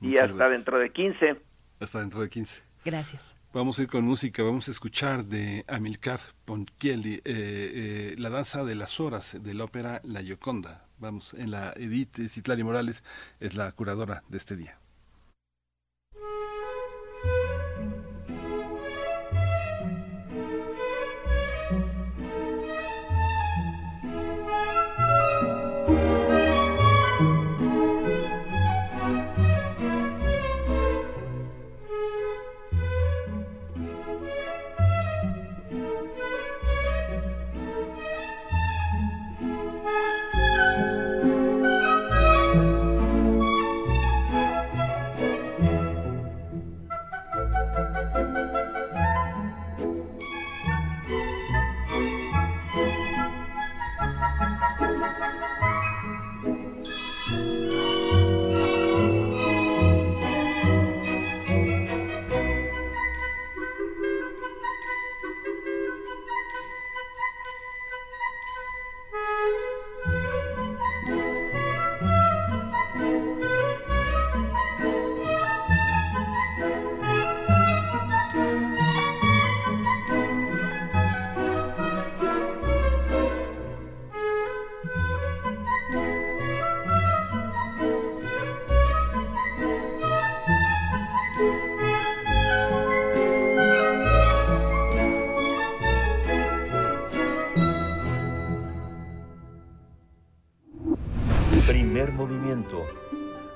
[0.00, 0.50] y muchas hasta gracias.
[0.50, 1.36] dentro de 15.
[1.80, 2.62] Hasta dentro de 15.
[2.86, 3.43] Gracias.
[3.54, 8.64] Vamos a ir con música, vamos a escuchar de Amilcar Ponchielli, eh, eh, la danza
[8.64, 10.88] de las horas de la ópera La Gioconda.
[10.98, 13.04] Vamos, en la Edith Citlari Morales
[13.38, 14.80] es la curadora de este día.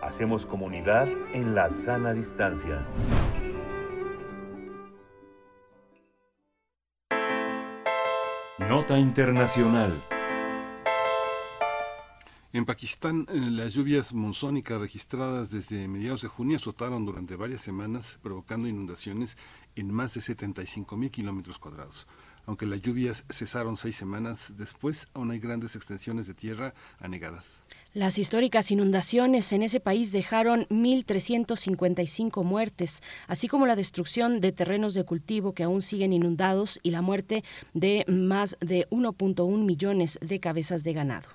[0.03, 2.87] Hacemos comunidad en la sana distancia.
[8.59, 10.03] Nota Internacional.
[12.53, 18.19] En Pakistán, eh, las lluvias monzónicas registradas desde mediados de junio azotaron durante varias semanas,
[18.23, 19.37] provocando inundaciones
[19.77, 22.07] en más de 75 mil kilómetros cuadrados.
[22.49, 27.63] Aunque las lluvias cesaron seis semanas después, aún hay grandes extensiones de tierra anegadas.
[27.93, 34.95] Las históricas inundaciones en ese país dejaron 1.355 muertes, así como la destrucción de terrenos
[34.95, 37.45] de cultivo que aún siguen inundados y la muerte
[37.75, 41.29] de más de 1.1 millones de cabezas de ganado.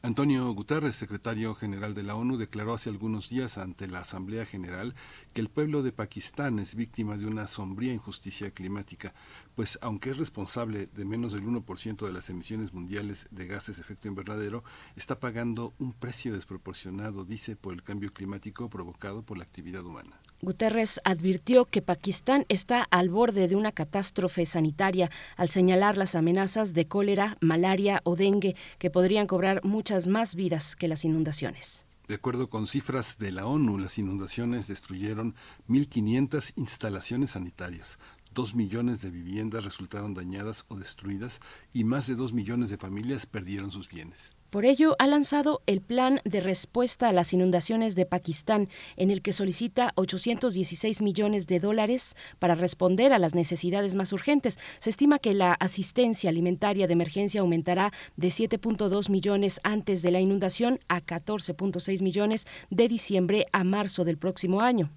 [0.00, 4.94] Antonio Guterres, secretario general de la ONU, declaró hace algunos días ante la Asamblea General
[5.34, 9.12] que el pueblo de Pakistán es víctima de una sombría injusticia climática,
[9.58, 13.82] pues aunque es responsable de menos del 1% de las emisiones mundiales de gases de
[13.82, 14.62] efecto invernadero,
[14.94, 20.20] está pagando un precio desproporcionado, dice, por el cambio climático provocado por la actividad humana.
[20.42, 26.72] Guterres advirtió que Pakistán está al borde de una catástrofe sanitaria al señalar las amenazas
[26.72, 31.84] de cólera, malaria o dengue que podrían cobrar muchas más vidas que las inundaciones.
[32.08, 35.34] De acuerdo con cifras de la ONU, las inundaciones destruyeron
[35.68, 37.98] 1.500 instalaciones sanitarias,
[38.38, 41.40] Dos millones de viviendas resultaron dañadas o destruidas
[41.72, 44.32] y más de dos millones de familias perdieron sus bienes.
[44.50, 49.22] Por ello, ha lanzado el Plan de Respuesta a las Inundaciones de Pakistán, en el
[49.22, 54.60] que solicita 816 millones de dólares para responder a las necesidades más urgentes.
[54.78, 60.20] Se estima que la asistencia alimentaria de emergencia aumentará de 7.2 millones antes de la
[60.20, 64.92] inundación a 14.6 millones de diciembre a marzo del próximo año.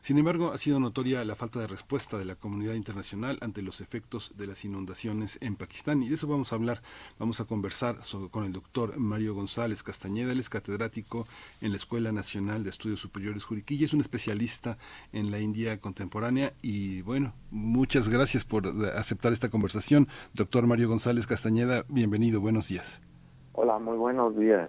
[0.00, 3.80] Sin embargo, ha sido notoria la falta de respuesta de la comunidad internacional ante los
[3.80, 6.82] efectos de las inundaciones en Pakistán y de eso vamos a hablar.
[7.18, 7.96] Vamos a conversar
[8.30, 11.26] con el doctor Mario González Castañeda, él es catedrático
[11.60, 14.78] en la Escuela Nacional de Estudios Superiores Juriquilla, es un especialista
[15.12, 20.08] en la India contemporánea y bueno, muchas gracias por aceptar esta conversación.
[20.32, 23.00] Doctor Mario González Castañeda, bienvenido, buenos días.
[23.52, 24.68] Hola, muy buenos días.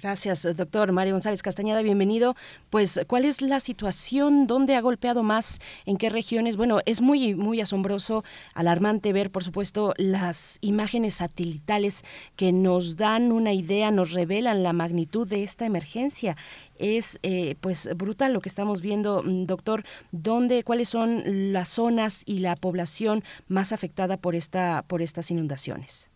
[0.00, 2.36] Gracias, doctor Mario González Castañeda, bienvenido.
[2.70, 4.46] Pues, ¿cuál es la situación?
[4.46, 5.58] ¿Dónde ha golpeado más?
[5.86, 6.56] ¿En qué regiones?
[6.56, 8.22] Bueno, es muy, muy asombroso,
[8.54, 12.04] alarmante ver, por supuesto, las imágenes satelitales
[12.36, 16.36] que nos dan una idea, nos revelan la magnitud de esta emergencia.
[16.78, 19.82] Es, eh, pues, brutal lo que estamos viendo, mm, doctor.
[20.12, 26.08] ¿Dónde, cuáles son las zonas y la población más afectada por esta, por estas inundaciones?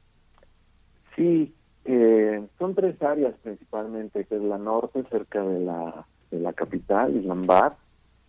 [1.17, 1.53] Sí,
[1.85, 7.17] eh, son tres áreas principalmente, que es la norte, cerca de la, de la capital,
[7.17, 7.75] Islamabad,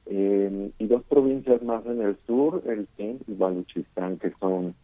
[0.05, 4.75] eh, y dos provincias más en el sur, el Sindh y Baluchistán, que son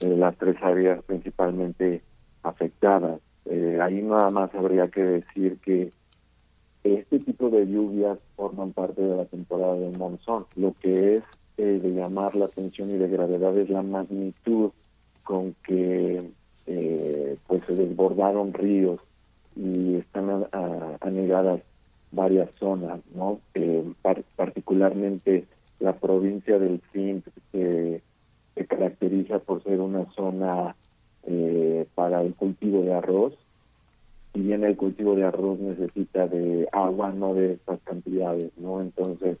[0.00, 2.02] eh, las tres áreas principalmente
[2.42, 3.20] afectadas.
[3.46, 5.90] Eh, ahí nada más habría que decir que
[6.84, 10.46] este tipo de lluvias forman parte de la temporada del monzón.
[10.56, 11.22] Lo que es
[11.56, 14.72] de llamar la atención y de gravedad es la magnitud
[15.24, 16.22] con que
[16.66, 19.00] eh, pues se desbordaron ríos
[19.54, 20.46] y están
[21.00, 21.60] anegadas
[22.12, 23.40] varias zonas, ¿no?
[23.54, 23.84] Eh,
[24.36, 25.44] particularmente
[25.80, 28.02] la provincia del Sindh se
[28.68, 30.74] caracteriza por ser una zona
[31.24, 33.34] eh, para el cultivo de arroz
[34.32, 38.80] y bien el cultivo de arroz necesita de agua, no de estas cantidades, ¿no?
[38.80, 39.38] Entonces,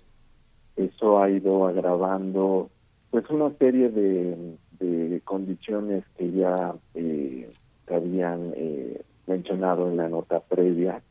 [0.76, 2.70] eso ha ido agravando
[3.10, 7.50] pues una serie de de condiciones que ya eh,
[7.88, 11.02] habían eh, mencionado en la nota previa.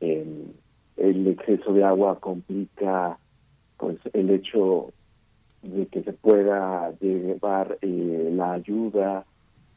[0.00, 3.18] el exceso de agua complica
[3.78, 4.92] pues el hecho
[5.62, 9.24] de que se pueda llevar eh, la ayuda,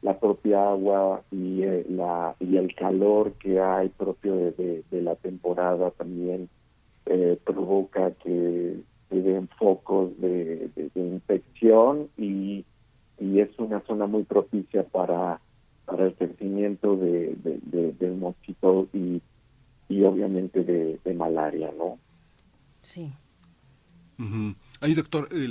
[0.02, 5.16] la propia agua y, eh, la, y el calor que hay propio de, de, la
[5.16, 6.48] temporada también
[7.44, 8.76] provoca que
[9.08, 12.66] se den focos de, de infección y
[13.20, 15.40] y es una zona muy propicia para,
[15.84, 19.20] para el crecimiento de, de, del mosquito y,
[19.88, 21.98] y obviamente de, malaria, ¿no?
[22.82, 23.12] Sí.
[24.80, 25.48] Ahí, doctor, eh,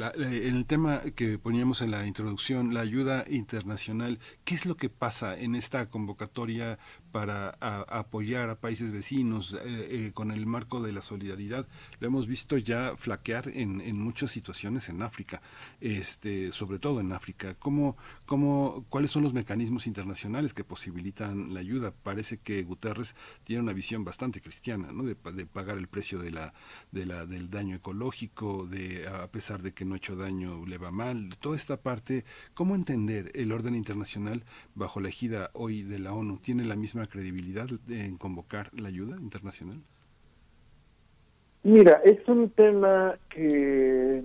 [0.48, 4.89] en el tema que poníamos en la introducción, la ayuda internacional, ¿qué es lo que
[4.89, 6.77] pasa en esta convocatoria
[7.12, 11.68] para apoyar a países vecinos eh, eh, con el marco de la solidaridad.
[12.00, 15.42] Lo hemos visto ya flaquear en, en muchas situaciones en África,
[15.82, 17.56] este, sobre todo en África.
[17.56, 21.92] ¿Cómo, cómo, ¿Cuáles son los mecanismos internacionales que posibilitan la ayuda?
[21.92, 25.04] Parece que Guterres tiene una visión bastante cristiana, ¿no?
[25.04, 26.54] de, pagar el precio de la,
[26.92, 30.78] de la, del daño ecológico, de a pesar de que no ha hecho daño le
[30.78, 31.30] va mal.
[31.40, 36.38] Toda esta parte, ¿cómo entender el orden internacional bajo la ejida hoy de la ONU?
[36.40, 39.78] ¿Tiene la misma credibilidad en convocar la ayuda internacional?
[41.64, 44.24] Mira, es un tema que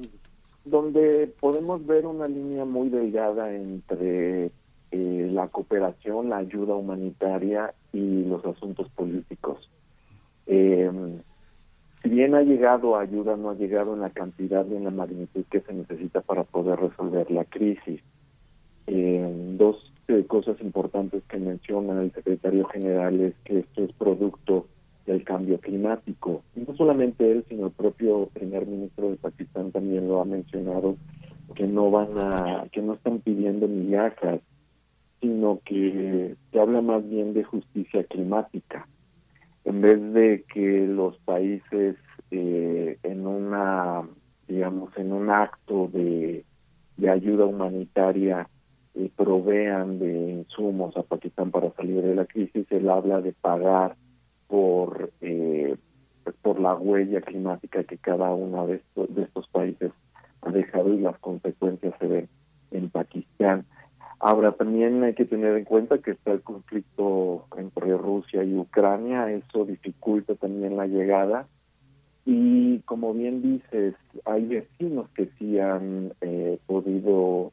[0.64, 4.50] donde podemos ver una línea muy delgada entre
[4.92, 9.68] eh, la cooperación, la ayuda humanitaria y los asuntos políticos.
[10.46, 10.90] Eh,
[12.02, 15.44] si bien ha llegado ayuda, no ha llegado en la cantidad y en la magnitud
[15.50, 18.00] que se necesita para poder resolver la crisis.
[18.86, 19.91] Eh, dos
[20.32, 24.66] cosas importantes que menciona el secretario general es que esto es producto
[25.04, 26.42] del cambio climático.
[26.56, 30.96] Y no solamente él, sino el propio primer ministro de Pakistán también lo ha mencionado,
[31.54, 34.40] que no van a, que no están pidiendo migajas,
[35.20, 38.88] sino que se habla más bien de justicia climática
[39.66, 41.96] en vez de que los países
[42.30, 44.02] eh, en una,
[44.48, 46.46] digamos, en un acto de,
[47.06, 48.48] ayuda humanitaria
[48.94, 53.96] eh, provean de insumos a Pakistán para salir de la crisis, él habla de pagar
[54.48, 55.76] por eh,
[56.42, 59.92] por la huella climática que cada uno de estos, de estos países
[60.42, 62.28] ha dejado y las consecuencias se ven
[62.70, 63.64] en Pakistán.
[64.20, 69.30] Ahora, también hay que tener en cuenta que está el conflicto entre Rusia y Ucrania,
[69.32, 71.48] eso dificulta también la llegada.
[72.24, 77.52] Y como bien dices, hay vecinos que sí han eh, podido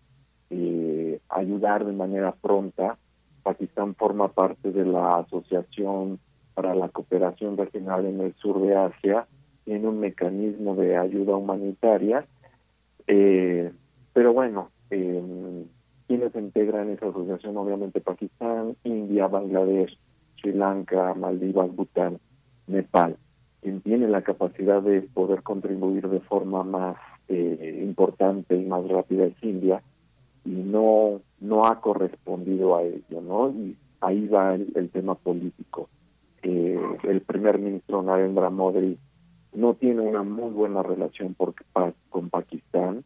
[0.50, 2.98] eh, ayudar de manera pronta.
[3.44, 6.20] Pakistán forma parte de la Asociación
[6.54, 9.28] para la Cooperación Regional en el Sur de Asia,
[9.64, 12.26] tiene un mecanismo de ayuda humanitaria.
[13.08, 13.72] Eh,
[14.12, 15.66] pero bueno, eh,
[16.08, 19.98] quienes integran esa asociación, obviamente Pakistán, India, Bangladesh,
[20.42, 22.20] Sri Lanka, Maldivas, Bután,
[22.68, 23.16] Nepal.
[23.62, 26.98] Quien tiene la capacidad de poder contribuir de forma más
[27.28, 29.82] eh, importante y más rápida es India
[30.45, 33.49] y no no ha correspondido a ello, ¿no?
[33.49, 35.90] Y ahí va el, tema político.
[36.41, 38.98] Eh, el primer ministro Narendra Modi
[39.53, 41.53] no tiene una muy buena relación por,
[42.10, 43.03] con Pakistán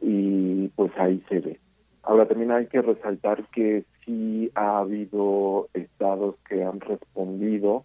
[0.00, 1.60] y pues ahí se ve.
[2.02, 7.84] Ahora también hay que resaltar que sí ha habido estados que han respondido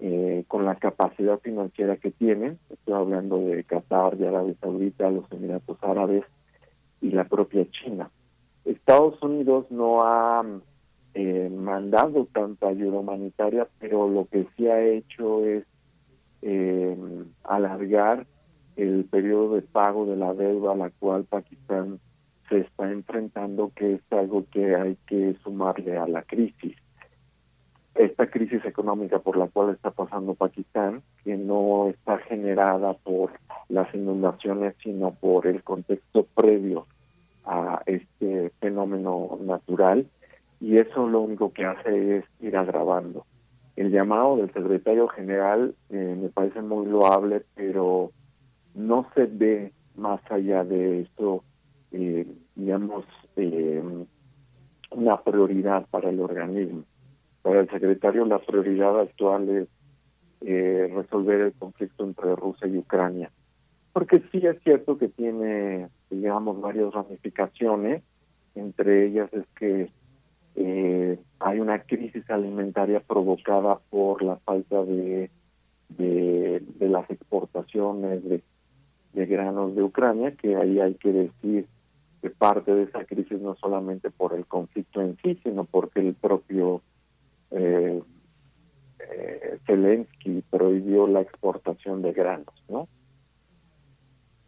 [0.00, 2.58] eh, con la capacidad financiera que tienen.
[2.70, 6.24] Estoy hablando de Qatar, de Arabia Saudita, los Emiratos Árabes
[7.02, 8.10] y la propia China.
[8.64, 10.44] Estados Unidos no ha
[11.14, 15.64] eh, mandado tanta ayuda humanitaria, pero lo que sí ha hecho es
[16.40, 16.96] eh,
[17.44, 18.26] alargar
[18.76, 22.00] el periodo de pago de la deuda a la cual Pakistán
[22.48, 26.76] se está enfrentando, que es algo que hay que sumarle a la crisis.
[27.94, 33.32] Esta crisis económica por la cual está pasando Pakistán, que no está generada por
[33.68, 36.86] las inundaciones, sino por el contexto previo
[37.44, 40.06] a este fenómeno natural,
[40.60, 43.26] y eso lo único que hace es ir agravando.
[43.76, 48.12] El llamado del secretario general eh, me parece muy loable, pero
[48.74, 51.42] no se ve más allá de esto
[51.92, 53.04] eh, digamos,
[53.36, 53.82] eh,
[54.90, 56.84] una prioridad para el organismo.
[57.42, 59.68] Para el secretario la prioridad actual es
[60.42, 63.30] eh, resolver el conflicto entre Rusia y Ucrania.
[63.92, 68.02] Porque sí es cierto que tiene, digamos, varias ramificaciones.
[68.54, 69.90] Entre ellas es que
[70.54, 75.30] eh, hay una crisis alimentaria provocada por la falta de,
[75.88, 78.42] de, las exportaciones de,
[79.12, 81.66] de granos de Ucrania, que ahí hay que decir
[82.20, 86.14] que parte de esa crisis no solamente por el conflicto en sí, sino porque el
[86.14, 86.82] propio
[87.52, 88.02] eh,
[88.98, 92.88] eh, Zelensky prohibió la exportación de granos, ¿no?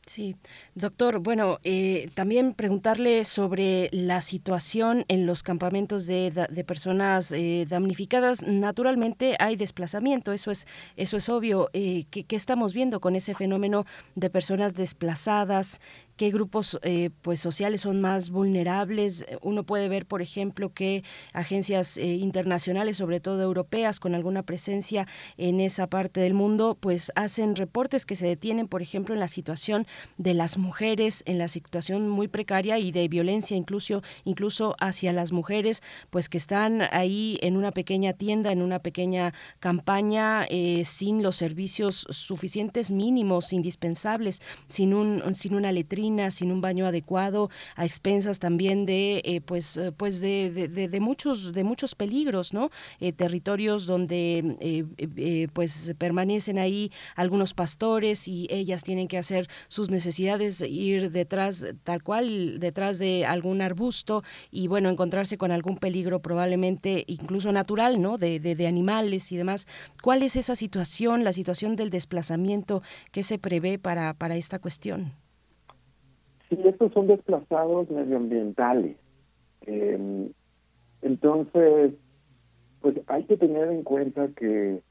[0.07, 0.37] Sí,
[0.75, 7.65] doctor, bueno, eh, también preguntarle sobre la situación en los campamentos de, de personas eh,
[7.67, 8.43] damnificadas.
[8.47, 10.67] Naturalmente hay desplazamiento, eso es,
[10.97, 11.71] eso es obvio.
[11.73, 15.81] Eh, ¿qué, ¿Qué estamos viendo con ese fenómeno de personas desplazadas?
[16.17, 19.27] Qué grupos eh, pues sociales son más vulnerables.
[19.43, 25.07] Uno puede ver, por ejemplo, que agencias eh, internacionales, sobre todo europeas, con alguna presencia
[25.37, 29.29] en esa parte del mundo, pues hacen reportes que se detienen, por ejemplo, en la
[29.29, 29.87] situación
[30.17, 35.33] de las mujeres, en la situación muy precaria y de violencia incluso, incluso hacia las
[35.33, 41.23] mujeres, pues que están ahí en una pequeña tienda, en una pequeña campaña, eh, sin
[41.23, 47.85] los servicios suficientes mínimos, indispensables, sin un, sin una letrina sin un baño adecuado, a
[47.85, 52.71] expensas también de eh, pues pues de, de, muchos de muchos peligros, ¿no?
[53.17, 61.11] territorios donde pues permanecen ahí algunos pastores y ellas tienen que hacer sus necesidades, ir
[61.11, 67.53] detrás tal cual detrás de algún arbusto y bueno encontrarse con algún peligro probablemente incluso
[67.53, 68.19] natural, ¿no?
[68.19, 69.67] De, de animales y demás.
[70.03, 72.83] ¿Cuál es esa situación, la situación del desplazamiento
[73.13, 75.24] que se prevé para, para esta cuestión?
[76.49, 78.97] Sí, estos son desplazados medioambientales.
[79.67, 80.31] Em,
[81.03, 81.95] entonces,
[82.81, 84.83] pues hay que tener en cuenta que,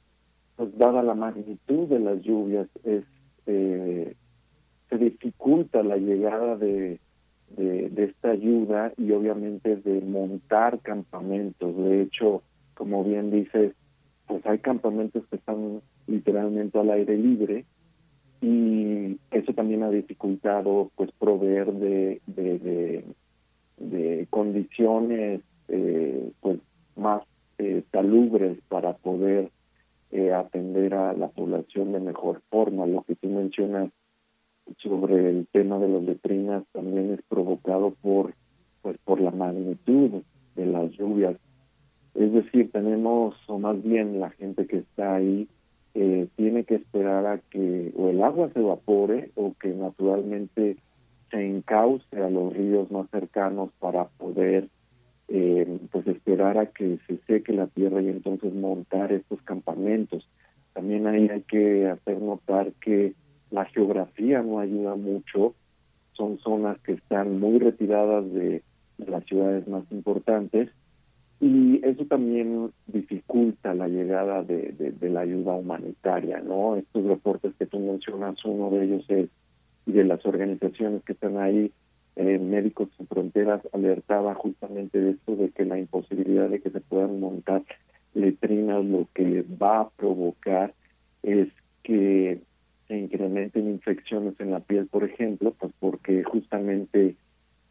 [0.55, 3.03] pues dada la magnitud de las lluvias, es,
[3.45, 4.15] eh,
[4.89, 6.99] se dificulta la llegada de,
[7.57, 11.75] de, esta ayuda y obviamente de montar campamentos.
[11.75, 12.41] De hecho,
[12.73, 13.73] como bien dices,
[14.27, 17.65] pues hay campamentos que están literalmente al aire libre
[18.43, 26.59] y eso también ha dificultado pues proveer de, de, condiciones eh, pues
[26.97, 27.23] más
[27.57, 29.49] eh, salubres para poder
[30.11, 32.85] eh, atender a la población de mejor forma.
[32.85, 33.91] Lo que tú mencionas
[34.79, 38.33] sobre el tema de las letrinas también es provocado por
[38.81, 40.21] pues por la magnitud
[40.55, 41.37] de las lluvias
[42.15, 45.47] es decir, tenemos, o más bien la gente que está ahí,
[45.95, 50.77] eh, tiene que esperar a que o el agua se evapore o que naturalmente
[51.29, 54.69] se encauce a los ríos más cercanos para poder
[55.27, 60.27] eh, pues esperar a que se seque la tierra y entonces montar estos campamentos.
[60.73, 63.13] También ahí hay que hacer notar que
[63.51, 65.53] la geografía no ayuda mucho,
[66.13, 68.63] son zonas que están muy retiradas de
[68.97, 70.69] las ciudades más importantes
[71.39, 76.77] y eso también dificulta la llegada de, de, la ayuda humanitaria, ¿no?
[76.77, 79.29] Estos reportes que tú mencionas, uno de ellos es
[79.85, 81.71] de las organizaciones que están ahí,
[82.15, 86.79] eh, Médicos Sin Fronteras, alertaba justamente de esto, de que la imposibilidad de que se
[86.79, 87.63] puedan montar
[88.13, 90.73] letrinas lo que va a provocar
[91.23, 91.49] es
[91.83, 92.39] que
[92.87, 97.15] se incrementen infecciones en la piel, por ejemplo, pues porque justamente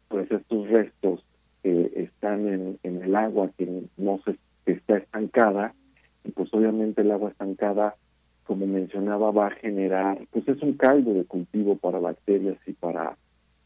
[0.09, 1.23] pues estos restos
[1.63, 5.73] están en, en, el agua que no se está estancada
[6.23, 7.95] y pues obviamente el agua estancada
[8.43, 13.17] como mencionaba va a generar pues es un caldo de cultivo para bacterias y para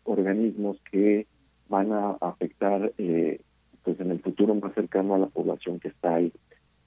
[0.03, 1.28] organismos que
[1.69, 3.41] van a afectar eh,
[3.84, 6.32] pues en el futuro más cercano a la población que está ahí.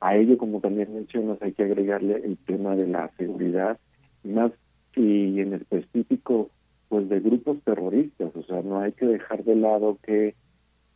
[0.01, 3.79] A ello como también mencionas hay que agregarle el tema de la seguridad
[4.25, 4.53] más
[4.97, 6.51] y en específico
[6.89, 8.35] pues de grupos terroristas.
[8.35, 10.35] O sea no hay que dejar de lado que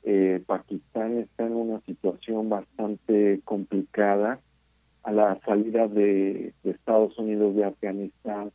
[0.05, 4.39] eh, Pakistán está en una situación bastante complicada
[5.03, 8.53] a la salida de, Estados Unidos de Afganistán,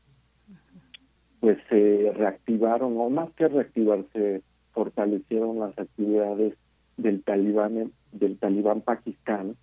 [1.40, 4.42] pues se reactivaron, o más que reactivarse,
[4.74, 6.54] fortalecieron las actividades
[6.98, 9.56] del talibán del talibán Pakistán.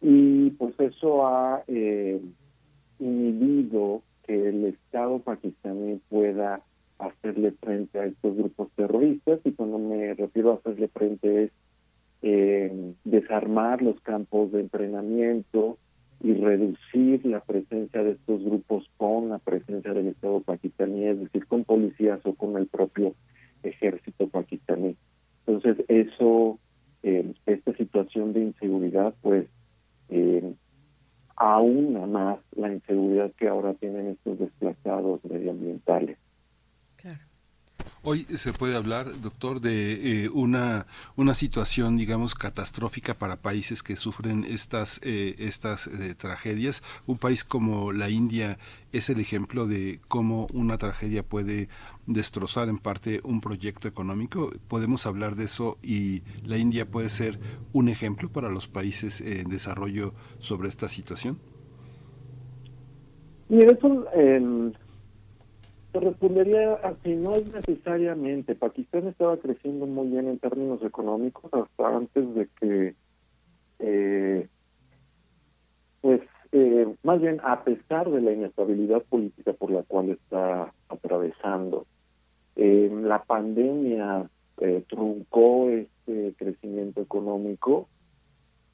[0.00, 2.20] Y pues eso ha eh,
[2.98, 6.60] inhibido que el Estado pakistaní pueda
[6.98, 11.52] hacerle frente a estos grupos terroristas y cuando me refiero a hacerle frente es
[12.22, 15.78] eh, desarmar los campos de entrenamiento
[16.22, 21.46] y reducir la presencia de estos grupos con la presencia del Estado pakistaní, es decir,
[21.46, 23.14] con policías o con el propio
[23.62, 24.96] ejército pakistaní.
[25.46, 26.58] Entonces, eso,
[27.02, 29.46] eh, esta situación de inseguridad, pues,
[30.08, 30.54] eh,
[31.36, 36.16] aúna más la inseguridad que ahora tienen estos desplazados medioambientales.
[38.08, 43.96] Hoy se puede hablar, doctor, de eh, una, una situación, digamos, catastrófica para países que
[43.96, 46.84] sufren estas, eh, estas eh, tragedias.
[47.08, 48.58] Un país como la India
[48.92, 51.68] es el ejemplo de cómo una tragedia puede
[52.06, 54.52] destrozar en parte un proyecto económico.
[54.68, 57.40] Podemos hablar de eso y la India puede ser
[57.72, 61.40] un ejemplo para los países en desarrollo sobre esta situación.
[63.48, 64.06] Y eso,
[66.00, 68.54] respondería así, no es necesariamente.
[68.54, 72.94] Pakistán estaba creciendo muy bien en términos económicos hasta antes de que,
[73.78, 74.48] eh,
[76.00, 76.20] pues,
[76.52, 81.86] eh, más bien a pesar de la inestabilidad política por la cual está atravesando.
[82.56, 84.30] Eh, la pandemia
[84.88, 87.88] truncó este crecimiento económico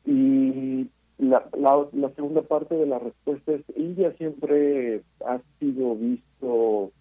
[0.06, 0.86] y
[1.18, 6.92] la, la, la, segunda parte de la respuesta es India siempre ha sido visto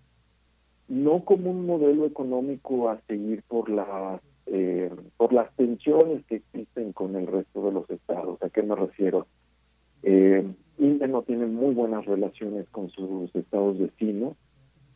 [0.91, 6.91] no como un modelo económico a seguir por las eh, por las tensiones que existen
[6.91, 8.43] con el resto de los estados.
[8.43, 9.25] ¿A qué me refiero?
[10.03, 10.45] Eh,
[10.77, 14.35] India no tiene muy buenas relaciones con sus estados vecinos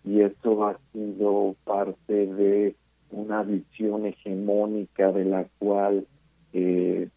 [0.03, 2.75] y eso ha sido parte de
[3.11, 6.05] una visión hegemónica de la cual
[6.51, 7.07] eh,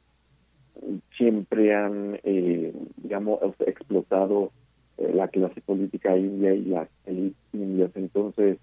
[1.16, 4.52] siempre han, eh, digamos, explotado
[4.98, 7.90] eh, la clase política india y las élites indias.
[7.96, 8.58] Entonces,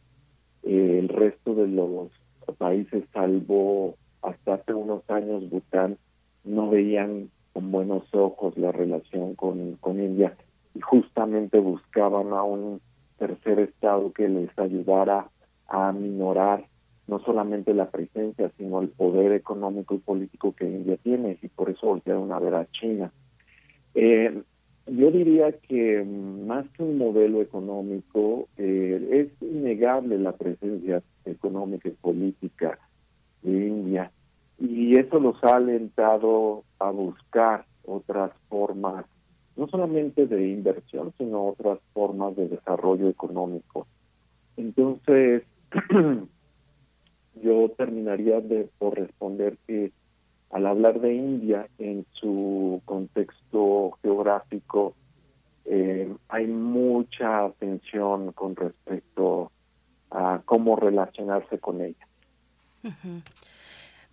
[0.66, 2.10] eh, el resto de los
[2.58, 5.98] países, salvo hasta hace unos años, Bután,
[6.44, 10.36] no veían con buenos ojos la relación con, con India
[10.74, 12.82] y justamente buscaban a un
[13.18, 15.30] tercer estado que les ayudara
[15.68, 16.66] a minorar
[17.08, 21.70] no solamente la presencia, sino el poder económico y político que India tiene, y por
[21.70, 23.12] eso voltearon a ver a China.
[23.94, 24.42] Eh,
[24.88, 31.94] yo diría que más que un modelo económico, eh, es innegable la presencia económica y
[31.94, 32.78] política
[33.42, 34.12] de India,
[34.60, 39.06] y eso los ha alentado a buscar otras formas,
[39.56, 43.88] no solamente de inversión, sino otras formas de desarrollo económico.
[44.56, 45.44] Entonces,
[47.44, 49.92] yo terminaría de por responder que
[50.52, 54.96] al hablar de India en su contexto geográfico
[55.66, 59.52] eh, hay mucha atención con respecto
[60.12, 62.08] a cómo relacionarse con ella.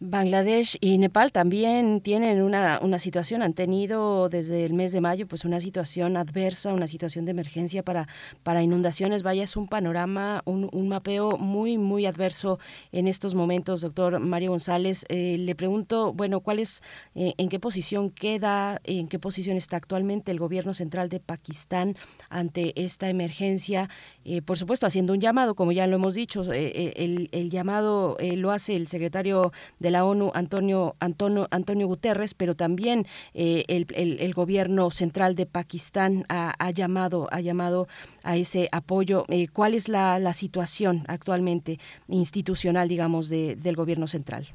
[0.05, 5.29] Bangladesh y Nepal también tienen una, una, situación, han tenido desde el mes de mayo
[5.29, 8.09] pues una situación adversa, una situación de emergencia para,
[8.43, 9.23] para inundaciones.
[9.23, 12.59] Vaya, es un panorama, un, un mapeo muy, muy adverso
[12.91, 15.05] en estos momentos, doctor Mario González.
[15.09, 16.83] Eh, le pregunto, bueno, ¿cuál es,
[17.15, 21.95] eh, en qué posición queda, en qué posición está actualmente el gobierno central de Pakistán
[22.29, 23.89] ante esta emergencia?
[24.24, 28.51] Eh, por supuesto, haciendo un llamado, como ya lo hemos dicho, el, el, llamado lo
[28.51, 33.86] hace el secretario de la ONU, Antonio, Antonio, Antonio Guterres, pero también eh, el,
[34.19, 37.86] el, gobierno central de Pakistán ha, ha, llamado, ha llamado
[38.24, 39.24] a ese apoyo.
[39.28, 41.78] Eh, ¿Cuál es la, la, situación actualmente
[42.09, 44.47] institucional, digamos, de, del gobierno central?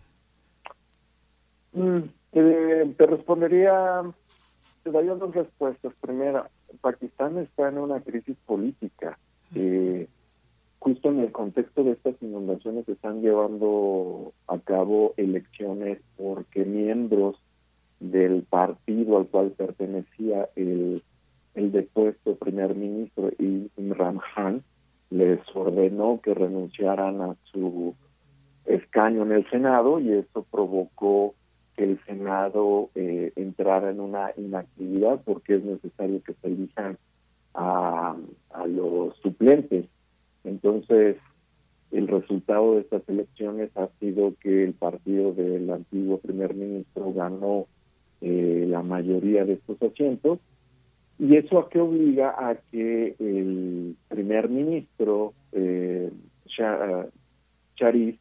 [1.74, 2.00] Mm,
[2.32, 4.02] te respondería,
[4.84, 5.94] te daría dos respuestas.
[6.02, 6.50] Primera,
[6.82, 9.18] Pakistán está en una crisis política.
[9.56, 10.08] Eh,
[10.80, 17.36] justo en el contexto de estas inundaciones se están llevando a cabo elecciones porque miembros
[18.00, 21.04] del partido al cual pertenecía el,
[21.56, 24.64] el depuesto primer ministro Imran Khan
[25.10, 27.96] les ordenó que renunciaran a su
[28.66, 31.34] escaño en el Senado y eso provocó
[31.76, 36.98] que el Senado eh, entrara en una inactividad porque es necesario que se elijan
[37.54, 38.16] a,
[38.52, 39.86] a los suplentes
[40.48, 41.18] entonces,
[41.92, 47.68] el resultado de estas elecciones ha sido que el partido del antiguo primer ministro ganó
[48.22, 50.40] eh, la mayoría de estos asientos
[51.20, 56.12] y eso a qué obliga a que el primer ministro eh,
[57.76, 58.20] Sharif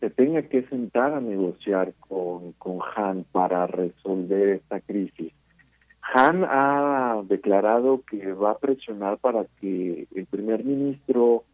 [0.00, 5.32] se tenga que sentar a negociar con, con Han para resolver esta crisis.
[6.02, 11.44] Han ha declarado que va a presionar para que el primer ministro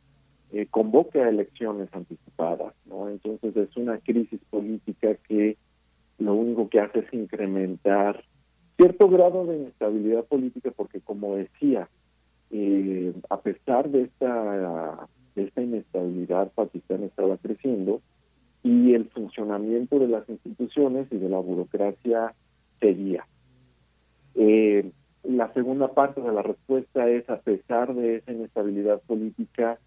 [0.53, 3.09] eh, convoque a elecciones anticipadas, ¿no?
[3.09, 5.57] Entonces es una crisis política que
[6.19, 8.25] lo único que hace es incrementar
[8.77, 11.89] cierto grado de inestabilidad política, porque como decía,
[12.51, 18.01] eh, a pesar de esta, de esta inestabilidad, Pakistán estaba creciendo
[18.63, 22.35] y el funcionamiento de las instituciones y de la burocracia
[22.81, 23.27] seguía.
[24.37, 24.91] Eh,
[25.25, 29.79] la segunda parte de la respuesta es, a pesar de esa inestabilidad política,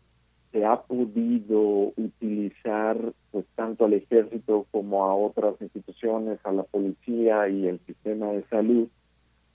[0.51, 2.97] se ha podido utilizar
[3.31, 8.43] pues tanto al ejército como a otras instituciones, a la policía y el sistema de
[8.49, 8.87] salud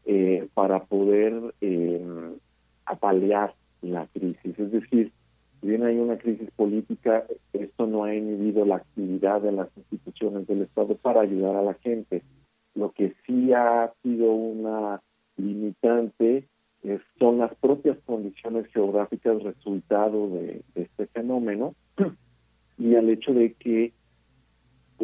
[0.06, 2.00] eh, para poder eh,
[2.86, 4.58] apalear la crisis.
[4.58, 5.12] Es decir,
[5.60, 10.46] si bien hay una crisis política, esto no ha inhibido la actividad de las instituciones
[10.46, 12.22] del Estado para ayudar a la gente.
[12.74, 15.00] Lo que sí ha sido una
[15.36, 16.48] limitante
[17.18, 21.74] son las propias condiciones geográficas resultado de, este fenómeno
[22.78, 23.92] y al hecho de que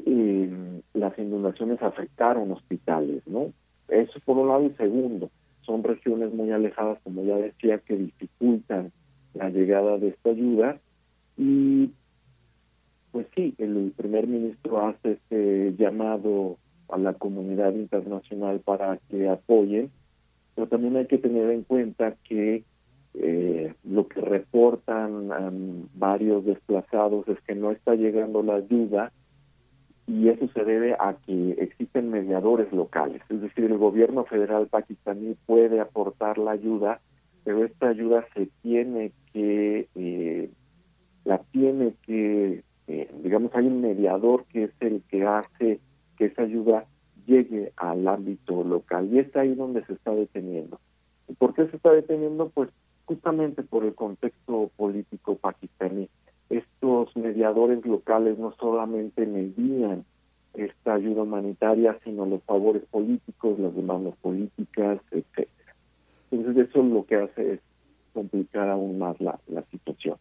[0.07, 3.53] eh, las inundaciones afectaron hospitales, ¿no?
[3.89, 5.31] Eso por un lado y segundo,
[5.63, 8.93] son regiones muy alejadas, como ya decía, que dificultan
[9.35, 10.79] la llegada de esta ayuda
[11.37, 11.91] y
[13.13, 16.59] pues sí, el primer ministro hace este llamado
[16.93, 19.91] a la comunidad internacional para que apoyen,
[20.55, 22.65] pero también hay que tener en cuenta que
[23.15, 29.13] eh, lo que reportan varios desplazados es que no está llegando la ayuda
[30.07, 35.37] y eso se debe a que existen mediadores locales, es decir, el gobierno federal pakistaní
[35.47, 37.01] puede aportar la ayuda,
[37.45, 40.51] pero esta ayuda se tiene que, eh,
[41.25, 45.81] la tiene que, eh, digamos, hay un mediador que es el que hace
[46.21, 46.85] que esa ayuda
[47.27, 50.79] llegue al ámbito local y es ahí donde se está deteniendo.
[51.29, 52.51] ¿Y por qué se está deteniendo?
[52.51, 52.69] Pues
[53.07, 56.11] justamente por el contexto político pakistaní.
[56.51, 60.05] Estos mediadores locales no solamente medían
[60.53, 65.49] esta ayuda humanitaria, sino los favores políticos, las demandas políticas, etc.
[66.31, 67.61] Entonces eso lo que hace es
[68.13, 70.19] complicar aún más la, la situación.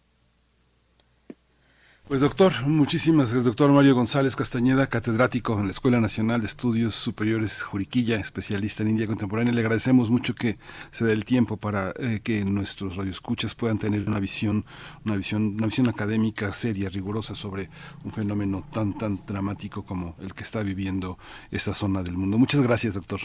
[2.09, 6.95] Pues doctor, muchísimas gracias, doctor Mario González Castañeda, catedrático en la Escuela Nacional de Estudios
[6.95, 9.53] Superiores Juriquilla, especialista en India Contemporánea.
[9.53, 10.57] Le agradecemos mucho que
[10.89, 14.65] se dé el tiempo para eh, que nuestros radioescuchas puedan tener una visión,
[15.05, 17.69] una visión, una visión académica seria, rigurosa sobre
[18.03, 21.19] un fenómeno tan tan dramático como el que está viviendo
[21.51, 22.39] esta zona del mundo.
[22.39, 23.19] Muchas gracias, doctor.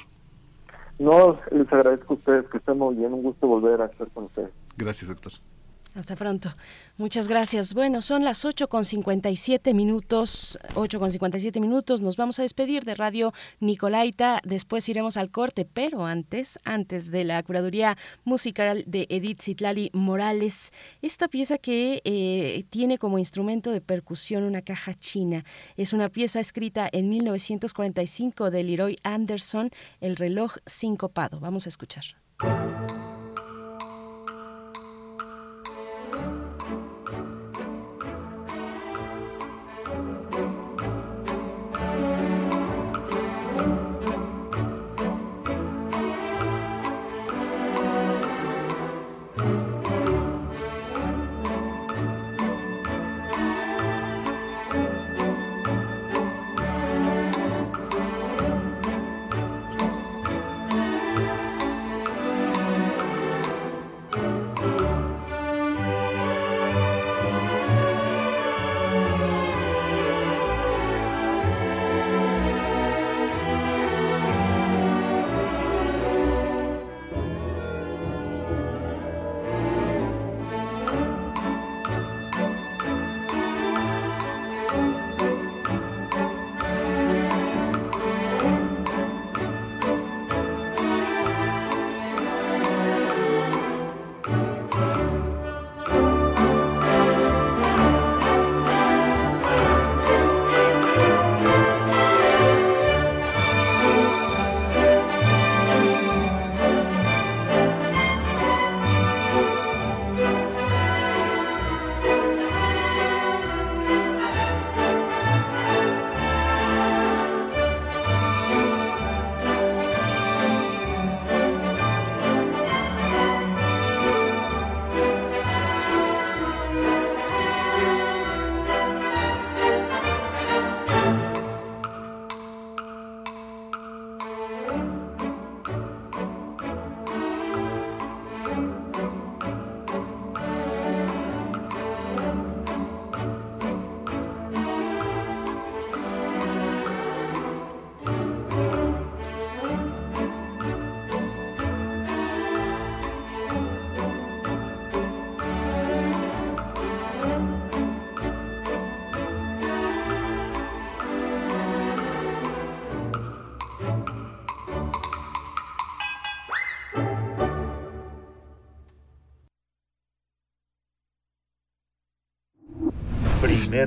[0.98, 4.24] No, les agradezco a ustedes que estén muy bien, un gusto volver a estar con
[4.24, 4.50] ustedes.
[4.76, 5.32] Gracias, doctor.
[5.94, 6.50] Hasta pronto.
[6.96, 7.72] Muchas gracias.
[7.72, 12.00] Bueno, son las 8 con 57 minutos, 8 con 57 minutos.
[12.00, 14.40] Nos vamos a despedir de Radio Nicolaita.
[14.44, 20.72] Después iremos al corte, pero antes, antes de la curaduría musical de Edith Zitlali Morales,
[21.00, 25.44] esta pieza que eh, tiene como instrumento de percusión una caja china.
[25.76, 31.38] Es una pieza escrita en 1945 de Leroy Anderson, El reloj sincopado.
[31.38, 32.04] Vamos a escuchar.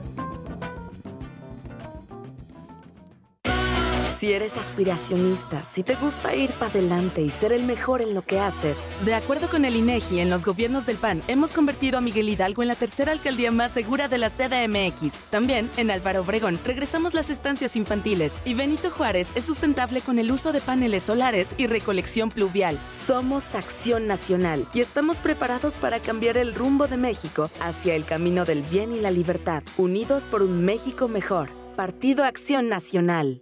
[4.21, 8.21] Si eres aspiracionista, si te gusta ir para adelante y ser el mejor en lo
[8.21, 8.77] que haces.
[9.03, 12.61] De acuerdo con el INEGI, en los gobiernos del PAN hemos convertido a Miguel Hidalgo
[12.61, 15.21] en la tercera alcaldía más segura de la CDMX.
[15.31, 20.31] También en Álvaro Obregón regresamos las estancias infantiles y Benito Juárez es sustentable con el
[20.31, 22.77] uso de paneles solares y recolección pluvial.
[22.91, 28.45] Somos Acción Nacional y estamos preparados para cambiar el rumbo de México hacia el camino
[28.45, 31.49] del bien y la libertad, unidos por un México mejor.
[31.75, 33.41] Partido Acción Nacional.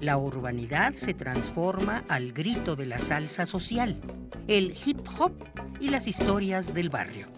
[0.00, 4.00] La urbanidad se transforma al grito de la salsa social,
[4.48, 5.32] el hip hop
[5.78, 7.28] y las historias del barrio.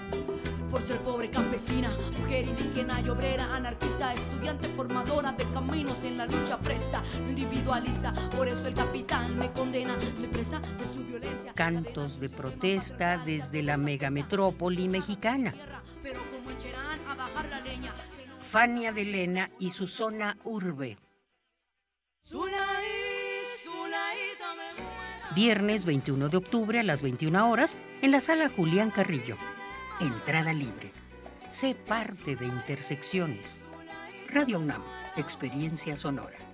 [0.70, 6.24] Por ser pobre campesina, mujer indígena y obrera, anarquista, estudiante formadora de caminos en la
[6.24, 11.52] lucha presta, individualista, por eso el capital me condena, soy presa de su violencia.
[11.54, 15.54] Cantos de protesta desde la megametrópoli mexicana.
[16.02, 17.92] Pero como echarán a bajar la leña.
[18.54, 20.96] Fania de Lena y su zona urbe.
[25.34, 29.36] Viernes 21 de octubre a las 21 horas en la sala Julián Carrillo.
[29.98, 30.92] Entrada libre.
[31.48, 33.58] Sé parte de Intersecciones.
[34.28, 34.84] Radio UNAM,
[35.16, 36.53] Experiencia Sonora.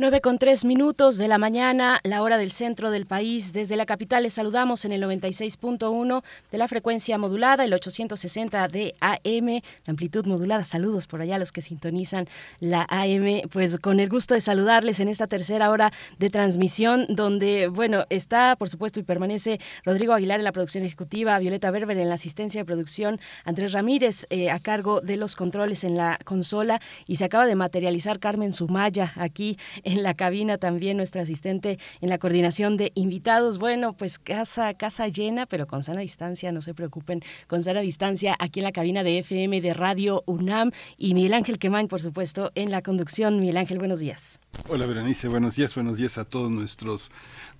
[0.00, 3.52] 9 con 3 minutos de la mañana, la hora del centro del país.
[3.52, 8.94] Desde la capital les saludamos en el 96.1 de la frecuencia modulada, el 860 de
[9.00, 10.64] AM, de amplitud modulada.
[10.64, 12.28] Saludos por allá a los que sintonizan
[12.60, 13.46] la AM.
[13.50, 18.56] Pues con el gusto de saludarles en esta tercera hora de transmisión, donde, bueno, está,
[18.56, 22.62] por supuesto, y permanece Rodrigo Aguilar en la producción ejecutiva, Violeta Berber en la asistencia
[22.62, 27.26] de producción, Andrés Ramírez eh, a cargo de los controles en la consola, y se
[27.26, 29.58] acaba de materializar Carmen Sumaya aquí
[29.89, 33.58] en la cabina también nuestra asistente en la coordinación de invitados.
[33.58, 38.36] Bueno, pues casa, casa llena, pero con sana distancia, no se preocupen, con sana distancia
[38.38, 42.50] aquí en la cabina de FM de Radio UNAM y Miguel Ángel Quemain, por supuesto,
[42.54, 43.40] en la conducción.
[43.40, 44.40] Miguel Ángel, buenos días.
[44.68, 47.10] Hola Berenice, buenos días, buenos días a todos nuestros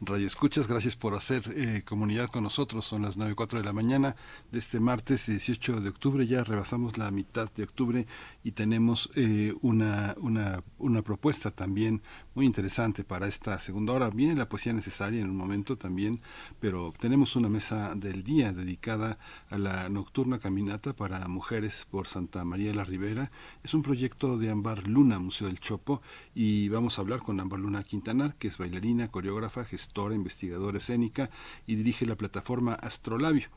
[0.01, 0.67] radioescuchas.
[0.67, 2.87] Gracias por hacer eh, comunidad con nosotros.
[2.87, 4.17] Son las 9 de la mañana
[4.51, 6.27] de este martes 18 de octubre.
[6.27, 8.07] Ya rebasamos la mitad de octubre
[8.43, 12.03] y tenemos eh, una, una, una propuesta también
[12.41, 14.09] muy interesante para esta segunda hora.
[14.09, 16.23] Viene la poesía necesaria en un momento también,
[16.59, 19.19] pero tenemos una mesa del día dedicada
[19.51, 23.31] a la nocturna caminata para mujeres por Santa María de la Ribera.
[23.63, 26.01] Es un proyecto de Ambar Luna, Museo del Chopo,
[26.35, 31.29] y vamos a hablar con Ambar Luna Quintanar, que es bailarina, coreógrafa, gestora, investigadora escénica
[31.67, 33.51] y dirige la plataforma Astrolabio.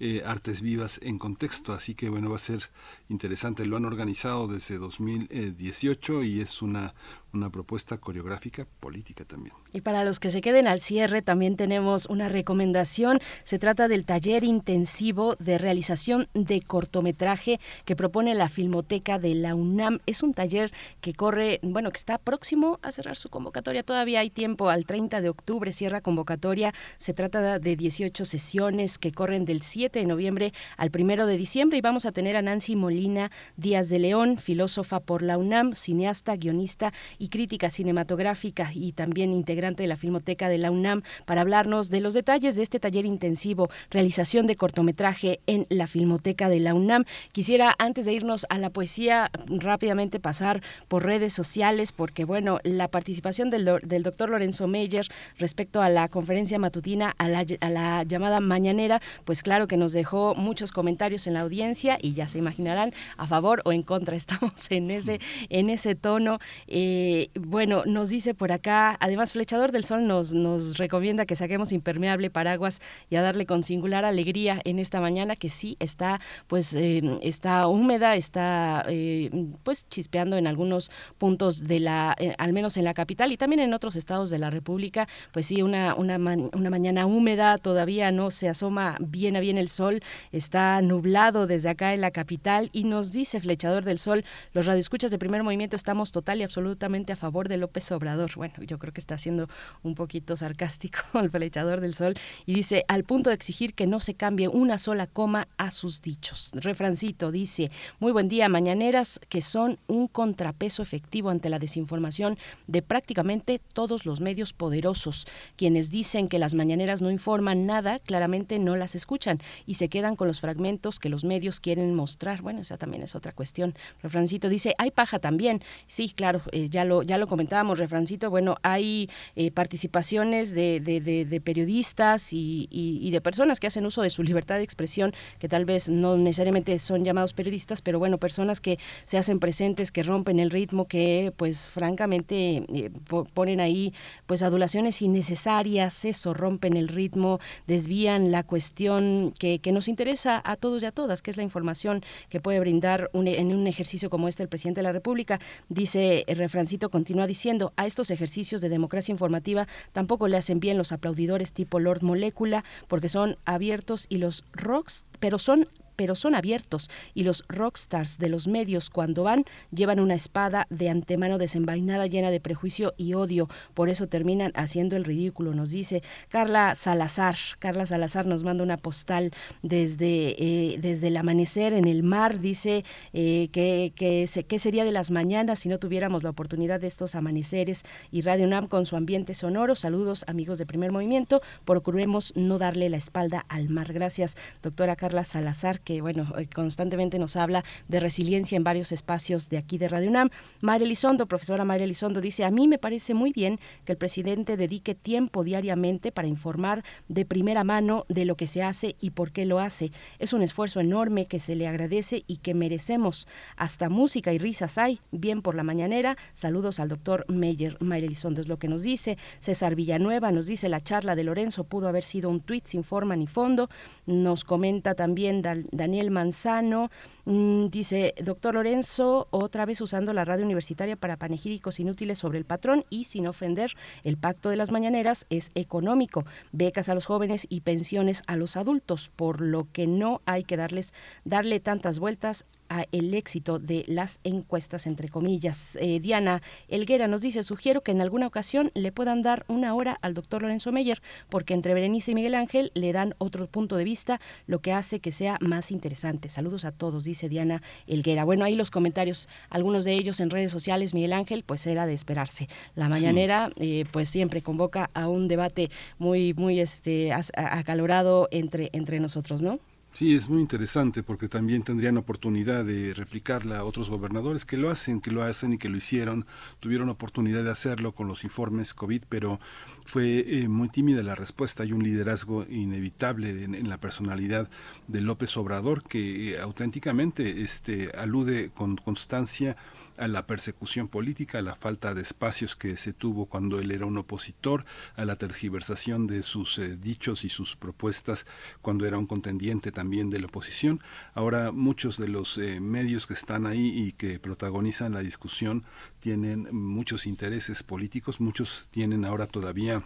[0.00, 1.72] Eh, artes vivas en contexto.
[1.72, 2.70] Así que bueno, va a ser
[3.08, 3.66] interesante.
[3.66, 6.94] Lo han organizado desde 2018 y es una,
[7.32, 9.54] una propuesta coreográfica política también.
[9.72, 13.18] Y para los que se queden al cierre, también tenemos una recomendación.
[13.44, 19.54] Se trata del taller intensivo de realización de cortometraje que propone la Filmoteca de la
[19.54, 20.00] UNAM.
[20.06, 23.82] Es un taller que corre, bueno, que está próximo a cerrar su convocatoria.
[23.82, 26.72] Todavía hay tiempo, al 30 de octubre cierra convocatoria.
[26.98, 31.78] Se trata de 18 sesiones que corren del 7 de noviembre al 1 de diciembre
[31.78, 36.36] y vamos a tener a Nancy Molina Díaz de León, filósofa por la UNAM, cineasta,
[36.36, 41.90] guionista y crítica cinematográfica y también integrante de la Filmoteca de la UNAM para hablarnos
[41.90, 46.74] de los detalles de este taller intensivo, realización de cortometraje en la Filmoteca de la
[46.74, 47.04] UNAM.
[47.32, 52.88] Quisiera, antes de irnos a la poesía, rápidamente pasar por redes sociales porque, bueno, la
[52.88, 55.06] participación del, del doctor Lorenzo Meyer
[55.38, 60.72] respecto a la conferencia matutina, a la, llamada mañanera, pues claro que nos dejó muchos
[60.72, 64.90] comentarios en la audiencia y ya se imaginarán a favor o en contra, estamos en
[64.90, 66.38] ese, en ese tono.
[66.66, 71.36] Eh, Eh, bueno, nos dice por acá, además Flechador del Sol nos, nos recomienda que
[71.36, 76.20] saquemos impermeable, paraguas y a darle con singular alegría en esta mañana que sí está,
[76.48, 79.30] pues, eh, está húmeda, está, eh,
[79.62, 83.72] pues, chispeando en algunos puntos de la, al menos en la capital y también en
[83.72, 88.50] otros estados de la República, pues sí, una, una, una mañana húmeda, todavía no se
[88.50, 93.12] asoma bien a bien el sol, está nublado desde acá en la capital y nos
[93.12, 97.48] dice Flechador del Sol, los radioescuchas de primer movimiento estamos total y absolutamente a favor
[97.48, 98.32] de López Obrador.
[98.34, 99.48] Bueno, yo creo que está siendo
[99.82, 102.14] un poquito sarcástico el Flechador del Sol
[102.44, 106.02] y dice, al punto de exigir que no se cambie una sola coma a sus
[106.02, 106.50] dichos.
[106.54, 107.70] Refrancito dice,
[108.00, 114.04] muy buen día, mañaneras que son un contrapeso efectivo ante la desinformación de prácticamente todos
[114.04, 115.26] los medios poderosos.
[115.56, 120.16] Quienes dicen que las mañaneras no informan nada, claramente no las escuchan y se quedan
[120.16, 122.42] con los fragmentos que los medios quieren mostrar.
[122.42, 123.74] Bueno, esa también es otra cuestión.
[124.02, 125.62] Refrancito dice, hay paja también.
[125.86, 128.30] Sí, claro, eh, ya, lo, ya lo comentábamos, Refrancito.
[128.30, 134.22] Bueno, hay eh, participaciones de, periodistas y, y, de personas que hacen uso de su
[134.22, 138.78] libertad de expresión, que tal vez no necesariamente son llamados periodistas, pero bueno, personas que
[139.04, 142.90] se hacen presentes, que rompen el ritmo, que pues francamente eh,
[143.34, 143.92] ponen ahí
[144.26, 150.82] pues adulaciones innecesarias, eso, rompen el ritmo, desvían la cuestión que, nos interesa a todos
[150.82, 154.42] y a todas, que es la información que puede brindar en un ejercicio como este
[154.42, 155.38] el presidente de la República.
[155.68, 160.92] Dice refrancito, continúa diciendo, a estos ejercicios de democracia informativa tampoco le hacen bien los
[160.92, 165.66] aplaudidores tipo Lord Molécula, porque son abiertos y los rocks, pero son
[165.98, 170.88] pero son abiertos y los rockstars de los medios cuando van llevan una espada de
[170.88, 176.04] antemano desenvainada llena de prejuicio y odio, por eso terminan haciendo el ridículo, nos dice
[176.28, 177.36] Carla Salazar.
[177.58, 182.84] Carla Salazar nos manda una postal desde, eh, desde el amanecer en el mar, dice
[183.12, 187.84] eh, que, que, sería de las mañanas si no tuviéramos la oportunidad de estos amaneceres
[188.12, 189.74] y Radio NAM con su ambiente sonoro.
[189.74, 193.92] Saludos amigos de Primer Movimiento, procuremos no darle la espalda al mar.
[193.92, 199.48] Gracias, doctora Carla Salazar que bueno, eh, constantemente nos habla de resiliencia en varios espacios
[199.48, 200.28] de aquí de Radio UNAM.
[200.60, 204.58] María Elizondo, profesora María Elizondo, dice, a mí me parece muy bien que el presidente
[204.58, 209.32] dedique tiempo diariamente para informar de primera mano de lo que se hace y por
[209.32, 209.90] qué lo hace.
[210.18, 213.26] Es un esfuerzo enorme que se le agradece y que merecemos.
[213.56, 215.00] Hasta música y risas hay.
[215.10, 216.18] Bien por la mañanera.
[216.34, 217.78] Saludos al doctor Meyer.
[217.80, 219.16] María Elizondo es lo que nos dice.
[219.38, 223.16] César Villanueva nos dice, la charla de Lorenzo pudo haber sido un tuit sin forma
[223.16, 223.70] ni fondo.
[224.04, 225.40] Nos comenta también
[225.78, 226.90] Daniel Manzano,
[227.28, 232.84] dice, doctor Lorenzo, otra vez usando la radio universitaria para panegíricos inútiles sobre el patrón
[232.88, 237.60] y sin ofender, el pacto de las mañaneras es económico, becas a los jóvenes y
[237.60, 240.94] pensiones a los adultos, por lo que no hay que darles,
[241.24, 245.76] darle tantas vueltas a el éxito de las encuestas, entre comillas.
[245.80, 249.98] Eh, Diana Elguera nos dice, sugiero que en alguna ocasión le puedan dar una hora
[250.02, 253.84] al doctor Lorenzo Meyer, porque entre Berenice y Miguel Ángel le dan otro punto de
[253.84, 256.28] vista, lo que hace que sea más interesante.
[256.28, 258.24] Saludos a todos, dice Diana Elguera.
[258.24, 261.94] Bueno, ahí los comentarios, algunos de ellos en redes sociales, Miguel Ángel, pues era de
[261.94, 262.48] esperarse.
[262.76, 269.00] La mañanera, eh, pues siempre convoca a un debate muy, muy este, acalorado entre, entre
[269.00, 269.58] nosotros, ¿no?
[269.98, 274.70] Sí, es muy interesante porque también tendrían oportunidad de replicarla a otros gobernadores que lo
[274.70, 276.24] hacen, que lo hacen y que lo hicieron,
[276.60, 279.40] tuvieron oportunidad de hacerlo con los informes COVID, pero
[279.84, 281.64] fue eh, muy tímida la respuesta.
[281.64, 284.48] Hay un liderazgo inevitable en, la personalidad
[284.86, 289.56] de López Obrador que eh, auténticamente este, alude con constancia
[289.98, 293.86] a la persecución política, a la falta de espacios que se tuvo cuando él era
[293.86, 294.64] un opositor,
[294.96, 298.26] a la tergiversación de sus eh, dichos y sus propuestas
[298.62, 300.80] cuando era un contendiente también de la oposición.
[301.14, 305.64] Ahora muchos de los eh, medios que están ahí y que protagonizan la discusión
[306.00, 309.82] tienen muchos intereses políticos, muchos tienen ahora todavía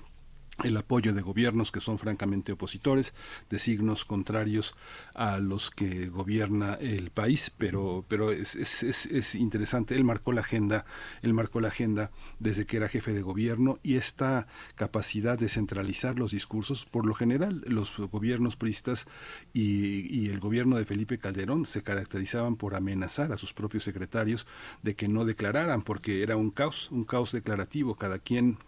[0.64, 3.14] el apoyo de gobiernos que son francamente opositores,
[3.48, 4.76] de signos contrarios
[5.14, 9.94] a los que gobierna el país, pero, pero es, es, es, interesante.
[9.94, 10.84] Él marcó la agenda,
[11.22, 16.18] él marcó la agenda desde que era jefe de gobierno y esta capacidad de centralizar
[16.18, 19.06] los discursos, por lo general, los gobiernos priistas
[19.54, 24.46] y, y el gobierno de Felipe Calderón se caracterizaban por amenazar a sus propios secretarios
[24.82, 28.58] de que no declararan, porque era un caos, un caos declarativo, cada quien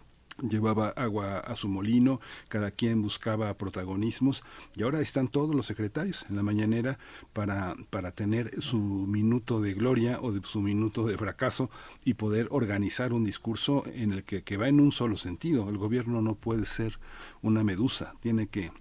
[0.41, 4.43] llevaba agua a su molino, cada quien buscaba protagonismos
[4.75, 6.99] y ahora están todos los secretarios en la mañanera
[7.33, 11.69] para, para tener su minuto de gloria o de su minuto de fracaso
[12.03, 15.69] y poder organizar un discurso en el que, que va en un solo sentido.
[15.69, 16.99] El gobierno no puede ser
[17.41, 18.71] una medusa, tiene que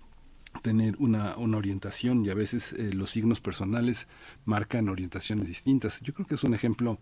[0.62, 4.06] tener una, una orientación y a veces eh, los signos personales
[4.44, 6.00] marcan orientaciones distintas.
[6.00, 6.98] Yo creo que es un ejemplo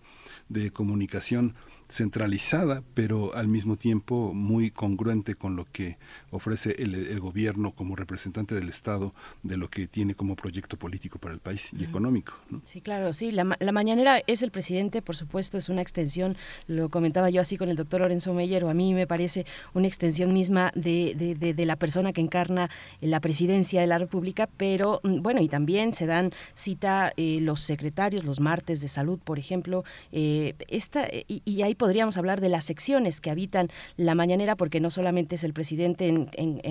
[0.49, 1.55] de comunicación
[1.93, 5.98] centralizada, pero al mismo tiempo muy congruente con lo que
[6.32, 11.34] ofrece el, gobierno como representante del Estado de lo que tiene como proyecto político para
[11.34, 12.32] el país y económico.
[12.64, 13.30] Sí, claro, sí.
[13.30, 16.36] La, mañanera es el presidente, por supuesto, es una extensión,
[16.66, 19.86] lo comentaba yo así con el doctor Lorenzo Meyer, o a mí me parece una
[19.86, 25.22] extensión misma de, de, la persona que encarna la presidencia de la República, pero mm,
[25.22, 29.84] bueno, y también se dan cita eh, los secretarios los martes de salud, por ejemplo,
[30.12, 34.80] eh, esta, y, y ahí podríamos hablar de las secciones que habitan la mañanera, porque
[34.80, 36.22] no solamente es el presidente, en,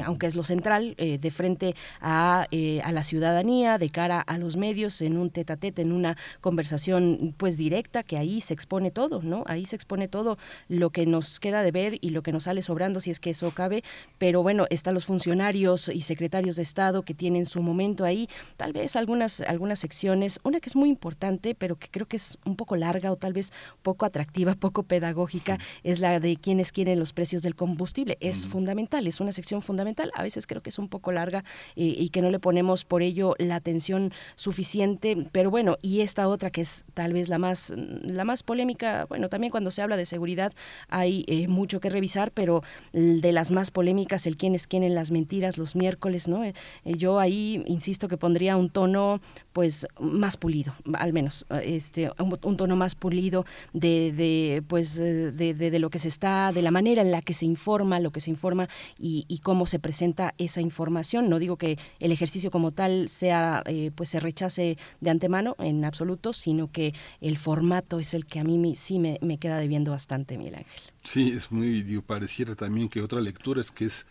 [0.06, 4.38] aunque es lo central, eh, de frente a, eh, a, la ciudadanía, de cara a
[4.38, 8.54] los medios, en un tete a tete, en una conversación pues directa, que ahí se
[8.54, 9.44] expone todo, ¿no?
[9.48, 10.38] Ahí se expone todo
[10.68, 13.32] lo que nos queda de ver y lo que nos sale sobrando, si es que
[13.32, 13.84] eso cabe,
[14.18, 18.74] pero bueno, están los funcionarios y secretarios de Estado que tienen su momento ahí, tal
[18.74, 22.56] vez algunas, algunas secciones, una que es muy importante, pero que creo que es un
[22.56, 23.52] poco larga o tal vez
[23.82, 28.18] poco atractiva, poco pedagógica, pedagógica es la de quienes quieren los precios del combustible.
[28.22, 30.12] Es fundamental, es una sección fundamental.
[30.16, 31.44] A veces creo que es un poco larga
[31.76, 35.28] eh, y que no le ponemos por ello la atención suficiente.
[35.32, 39.30] Pero bueno, y esta otra que es tal vez la más, la más polémica, bueno,
[39.30, 40.54] también cuando se habla de seguridad
[40.88, 42.64] hay eh, mucho que revisar, pero
[42.94, 46.44] de las más polémicas, el quienes quieren las mentiras los miércoles, ¿no?
[46.44, 46.54] Eh,
[46.84, 49.22] yo ahí insisto que pondría un tono
[49.54, 55.80] pues más pulido, al menos, este, un, tono más pulido de, de pues eh, de,
[55.80, 58.30] lo que se está, de la manera en la que se informa, lo que se
[58.30, 61.30] informa y, cómo se presenta esa información.
[61.30, 65.84] No digo que el ejercicio como tal sea, eh, pues se rechace de antemano en
[65.84, 69.92] absoluto, sino que el formato es el que a mí sí me, me queda debiendo
[69.92, 70.82] bastante, Miguel Ángel.
[71.04, 74.06] Sí, es muy, pareciera también que otra lectura es que es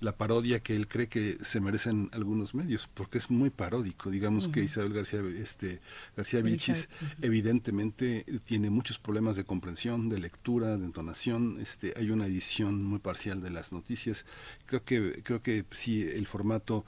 [0.00, 4.10] la parodia que él cree que se merecen algunos medios, porque es muy paródico.
[4.10, 5.80] Digamos que Isabel García, este,
[6.16, 6.88] García Vilchis
[7.22, 11.58] evidentemente tiene muchos problemas de comprensión, de lectura, de entonación.
[11.60, 14.26] Este, hay una edición muy parcial de las noticias.
[14.66, 16.84] Creo que, creo que sí, el formato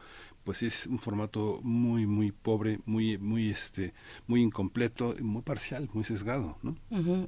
[0.48, 3.92] pues es un formato muy muy pobre muy muy este
[4.26, 6.74] muy incompleto muy parcial muy sesgado ¿no?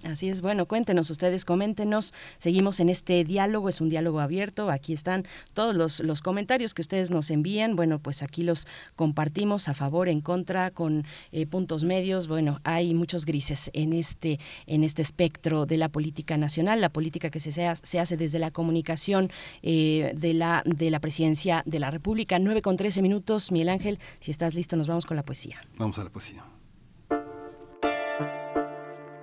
[0.05, 0.41] así es.
[0.41, 2.15] Bueno cuéntenos ustedes coméntenos.
[2.39, 4.71] Seguimos en este diálogo es un diálogo abierto.
[4.71, 8.67] Aquí están todos los, los comentarios que ustedes nos envían bueno pues aquí los
[8.97, 12.27] compartimos a favor en contra con eh, puntos medios.
[12.27, 17.29] Bueno hay muchos grises en este en este espectro de la política nacional la política
[17.29, 19.31] que se, se hace desde la comunicación
[19.63, 22.39] eh, de la de la presidencia de la república.
[22.39, 23.51] 9 con 13 minutos minutos.
[23.51, 25.61] Miguel Ángel, si estás listo, nos vamos con la poesía.
[25.77, 26.45] Vamos a la poesía.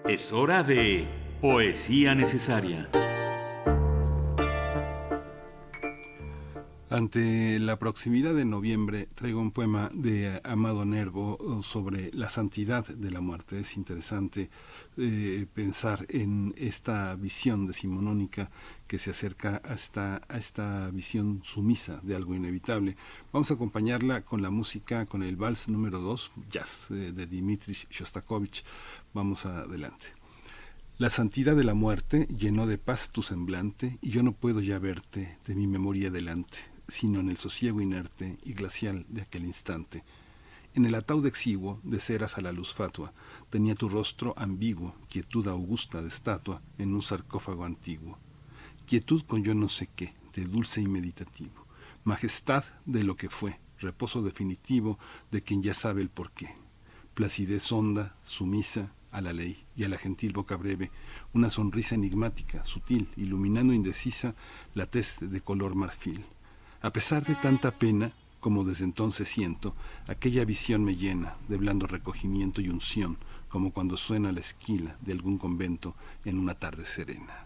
[0.08, 1.08] Es hora de
[1.42, 2.90] Poesía Necesaria.
[6.90, 13.12] Ante la proximidad de noviembre traigo un poema de Amado Nervo sobre la santidad de
[13.12, 13.60] la muerte.
[13.60, 14.50] Es interesante
[14.96, 18.52] eh, pensar en esta visión decimonónica
[18.88, 19.74] que se acerca a
[20.38, 22.96] esta, visión sumisa de algo inevitable.
[23.34, 27.74] Vamos a acompañarla con la música, con el vals número 2, Jazz, de, de Dmitri
[27.90, 28.64] Shostakovich.
[29.14, 30.08] Vamos adelante.
[31.00, 34.80] La santidad de la muerte llenó de paz tu semblante y yo no puedo ya
[34.80, 40.04] verte de mi memoria delante, sino en el sosiego inerte y glacial de aquel instante.
[40.74, 43.14] En el ataúd exiguo de ceras a la luz fatua
[43.50, 48.18] tenía tu rostro ambiguo, quietud augusta de estatua en un sarcófago antiguo
[48.88, 51.68] quietud con yo no sé qué, de dulce y meditativo,
[52.06, 54.98] majestad de lo que fue, reposo definitivo
[55.30, 56.56] de quien ya sabe el porqué,
[57.14, 60.90] placidez honda, sumisa a la ley y a la gentil boca breve,
[61.34, 64.36] una sonrisa enigmática, sutil, iluminando indecisa
[64.74, 66.26] la tez de color marfil.
[66.88, 69.76] A pesar de tanta pena, como desde entonces siento,
[70.08, 73.18] aquella visión me llena de blando recogimiento y unción,
[73.50, 77.46] como cuando suena la esquila de algún convento en una tarde serena.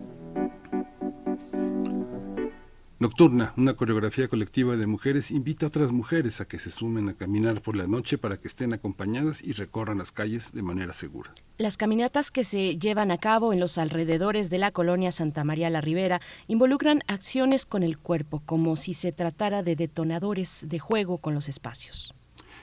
[3.01, 7.15] Nocturna, una coreografía colectiva de mujeres, invita a otras mujeres a que se sumen a
[7.15, 11.33] caminar por la noche para que estén acompañadas y recorran las calles de manera segura.
[11.57, 15.71] Las caminatas que se llevan a cabo en los alrededores de la colonia Santa María
[15.71, 21.17] la Ribera involucran acciones con el cuerpo, como si se tratara de detonadores de juego
[21.17, 22.13] con los espacios.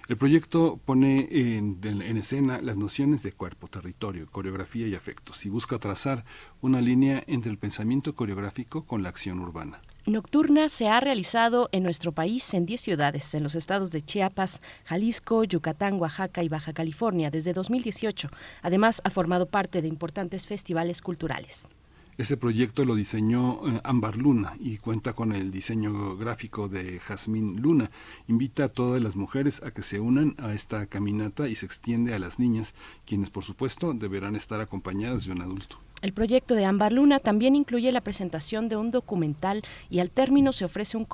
[0.06, 5.48] El proyecto pone en, en, escena las nociones de cuerpo, territorio, coreografía y afectos y
[5.48, 6.24] busca trazar
[6.60, 9.81] una línea entre el pensamiento coreográfico con la acción urbana.
[10.09, 14.62] Nocturna se ha realizado en nuestro país en 10 ciudades, en los estados de Chiapas,
[14.85, 18.30] Jalisco, Yucatán, Oaxaca y Baja California desde 2018.
[18.62, 21.69] Además, ha formado parte de importantes festivales culturales.
[22.16, 27.61] Ese proyecto lo diseñó eh, Ámbar Luna y cuenta con el diseño gráfico de Jazmín
[27.61, 27.90] Luna.
[28.27, 32.14] Invita a todas las mujeres a que se unan a esta caminata y se extiende
[32.14, 32.74] a las niñas,
[33.06, 35.78] quienes por supuesto deberán estar acompañadas de un adulto.
[36.01, 40.52] El proyecto de Ámbar Luna también incluye la presentación de un documental y al término
[40.52, 41.09] se ofrece un,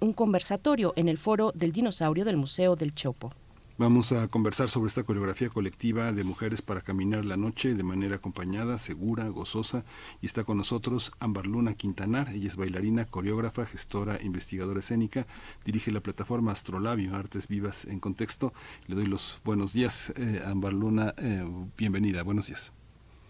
[0.00, 3.32] un, conversatorio en el foro del dinosaurio del Museo del Chopo.
[3.76, 8.16] Vamos a conversar sobre esta coreografía colectiva de mujeres para caminar la noche de manera
[8.16, 9.84] acompañada, segura, gozosa.
[10.20, 12.28] Y está con nosotros Ámbar Luna Quintanar.
[12.28, 15.26] Ella es bailarina, coreógrafa, gestora, investigadora escénica.
[15.64, 18.52] Dirige la plataforma Astrolabio, Artes Vivas en Contexto.
[18.86, 21.14] Le doy los buenos días, eh, Ámbar Luna.
[21.18, 21.44] Eh,
[21.76, 22.70] bienvenida, buenos días.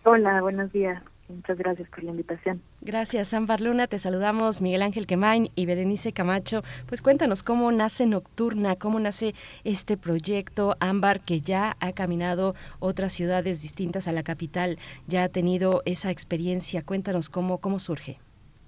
[0.07, 1.03] Hola, buenos días.
[1.29, 2.61] Muchas gracias por la invitación.
[2.83, 3.87] Gracias, Ámbar Luna.
[3.87, 6.63] Te saludamos Miguel Ángel Quemain y Berenice Camacho.
[6.87, 9.35] Pues cuéntanos cómo nace Nocturna, cómo nace
[9.65, 14.77] este proyecto Ámbar que ya ha caminado otras ciudades distintas a la capital,
[15.07, 16.85] ya ha tenido esa experiencia.
[16.85, 18.19] Cuéntanos cómo, cómo surge.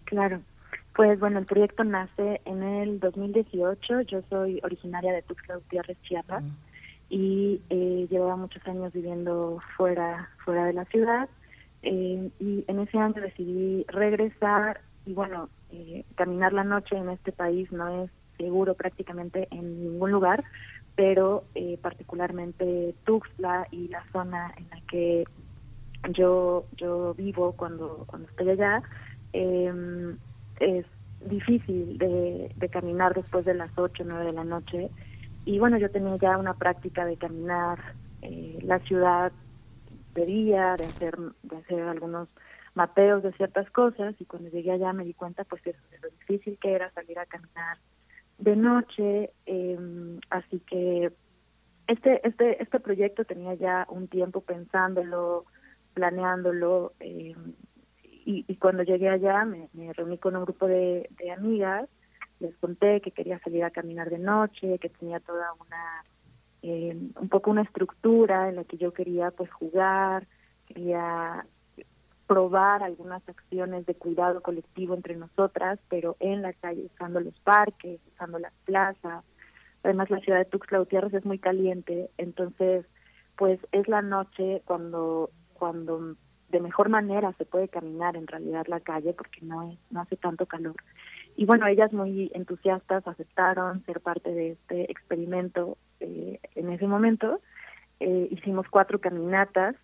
[0.05, 0.41] Claro.
[0.95, 4.01] Pues bueno, el proyecto nace en el 2018.
[4.03, 6.43] Yo soy originaria de Tuxtla Gutiérrez, Chiapas
[7.09, 11.29] y eh, llevaba muchos años viviendo fuera, fuera de la ciudad.
[11.83, 17.33] Eh, y en ese año decidí regresar y bueno, eh, caminar la noche en este
[17.33, 20.45] país no es seguro prácticamente en ningún lugar,
[20.97, 25.25] pero eh, particularmente Tuxtla y la zona en la que
[26.11, 28.83] yo yo vivo cuando cuando estoy allá
[29.33, 30.17] em,
[30.61, 30.87] es
[31.25, 34.91] difícil de, de caminar después de las 8 o 9 de la noche
[35.47, 37.79] y bueno, yo tenía ya una práctica de caminar
[38.21, 39.33] eh, la ciudad
[40.15, 42.29] de día, de hacer, de hacer algunos
[42.75, 46.59] mapeos de ciertas cosas y cuando llegué allá me di cuenta pues de lo difícil
[46.59, 47.79] que era salir a caminar
[48.39, 51.13] de noche, eh, así que
[51.87, 55.45] este, este, este proyecto tenía ya un tiempo pensándolo,
[55.95, 57.35] planeándolo, eh,
[58.03, 61.89] y, y, cuando llegué allá me, reuní con un grupo de amigas
[62.41, 66.05] les conté que quería salir a caminar de noche, que tenía toda una,
[66.63, 70.27] eh, un poco una estructura en la que yo quería pues jugar,
[70.67, 71.47] quería
[72.27, 78.01] probar algunas acciones de cuidado colectivo entre nosotras, pero en la calle, usando los parques,
[78.13, 79.25] usando las plazas.
[79.85, 82.85] Además, la ciudad de Tuxtla Gutiérrez es muy caliente, entonces,
[83.37, 86.17] pues es la noche cuando, cuando
[86.49, 90.17] de mejor manera se puede caminar en realidad la calle, porque no, es, no hace
[90.17, 90.75] tanto calor.
[91.37, 97.41] Y bueno, ellas muy entusiastas aceptaron ser parte de este experimento eh, en ese momento.
[98.01, 99.77] Eh, hicimos cuatro caminatas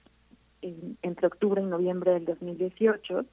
[1.03, 3.27] entre octubre y noviembre del 2018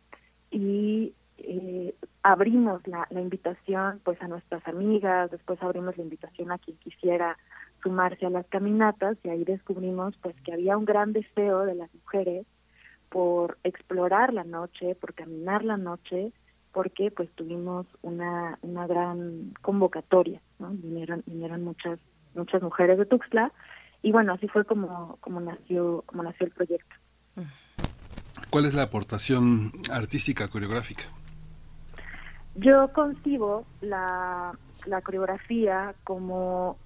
[0.49, 6.57] y eh, abrimos la, la invitación pues a nuestras amigas, después abrimos la invitación a
[6.57, 7.37] quien quisiera
[7.83, 11.93] sumarse a las caminatas y ahí descubrimos pues que había un gran deseo de las
[11.93, 12.45] mujeres
[13.09, 16.31] por explorar la noche, por caminar la noche,
[16.71, 20.69] porque pues tuvimos una, una gran convocatoria, ¿no?
[20.71, 21.99] Vinieron, vinieron muchas,
[22.35, 23.51] muchas mujeres de Tuxtla
[24.01, 26.95] y bueno, así fue como, como nació, como nació el proyecto.
[28.49, 31.03] ¿Cuál es la aportación artística coreográfica?
[32.55, 36.77] Yo concibo la, la coreografía como,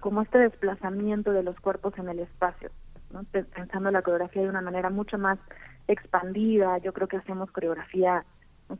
[0.00, 2.70] como este desplazamiento de los cuerpos en el espacio,
[3.12, 3.24] ¿no?
[3.24, 5.38] pensando la coreografía de una manera mucho más
[5.86, 6.78] expandida.
[6.78, 8.24] Yo creo que hacemos coreografía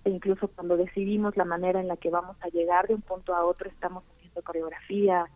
[0.04, 3.44] incluso cuando decidimos la manera en la que vamos a llegar de un punto a
[3.44, 5.26] otro, estamos haciendo coreografía.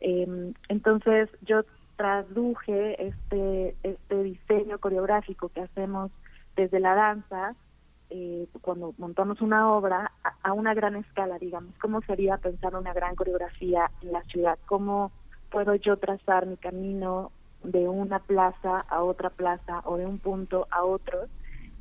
[0.00, 1.62] Eh, entonces yo
[1.96, 6.10] traduje este, este diseño coreográfico que hacemos
[6.56, 7.54] desde la danza,
[8.10, 12.92] eh, cuando montamos una obra, a, a, una gran escala, digamos, cómo sería pensar una
[12.92, 15.12] gran coreografía en la ciudad, cómo
[15.50, 17.32] puedo yo trazar mi camino
[17.62, 21.28] de una plaza a otra plaza o de un punto a otro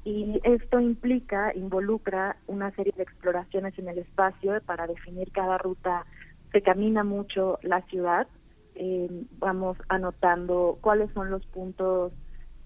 [0.03, 6.05] Y esto implica, involucra una serie de exploraciones en el espacio para definir cada ruta.
[6.51, 8.27] Se camina mucho la ciudad,
[8.75, 12.13] eh, vamos anotando cuáles son los puntos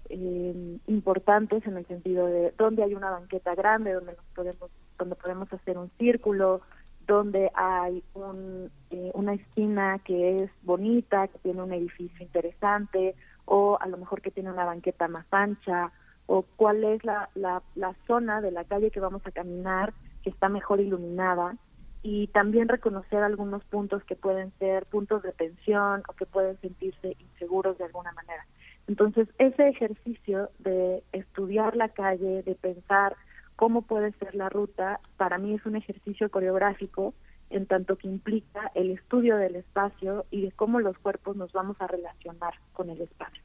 [0.08, 5.16] eh, importantes en el sentido de dónde hay una banqueta grande, donde nos podemos, donde
[5.16, 6.62] podemos hacer un círculo,
[7.06, 13.78] donde hay un, eh, una esquina que es bonita, que tiene un edificio interesante, o
[13.80, 15.92] a lo mejor que tiene una banqueta más ancha,
[16.26, 20.48] o cuál es la, la, zona de la calle que vamos a caminar que está
[20.48, 21.56] mejor iluminada
[22.02, 27.16] y también reconocer algunos puntos que pueden ser puntos de tensión o que pueden sentirse
[27.18, 28.44] inseguros de alguna manera.
[28.88, 33.16] Entonces, ese ejercicio de estudiar la calle, de pensar
[33.56, 37.14] cómo puede ser la ruta, para mí es un ejercicio coreográfico
[37.50, 41.76] en tanto que implica el estudio del espacio y de cómo los cuerpos nos vamos
[41.80, 43.42] a relacionar con el espacio.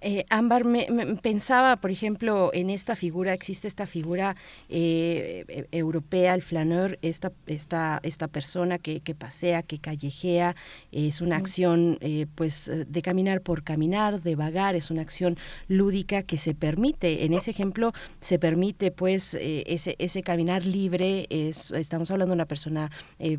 [0.00, 0.86] Eh, Ámbar, me,
[1.20, 4.36] pensaba, por ejemplo, en esta figura, existe esta figura
[4.70, 10.56] eh, e, europea, el flaneur, esta, esta, esta persona que, que pasea, que callejea,
[10.92, 15.36] es una acción eh, pues de caminar por caminar, de vagar, es una acción
[15.68, 21.70] lúdica que se permite, en ese ejemplo se permite pues ese, ese caminar libre, es,
[21.72, 22.90] estamos hablando de una persona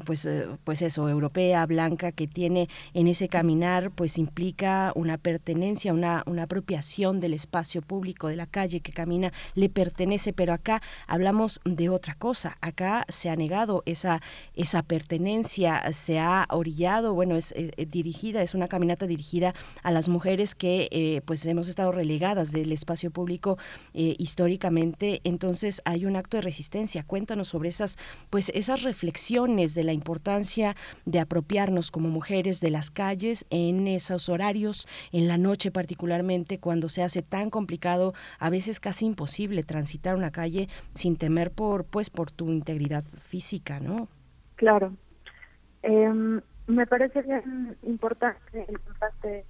[0.05, 0.27] pues,
[0.63, 6.43] pues eso, europea, blanca, que tiene en ese caminar pues implica una pertenencia una, una
[6.43, 11.89] apropiación del espacio público, de la calle que camina, le pertenece, pero acá hablamos de
[11.89, 12.57] otra cosa.
[12.61, 14.21] Acá se ha negado esa,
[14.55, 19.91] esa pertenencia, se ha orillado, bueno, es eh, eh, dirigida, es una caminata dirigida a
[19.91, 23.57] las mujeres que eh, pues hemos estado relegadas del espacio público
[23.93, 25.21] históricamente.
[25.23, 27.03] Entonces hay un acto de resistencia.
[27.03, 27.97] Cuéntanos sobre esas,
[28.29, 30.75] pues esas reflexiones de la importancia
[31.05, 36.89] de apropiarnos como mujeres de las calles en esos horarios, en la noche particularmente cuando
[36.89, 42.09] se hace tan complicado, a veces casi imposible transitar una calle sin temer por pues
[42.09, 44.07] por tu integridad física, ¿no?
[44.55, 44.93] Claro.
[45.81, 49.45] Em, me parece bien importante el contraste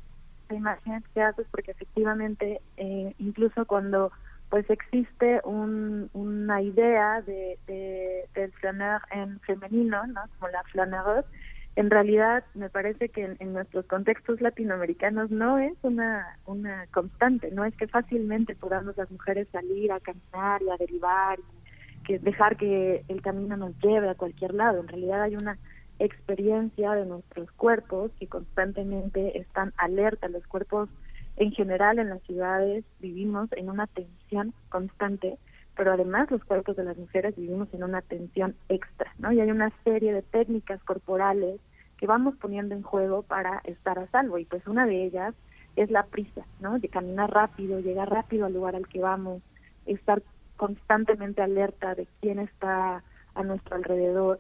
[0.49, 4.11] de imágenes que haces porque efectivamente eh, incluso cuando
[4.49, 10.22] pues existe un, una idea de, de, del flaneur en femenino, ¿no?
[10.38, 11.27] Como la flaneureuse,
[11.76, 17.66] en realidad me parece que en, nuestros contextos latinoamericanos no es una, una constante, no
[17.66, 22.58] es que fácilmente podamos las mujeres salir a caminar y a derivar y que dejar
[22.58, 24.82] que el camino nos lleve a cualquier lado.
[24.82, 25.58] En realidad hay una
[26.00, 30.27] experiencia de nuestros cuerpos que constantemente están alerta.
[30.27, 30.90] Los cuerpos
[31.38, 35.38] en general en las ciudades vivimos en una tensión constante
[35.76, 39.32] pero además los cuerpos de las mujeres vivimos en una tensión extra, ¿no?
[39.32, 41.60] Y hay una serie de técnicas corporales
[41.98, 45.34] que vamos poniendo en juego para estar a salvo y pues una de ellas
[45.76, 46.80] es la prisa, ¿no?
[46.80, 49.42] De caminar rápido, llegar rápido al lugar al que vamos,
[49.85, 50.22] estar
[50.58, 53.03] constantemente alerta de quién está
[53.35, 54.40] a nuestro alrededor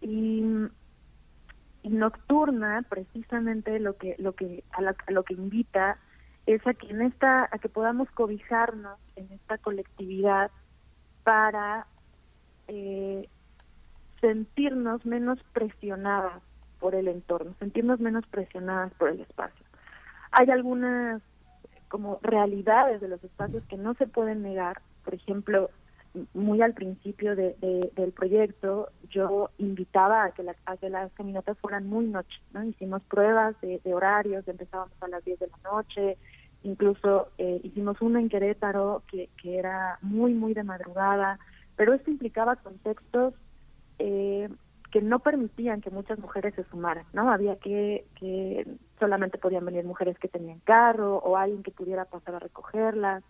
[0.00, 0.44] y,
[1.82, 5.96] nocturna precisamente lo que lo que a, a lo que invita
[6.46, 10.50] es a que en esta a que podamos cobijarnos en esta colectividad
[11.22, 11.86] para
[12.68, 13.28] eh,
[14.20, 16.42] sentirnos menos presionadas
[16.78, 19.64] por el entorno, sentirnos menos presionadas por el espacio.
[20.32, 21.22] Hay algunas
[21.88, 25.70] como realidades de los espacios que no se pueden negar, por ejemplo,
[26.34, 27.54] muy al principio de,
[27.94, 32.64] del proyecto yo invitaba a que, a que las caminatas fueran muy noche, ¿no?
[32.64, 36.18] Hicimos pruebas de, horarios, empezábamos a las 10 de la noche,
[36.62, 41.38] incluso eh, hicimos una en Querétaro que, que era muy, muy de madrugada,
[41.76, 43.34] pero esto implicaba contextos
[43.98, 44.48] eh,
[44.90, 47.30] que no permitían que muchas mujeres se sumaran, ¿no?
[47.30, 48.66] Había que, que
[48.98, 53.22] solamente podían venir mujeres que tenían carro o alguien que pudiera pasar a recogerlas.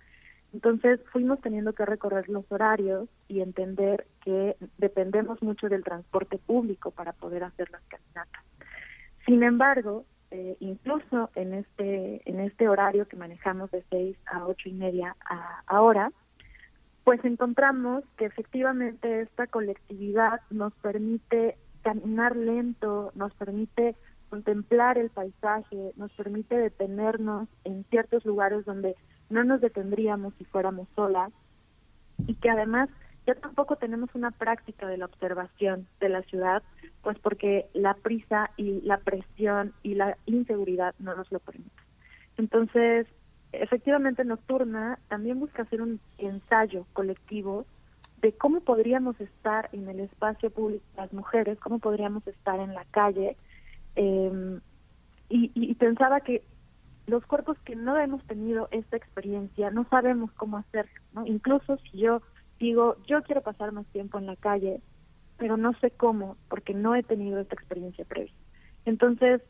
[0.53, 6.91] Entonces fuimos teniendo que recorrer los horarios y entender que dependemos mucho del transporte público
[6.91, 8.45] para poder hacer las caminatas.
[9.27, 14.69] Sin embargo, eh, incluso en este en este horario que manejamos de 6 a ocho
[14.69, 16.13] y media a, ahora,
[17.05, 23.97] pues encontramos que efectivamente esta colectividad nos permite caminar lento, nos permite
[24.29, 28.95] contemplar el paisaje, nos permite detenernos en ciertos lugares donde
[29.29, 31.33] no nos detendríamos si fuéramos solas
[32.27, 32.89] y que además
[33.27, 36.63] ya tampoco tenemos una práctica de la observación de la ciudad,
[37.03, 41.71] pues porque la prisa y la presión y la inseguridad no nos lo permiten.
[42.39, 43.07] Entonces,
[43.53, 47.67] efectivamente Nocturna también busca hacer un ensayo colectivo
[48.23, 52.85] de cómo podríamos estar en el espacio público las mujeres, cómo podríamos estar en la
[52.91, 53.37] calle,
[53.97, 54.61] eh,
[55.29, 56.43] y, y, pensaba que
[57.07, 61.25] los cuerpos que no hemos tenido esta experiencia no sabemos cómo hacerlo, ¿no?
[61.25, 62.21] Incluso si yo
[62.61, 64.81] digo, yo quiero pasar más tiempo en la calle,
[65.39, 68.35] pero no sé cómo, porque no he tenido esta experiencia previa.
[68.85, 69.41] Entonces,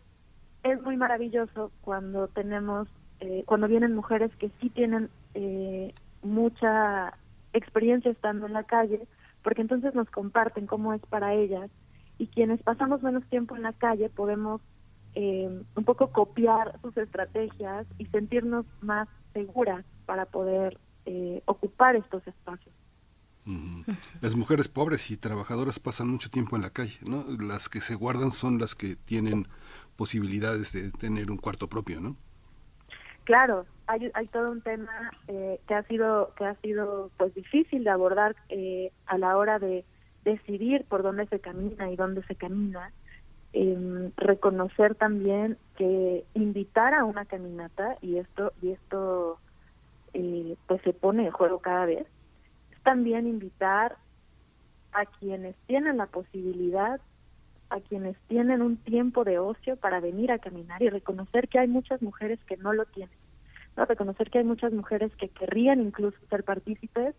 [0.63, 7.15] es muy maravilloso cuando tenemos, eh, cuando vienen mujeres que sí tienen eh, mucha
[7.53, 9.07] experiencia estando en la calle,
[9.43, 11.71] porque entonces nos comparten cómo es para ellas
[12.19, 14.61] y quienes pasamos menos tiempo en la calle podemos
[15.15, 22.25] eh, un poco copiar sus estrategias y sentirnos más seguras para poder eh, ocupar estos
[22.27, 22.75] espacios.
[24.21, 27.25] Las mujeres pobres y trabajadoras pasan mucho tiempo en la calle, ¿no?
[27.39, 29.49] Las que se guardan son las que tienen
[29.97, 32.17] posibilidades de tener un cuarto propio, ¿no?
[33.25, 37.85] Claro, hay, hay todo un tema eh, que ha sido que ha sido pues difícil
[37.85, 39.85] de abordar eh, a la hora de
[40.25, 42.93] decidir por dónde se camina y dónde se camina.
[43.53, 49.41] Eh, reconocer también que invitar a una caminata y esto y esto
[50.15, 52.07] eh, pues se pone en juego cada vez
[52.91, 53.97] también invitar
[54.91, 57.01] a quienes tienen la posibilidad
[57.69, 61.69] a quienes tienen un tiempo de ocio para venir a caminar y reconocer que hay
[61.69, 63.15] muchas mujeres que no lo tienen.
[63.77, 63.85] ¿no?
[63.85, 67.15] Reconocer que hay muchas mujeres que querrían incluso ser partícipes,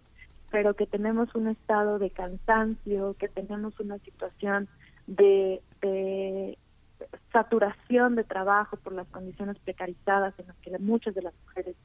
[0.50, 4.67] pero que tenemos un estado de cansancio, que tenemos una situación
[5.08, 6.58] de, de
[7.32, 11.77] saturación de trabajo por las condiciones precarizadas en las que muchas de las mujeres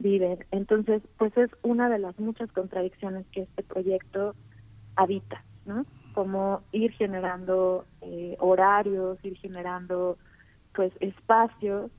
[0.00, 0.44] viven.
[0.50, 4.34] Entonces, pues es una de las muchas contradicciones que este proyecto
[4.96, 5.86] habita, ¿no?
[6.14, 10.18] como ir generando eh, horarios, ir generando
[10.74, 11.90] pues espacios.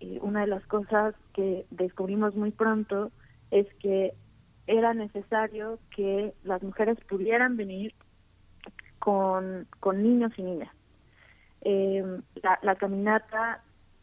[0.00, 3.10] Y una de las cosas que descubrimos muy pronto
[3.50, 4.14] es que
[4.66, 7.94] era necesario que las mujeres pudieran venir
[8.98, 10.72] con, con niños y niñas.
[11.62, 13.62] Eh, la, la caminata,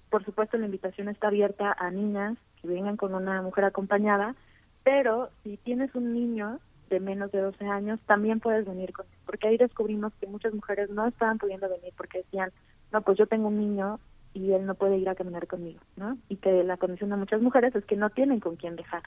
[0.10, 4.36] por supuesto, la invitación está abierta a niñas vengan con una mujer acompañada,
[4.84, 9.48] pero si tienes un niño de menos de 12 años, también puedes venir con porque
[9.48, 12.52] ahí descubrimos que muchas mujeres no estaban pudiendo venir porque decían,
[12.92, 14.00] no, pues yo tengo un niño
[14.34, 16.18] y él no puede ir a caminar conmigo, ¿no?
[16.30, 19.04] Y que la condición de muchas mujeres es que no tienen con quién dejar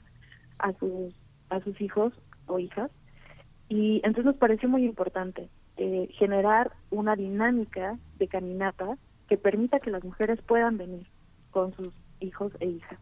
[0.57, 1.13] a sus
[1.49, 2.13] a sus hijos
[2.47, 2.91] o hijas
[3.69, 8.97] y entonces nos pareció muy importante eh, generar una dinámica de caminata
[9.27, 11.07] que permita que las mujeres puedan venir
[11.51, 11.89] con sus
[12.19, 12.99] hijos e hijas.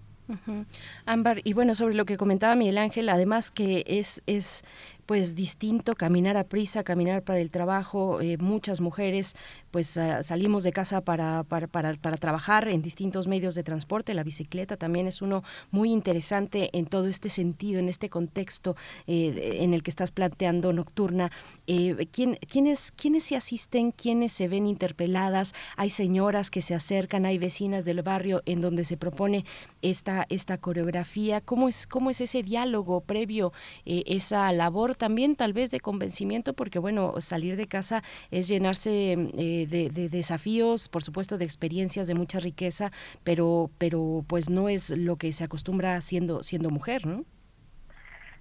[1.05, 4.63] Ámbar, y bueno, sobre lo que comentaba Miguel Ángel, además que es, es
[5.07, 8.19] pues distinto caminar a prisa, caminar para el trabajo.
[8.19, 9.35] Eh, muchas mujeres
[9.71, 14.13] pues salimos de casa para, para, para, trabajar en distintos medios de transporte.
[14.13, 19.59] La bicicleta también es uno muy interesante en todo este sentido, en este contexto eh,
[19.61, 21.31] en el que estás planteando nocturna.
[21.67, 23.91] Eh, ¿quién, quiénes, ¿Quiénes se asisten?
[23.91, 25.53] ¿Quiénes se ven interpeladas?
[25.77, 29.45] Hay señoras que se acercan, hay vecinas del barrio en donde se propone
[29.81, 31.39] esta, esta coreografía.
[31.39, 33.53] ¿Cómo es, cómo es ese diálogo previo,
[33.85, 39.67] esa labor también tal vez de convencimiento, porque bueno, salir de casa es llenarse eh,
[39.67, 42.91] de, desafíos, por supuesto de experiencias de mucha riqueza,
[43.23, 47.23] pero, pero pues no es lo que se acostumbra siendo, siendo mujer, ¿no?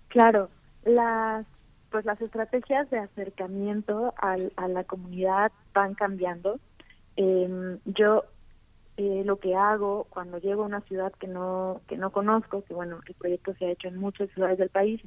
[0.08, 0.50] Claro,
[0.84, 1.46] las
[1.90, 6.58] pues las estrategias de acercamiento al, a la comunidad van cambiando.
[7.16, 8.24] Eh, yo
[8.98, 12.72] eh, lo que hago cuando llego a una ciudad que no que no conozco, que
[12.74, 15.02] bueno, el proyecto se ha hecho en muchas ciudades del país,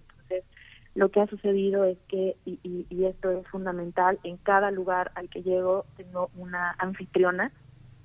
[0.99, 5.29] lo que ha sucedido es que, y, y, esto es fundamental, en cada lugar al
[5.29, 7.53] que llego tengo una anfitriona,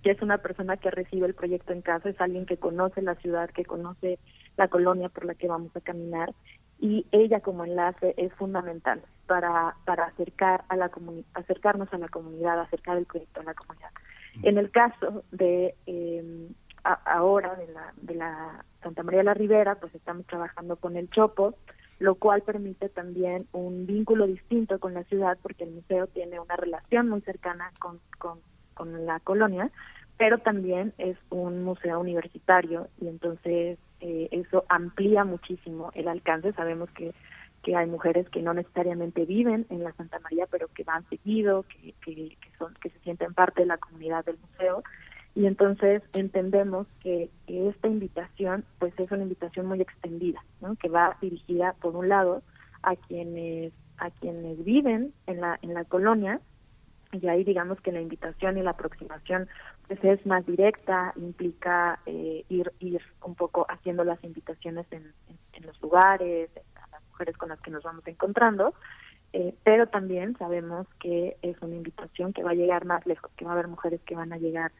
[0.04, 3.16] que es una persona que recibe el proyecto en casa, es alguien que conoce la
[3.16, 4.20] ciudad, que conoce
[4.56, 6.34] la colonia por la que vamos a caminar,
[6.78, 10.88] y ella como enlace es fundamental para, para acercar a la
[11.34, 13.90] acercarnos a la comunidad, acercar el proyecto a la comunidad.
[14.44, 16.48] En el caso de eh,
[16.84, 21.10] ahora de la, de la Santa María de la Ribera, pues estamos trabajando con el
[21.10, 21.56] Chopo,
[21.98, 26.56] lo cual permite también un vínculo distinto con la ciudad porque el museo tiene una
[26.56, 28.40] relación muy cercana con, con,
[29.06, 29.70] la colonia,
[30.16, 36.52] pero también es un museo universitario y entonces eh, eso amplía muchísimo el alcance.
[36.52, 37.14] Sabemos que,
[37.62, 41.64] que hay mujeres que no necesariamente viven en la Santa María, pero que van seguido,
[41.64, 44.82] que, que, que, son, que se sienten parte de la comunidad del museo
[45.34, 50.76] y entonces entendemos que, esta invitación pues es una invitación muy extendida ¿no?
[50.76, 52.42] que va dirigida por un lado
[52.82, 56.40] a quienes a quienes viven en la en la colonia
[57.12, 59.48] y ahí digamos que la invitación y la aproximación
[59.86, 65.12] pues es más directa implica eh, ir ir un poco haciendo las invitaciones en,
[65.52, 68.74] en, los lugares a las mujeres con las que nos vamos encontrando
[69.32, 73.44] eh, pero también sabemos que es una invitación que va a llegar más lejos que
[73.44, 74.72] va a haber mujeres que van a llegar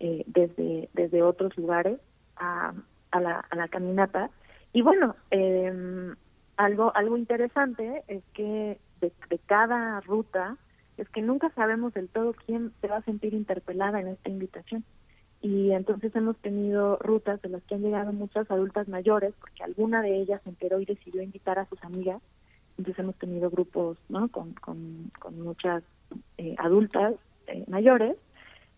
[0.00, 1.98] eh, desde, desde otros lugares
[2.36, 2.72] a,
[3.10, 4.30] a, la, a la caminata.
[4.72, 6.14] Y bueno, eh,
[6.56, 10.56] algo, algo interesante es que de, de cada ruta
[10.96, 14.84] es que nunca sabemos del todo quién se va a sentir interpelada en esta invitación.
[15.42, 20.00] Y entonces hemos tenido rutas de las que han llegado muchas adultas mayores, porque alguna
[20.02, 22.22] de ellas se enteró y decidió invitar a sus amigas.
[22.78, 24.28] Entonces hemos tenido grupos ¿no?
[24.28, 25.82] con, con, con muchas
[26.38, 27.14] eh, adultas
[27.46, 28.16] eh, mayores.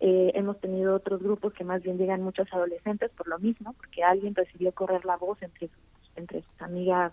[0.01, 4.05] Eh, hemos tenido otros grupos que más bien llegan muchos adolescentes por lo mismo, porque
[4.05, 7.12] alguien decidió correr la voz entre sus, entre sus amigas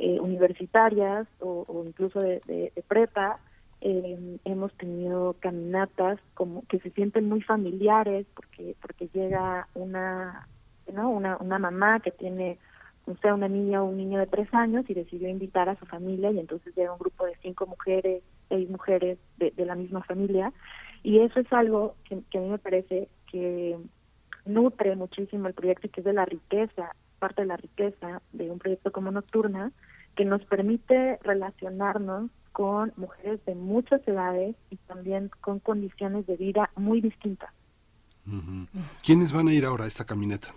[0.00, 3.38] eh, universitarias o, incluso de, prepa.
[3.80, 10.48] Eh, hemos tenido caminatas como que se sienten muy familiares porque porque llega una
[10.92, 12.58] no una una mamá que tiene
[13.06, 16.40] una niña o un niño de tres años y decidió invitar a su familia y
[16.40, 20.52] entonces llega un grupo de cinco mujeres seis mujeres de, de la misma familia
[21.02, 23.78] y eso es algo que, a mí me parece que
[24.44, 28.50] nutre muchísimo el proyecto y que es de la riqueza parte de la riqueza de
[28.50, 29.72] un proyecto como Nocturna
[30.16, 36.70] que nos permite relacionarnos con mujeres de muchas edades y también con condiciones de vida
[36.76, 37.50] muy distintas.
[39.04, 40.54] ¿Quiénes van a ir ahora a esta caminata?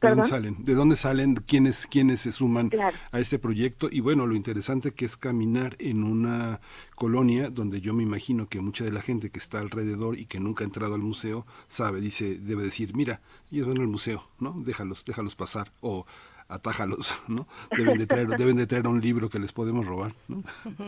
[0.00, 0.56] ¿De dónde salen?
[0.64, 1.34] ¿De dónde salen?
[1.34, 2.96] ¿Quiénes, quiénes se suman claro.
[3.10, 3.88] a este proyecto?
[3.90, 6.60] Y bueno, lo interesante que es caminar en una
[6.94, 10.38] colonia donde yo me imagino que mucha de la gente que está alrededor y que
[10.38, 13.20] nunca ha entrado al museo sabe, dice, debe decir, mira,
[13.50, 14.54] ellos van al museo, ¿no?
[14.64, 15.72] Déjalos, déjalos pasar.
[15.80, 16.06] O
[16.48, 17.46] atájalos, ¿no?
[17.76, 20.42] Deben de traer, deben de traer un libro que les podemos robar, ¿no?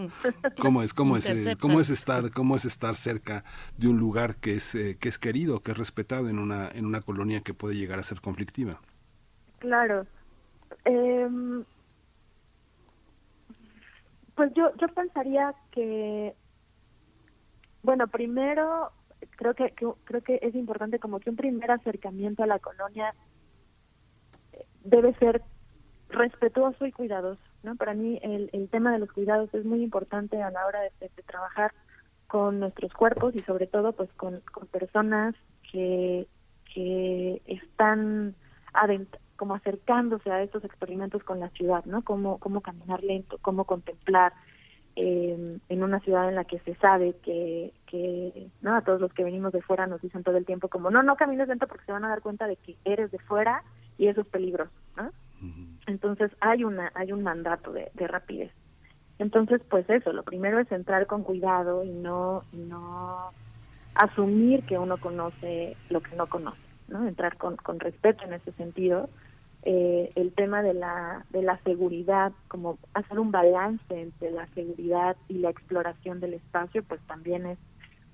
[0.58, 3.44] ¿Cómo es, cómo es, eh, cómo es estar, cómo es estar cerca
[3.76, 6.86] de un lugar que es, eh, que es querido, que es respetado en una, en
[6.86, 8.80] una colonia que puede llegar a ser conflictiva?
[9.60, 10.06] Claro.
[10.84, 11.28] Eh,
[14.34, 16.34] pues yo, yo pensaría que,
[17.82, 18.90] bueno, primero
[19.36, 19.74] creo que,
[20.05, 23.14] creo que es importante como que un primer acercamiento a la colonia
[24.82, 25.42] debe ser
[26.08, 27.76] respetuoso y cuidadoso, ¿no?
[27.76, 31.08] Para mí el, el tema de los cuidados es muy importante a la hora de
[31.26, 31.72] trabajar
[32.26, 35.34] con nuestros cuerpos y sobre todo pues con, con personas
[35.70, 36.26] que,
[36.72, 38.34] que están
[38.72, 42.02] adentro, como acercándose a estos experimentos con la ciudad, ¿no?
[42.02, 44.35] Cómo, cómo caminar lento, cómo contemplar
[44.97, 48.75] eh, en una ciudad en la que se sabe que, que, ¿no?
[48.75, 51.17] A todos los que venimos de fuera nos dicen todo el tiempo como, no, no
[51.17, 53.65] camines lento porque se van a dar cuenta de que eres de fuera
[53.97, 55.10] y eso es peligroso, ¿no?
[55.86, 58.52] Entonces hay una hay un mandato de, de, rapidez.
[59.19, 63.31] Entonces, pues eso, lo primero es entrar con cuidado y no no
[63.94, 67.09] asumir que uno conoce lo que no conoce, ¿no?
[67.09, 69.09] Entrar con, con respeto en ese sentido.
[69.62, 75.16] Eh, el tema de la de la seguridad, como hacer un balance entre la seguridad
[75.28, 77.58] y la exploración del espacio, pues también es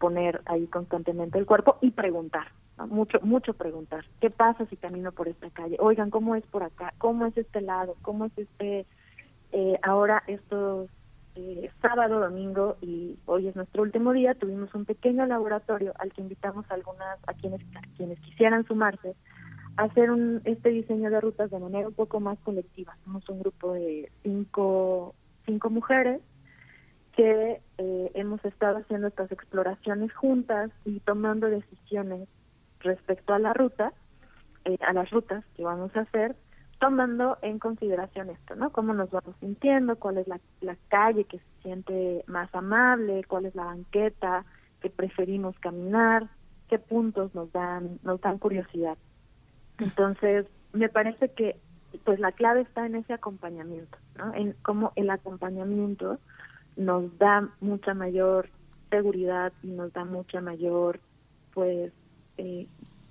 [0.00, 2.48] poner ahí constantemente el cuerpo y preguntar,
[2.88, 4.04] mucho mucho preguntar.
[4.20, 7.60] Qué pasa si camino por esta calle oigan cómo es por acá cómo es este
[7.60, 8.84] lado cómo es este
[9.52, 10.90] eh, ahora estos
[11.36, 16.22] eh, sábado domingo y hoy es nuestro último día tuvimos un pequeño laboratorio al que
[16.22, 19.14] invitamos a algunas a quienes a quienes quisieran sumarse
[19.76, 23.74] hacer un este diseño de rutas de manera un poco más colectiva somos un grupo
[23.74, 25.14] de cinco
[25.44, 26.20] cinco mujeres
[27.16, 32.28] que eh, hemos estado haciendo estas exploraciones juntas y tomando decisiones
[32.80, 33.94] respecto a la ruta,
[34.66, 36.36] eh, a las rutas que vamos a hacer,
[36.78, 38.70] tomando en consideración esto, ¿no?
[38.70, 43.46] Cómo nos vamos sintiendo, cuál es la, la calle que se siente más amable, cuál
[43.46, 44.44] es la banqueta
[44.82, 46.28] que preferimos caminar,
[46.68, 48.98] qué puntos nos dan, nos dan curiosidad.
[49.78, 51.56] Entonces, me parece que
[52.04, 54.34] pues la clave está en ese acompañamiento, ¿no?
[54.34, 56.18] En cómo el acompañamiento
[56.76, 58.48] nos da mucha mayor
[58.90, 61.00] seguridad y nos da mucha mayor
[61.54, 61.92] pues
[62.36, 62.66] eh,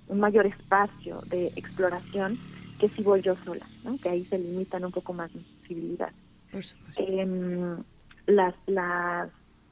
[0.08, 2.38] un mayor espacio de exploración
[2.78, 3.98] que si voy yo sola, ¿no?
[3.98, 6.14] que ahí se limitan un poco más mis posibilidades.
[6.96, 7.76] Eh,
[8.26, 9.30] las, las,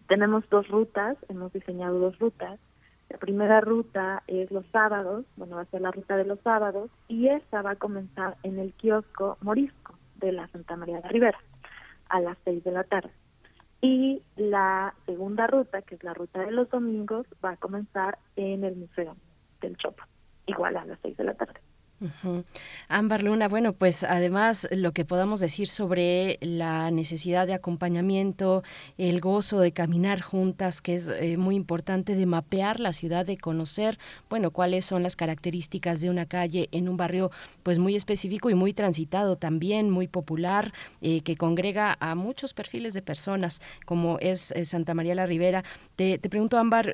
[0.08, 2.58] tenemos dos rutas, hemos diseñado dos rutas.
[3.08, 6.90] La primera ruta es los sábados, bueno, va a ser la ruta de los sábados,
[7.08, 11.38] y esa va a comenzar en el kiosco Morisco de la Santa María de Rivera
[12.08, 13.10] a las seis de la tarde.
[13.80, 18.64] Y la segunda ruta, que es la ruta de los domingos, va a comenzar en
[18.64, 19.14] el Museo
[19.60, 20.04] del Chopo,
[20.46, 21.60] igual a las seis de la tarde.
[22.22, 22.42] Uh.
[22.88, 28.62] Ámbar Luna, bueno, pues además lo que podamos decir sobre la necesidad de acompañamiento,
[28.98, 33.38] el gozo de caminar juntas, que es eh, muy importante, de mapear la ciudad, de
[33.38, 37.30] conocer, bueno, cuáles son las características de una calle en un barrio
[37.62, 42.92] pues muy específico y muy transitado también, muy popular, eh, que congrega a muchos perfiles
[42.92, 45.64] de personas, como es eh, Santa María la Ribera.
[45.96, 46.92] Te, te pregunto, Ámbar,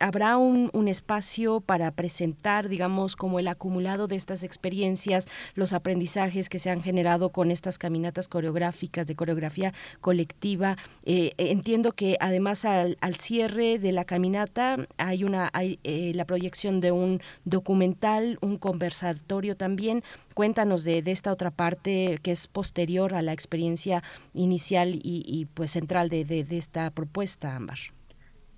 [0.00, 6.48] ¿habrá un, un espacio para presentar, digamos, como el acumulado de estas experiencias, los aprendizajes
[6.48, 10.76] que se han generado con estas caminatas coreográficas de coreografía colectiva.
[11.04, 16.80] Eh, entiendo que además al, cierre de la caminata hay una hay eh, la proyección
[16.80, 20.02] de un documental, un conversatorio también.
[20.34, 24.02] Cuéntanos de, esta otra parte que es posterior a la experiencia
[24.34, 27.78] inicial y, pues central de, esta propuesta, Ámbar.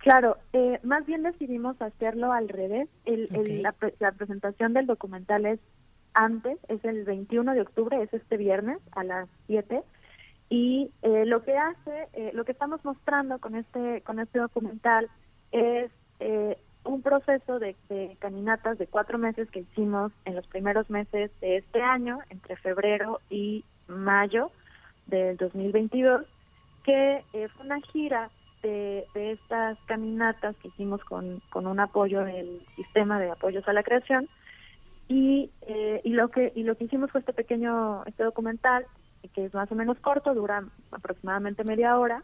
[0.00, 2.88] Claro, eh, más bien decidimos hacerlo al revés.
[3.04, 3.28] El,
[3.62, 5.60] la, la, presentación del documental es
[6.14, 9.82] antes, es el 21 de octubre, es este viernes a las 7
[10.50, 15.08] y eh, lo que hace, eh, lo que estamos mostrando con este con este documental
[15.52, 17.76] es eh, un proceso de,
[18.18, 23.20] caminatas de cuatro meses que hicimos en los primeros meses de este año, entre febrero
[23.30, 24.50] y mayo
[25.06, 26.24] del 2022,
[26.84, 28.28] que fue una gira
[28.62, 33.82] de, estas caminatas que hicimos con, con un apoyo del sistema de apoyos a la
[33.82, 34.28] creación.
[35.08, 35.50] Y,
[36.04, 38.86] y lo que y lo que hicimos fue este pequeño este documental
[39.28, 42.22] que es más o menos corto, dura aproximadamente media hora,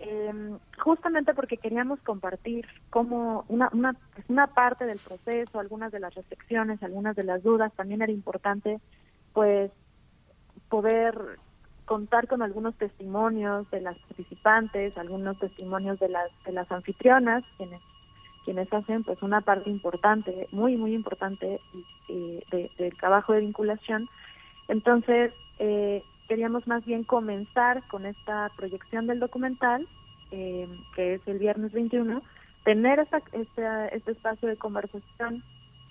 [0.00, 0.32] eh,
[0.78, 3.96] justamente porque queríamos compartir como una, una,
[4.28, 8.80] una parte del proceso, algunas de las reflexiones, algunas de las dudas, también era importante
[9.32, 9.70] pues
[10.68, 11.38] poder
[11.84, 17.80] contar con algunos testimonios de las participantes, algunos testimonios de las de las anfitrionas, quienes
[18.44, 21.60] quienes hacen pues una parte importante, muy muy importante
[22.08, 24.08] del trabajo de vinculación.
[24.68, 29.86] Entonces, eh, queríamos más bien comenzar con esta proyección del documental,
[30.30, 32.22] eh, que es el viernes 21,
[32.64, 35.42] tener esta, este, este espacio de conversación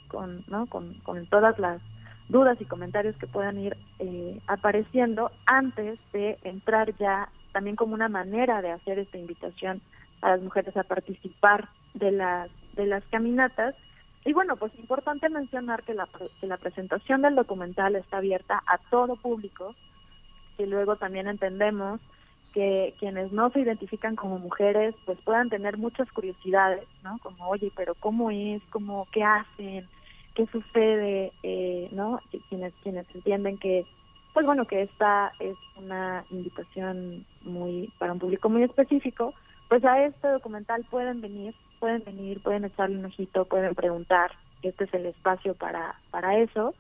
[0.08, 0.66] con, ¿no?
[0.68, 1.82] con, con todas las
[2.30, 8.10] dudas y comentarios que puedan ir eh, apareciendo antes de entrar ya también como una
[8.10, 9.82] manera de hacer esta invitación
[10.22, 13.76] a las mujeres a participar de las de las caminatas
[14.24, 16.08] y bueno pues importante mencionar que la,
[16.40, 19.76] que la presentación del documental está abierta a todo público
[20.58, 22.00] y luego también entendemos
[22.54, 27.18] que quienes no se identifican como mujeres pues puedan tener muchas curiosidades, ¿no?
[27.20, 28.62] Como, oye, pero ¿cómo es?
[28.70, 29.88] ¿Cómo, ¿Qué hacen?
[30.36, 31.32] ¿Qué sucede?
[31.44, 32.20] Eh, ¿No?
[32.50, 33.86] quienes, quienes entienden que,
[34.34, 39.34] pues bueno, que esta es una invitación muy para un público muy específico,
[39.68, 44.84] pues a este documental pueden venir, pueden venir, pueden echarle un ojito, pueden preguntar, este
[44.84, 46.76] es el espacio para, para eso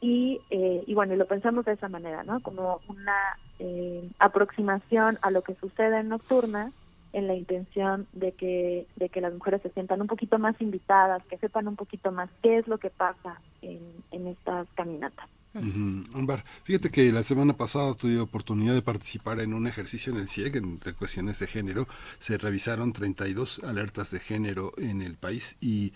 [0.00, 2.40] y, eh, y bueno, y lo pensamos de esa manera, ¿no?
[2.40, 6.72] Como una eh, aproximación a lo que sucede en Nocturna
[7.12, 11.24] en la intención de que, de que las mujeres se sientan un poquito más invitadas,
[11.26, 13.80] que sepan un poquito más qué es lo que pasa en,
[14.12, 15.28] en estas caminatas.
[15.52, 20.28] Ámbar, fíjate que la semana pasada tuve oportunidad de participar en un ejercicio en el
[20.28, 21.88] CIEG en cuestiones de género.
[22.20, 25.92] Se revisaron 32 alertas de género en el país y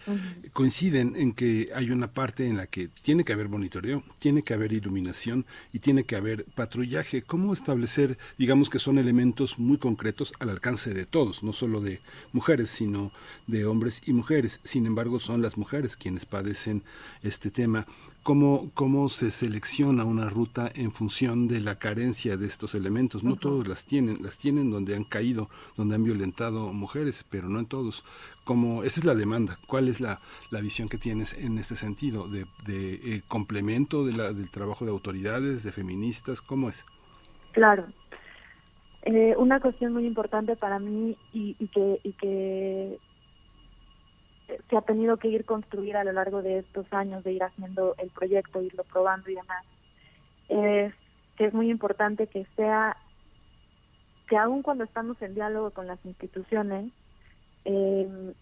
[0.52, 4.54] coinciden en que hay una parte en la que tiene que haber monitoreo, tiene que
[4.54, 7.22] haber iluminación y tiene que haber patrullaje.
[7.22, 12.00] ¿Cómo establecer, digamos que son elementos muy concretos al alcance de todos, no solo de
[12.32, 13.12] mujeres, sino
[13.46, 14.58] de hombres y mujeres?
[14.64, 16.82] Sin embargo, son las mujeres quienes padecen
[17.22, 17.86] este tema
[18.24, 23.22] cómo, cómo se selecciona una ruta en función de la carencia de estos elementos.
[23.22, 27.60] No todos las tienen, las tienen donde han caído, donde han violentado mujeres, pero no
[27.60, 28.02] en todos.
[28.44, 29.58] Como, esa es la demanda.
[29.68, 30.20] ¿Cuál es la,
[30.50, 32.26] la visión que tienes en este sentido?
[32.26, 36.40] ¿De, de eh, complemento de la, del trabajo de autoridades, de feministas?
[36.40, 36.84] ¿Cómo es?
[37.52, 37.86] Claro.
[39.02, 42.98] Eh, una cuestión muy importante para mí y, y que, y que
[44.46, 47.94] se ha tenido que ir construir a lo largo de estos años de ir haciendo
[47.98, 49.64] el proyecto, irlo probando y demás,
[50.48, 50.94] es
[51.36, 52.96] que es muy importante que sea,
[54.28, 56.92] que aun cuando estamos en diálogo con las instituciones,
[57.64, 58.34] eh,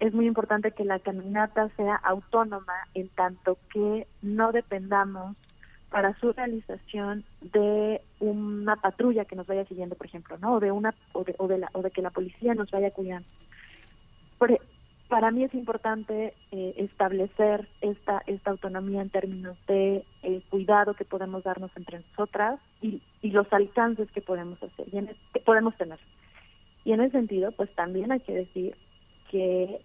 [0.00, 5.36] es muy importante que la caminata sea autónoma en tanto que no dependamos
[5.90, 10.54] para su realización de una patrulla que nos vaya siguiendo, por ejemplo, ¿no?
[10.54, 12.92] O de una o de, o de, la, o de que la policía nos vaya
[12.92, 13.28] cuidando.
[14.38, 14.58] Por,
[15.10, 21.04] para mí es importante eh, establecer esta esta autonomía en términos de el cuidado que
[21.04, 25.98] podemos darnos entre nosotras y, y los alcances que podemos hacer y que podemos tener.
[26.84, 28.76] Y en ese sentido pues también hay que decir
[29.30, 29.80] que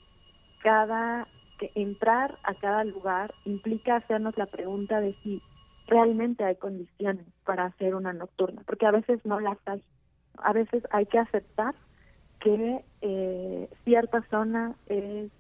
[0.62, 1.28] cada
[1.60, 5.42] que entrar a cada lugar implica hacernos la pregunta de si
[5.88, 9.82] realmente hay condiciones para hacer una nocturna porque a veces no las hay.
[10.38, 11.74] A veces hay que aceptar
[12.40, 15.32] que eh, cierta zona es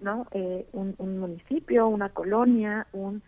[0.00, 3.22] no eh, un, municipio una colonia un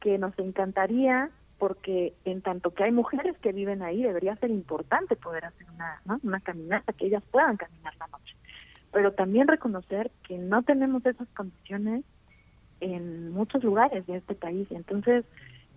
[0.00, 5.16] que nos encantaría porque en tanto que hay mujeres que viven ahí debería ser importante
[5.16, 6.20] poder hacer una ¿no?
[6.22, 8.34] una caminata que ellas puedan caminar la noche
[8.92, 12.02] pero también reconocer que no tenemos esas condiciones
[12.80, 14.66] en muchos lugares de este país.
[14.70, 15.24] Entonces,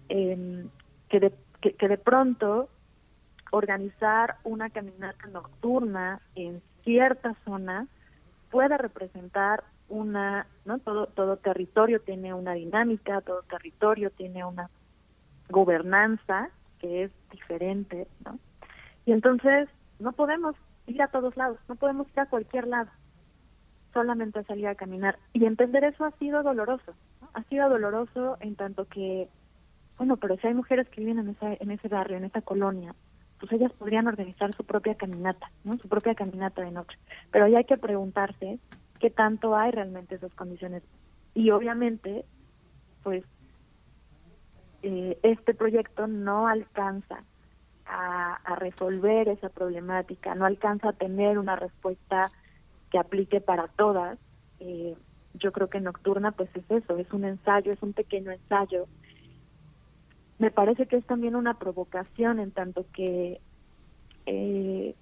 [0.10, 0.66] eh,
[1.10, 2.70] que, de, que, que de pronto
[3.52, 7.86] organizar una caminata nocturna en cierta zona
[8.50, 10.80] pueda representar una, ¿no?
[10.80, 14.72] Todo, todo territorio tiene una dinámica, todo territorio tiene una
[15.50, 18.40] gobernanza que es diferente, ¿no?
[19.06, 19.70] Y entonces
[20.00, 20.56] no podemos
[20.88, 22.90] ir a todos lados, no podemos ir a cualquier lado,
[23.94, 25.20] solamente salir a caminar.
[25.34, 26.96] Y entender eso ha sido doloroso,
[27.36, 29.30] ha sido doloroso en tanto que,
[30.00, 32.96] bueno, pero si hay mujeres que viven en, esa, en ese barrio, en esa colonia,
[33.40, 35.78] pues ellas podrían organizar su propia caminata, ¿no?
[35.78, 36.98] Su propia caminata de noche.
[37.32, 38.60] Pero ahí hay que preguntarse
[39.00, 40.84] qué tanto hay realmente esas condiciones.
[41.34, 42.26] Y obviamente,
[43.04, 43.24] pues,
[44.84, 47.24] eh, este proyecto no alcanza
[47.86, 52.30] a, a, resolver esa problemática, no alcanza a tener una respuesta
[52.92, 54.20] que aplique para todas.
[54.60, 54.96] Eh,
[55.34, 58.88] yo creo que Nocturna, pues es eso, es un ensayo, es un pequeño ensayo
[60.40, 63.40] me parece que es también una provocación en tanto que
[64.26, 64.96] eh,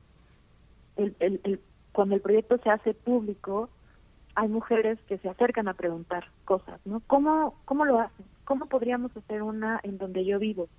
[0.98, 3.70] el, cuando el proyecto se hace público
[4.34, 7.02] hay mujeres que se acercan a preguntar cosas, ¿no?
[7.08, 8.26] ¿Cómo, cómo lo hacen?
[8.46, 10.70] ¿Cómo podríamos hacer una en donde yo vivo?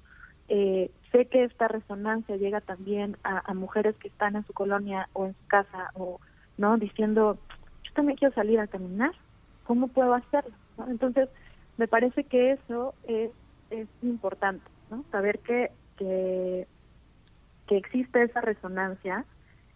[0.49, 5.09] Eh, sé que esta resonancia llega también a, a, mujeres que están en su colonia
[5.13, 6.21] o en su casa o
[6.57, 7.39] no diciendo
[7.85, 9.13] yo también quiero salir a caminar
[9.65, 10.55] cómo puedo hacerlo
[10.89, 11.29] entonces
[11.77, 13.31] me parece que eso es
[13.71, 15.05] es importante, ¿no?
[15.11, 16.67] Saber que, que,
[17.67, 19.25] que existe esa resonancia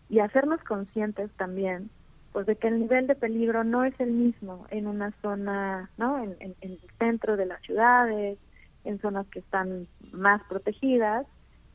[0.09, 1.91] y hacernos conscientes también
[2.33, 6.23] pues de que el nivel de peligro no es el mismo en una zona, ¿no?
[6.23, 8.39] En, en, el centro de las ciudades,
[8.85, 11.27] en zonas que están más protegidas,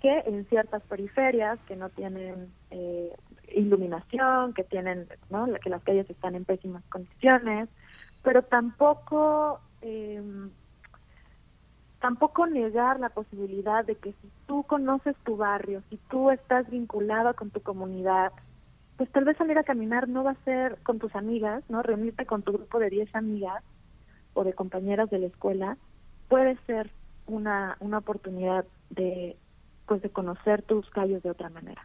[0.02, 3.16] que en ciertas periferias que no tienen eh,
[3.56, 5.48] iluminación, que tienen, ¿no?
[5.62, 7.70] Que las calles están en pésimas condiciones,
[8.24, 10.22] pero tampoco eh,
[12.00, 17.34] tampoco negar la posibilidad de que si tú conoces tu barrio, si tú estás vinculado
[17.36, 18.32] con tu comunidad,
[18.98, 21.84] pues tal vez salir a caminar no va a ser con tus amigas, ¿no?
[21.84, 23.64] Reunirte con tu grupo de 10 amigas
[24.34, 25.78] o de compañeras de la escuela
[26.28, 26.92] puede ser
[27.26, 29.38] una, una oportunidad de
[29.88, 31.82] pues de conocer tus calles de otra manera.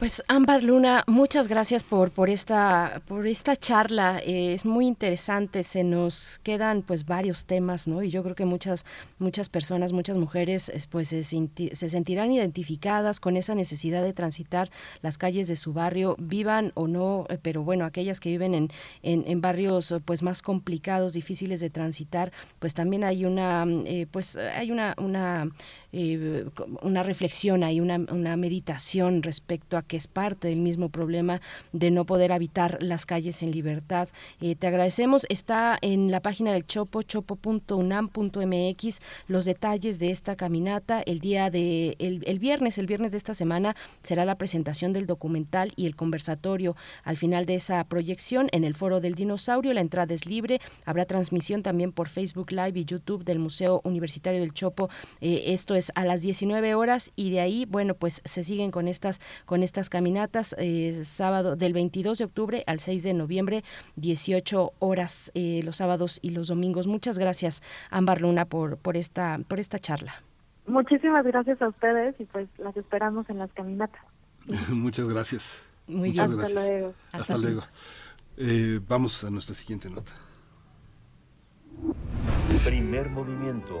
[0.00, 4.18] Pues Ámbar Luna, muchas gracias por, por, esta, por esta charla.
[4.24, 5.62] Eh, es muy interesante.
[5.62, 8.02] Se nos quedan pues varios temas, ¿no?
[8.02, 8.86] Y yo creo que muchas,
[9.18, 14.70] muchas personas, muchas mujeres pues se, se, sentirán identificadas con esa necesidad de transitar
[15.02, 18.70] las calles de su barrio, vivan o no, eh, pero bueno, aquellas que viven en,
[19.02, 24.70] en, barrios pues más complicados, difíciles de transitar, pues también hay una, eh, pues hay
[24.70, 25.50] una, una,
[25.92, 26.46] eh,
[26.82, 31.40] una reflexión, hay una, una meditación respecto a que es parte del mismo problema
[31.72, 34.08] de no poder habitar las calles en libertad.
[34.40, 35.26] Eh, te agradecemos.
[35.28, 41.02] Está en la página del Chopo, chopo.unam.mx, los detalles de esta caminata.
[41.02, 45.06] El día de, el, el viernes, el viernes de esta semana, será la presentación del
[45.06, 49.72] documental y el conversatorio al final de esa proyección en el Foro del Dinosaurio.
[49.72, 50.60] La entrada es libre.
[50.84, 54.90] Habrá transmisión también por Facebook Live y YouTube del Museo Universitario del Chopo.
[55.20, 58.88] Eh, esto es a las 19 horas y de ahí, bueno, pues se siguen con
[58.88, 63.64] estas, con estas caminatas eh, sábado del 22 de octubre al 6 de noviembre,
[63.96, 66.86] 18 horas eh, los sábados y los domingos.
[66.86, 70.22] Muchas gracias, Ámbar Luna, por, por, esta, por esta charla.
[70.66, 74.02] Muchísimas gracias a ustedes y pues las esperamos en las caminatas.
[74.68, 75.62] Muchas gracias.
[75.86, 76.38] Muy Muchas bien.
[76.38, 76.58] Gracias.
[76.58, 76.94] Hasta luego.
[77.06, 77.62] Hasta, Hasta luego.
[78.36, 80.12] Eh, vamos a nuestra siguiente nota.
[82.64, 83.80] Primer movimiento.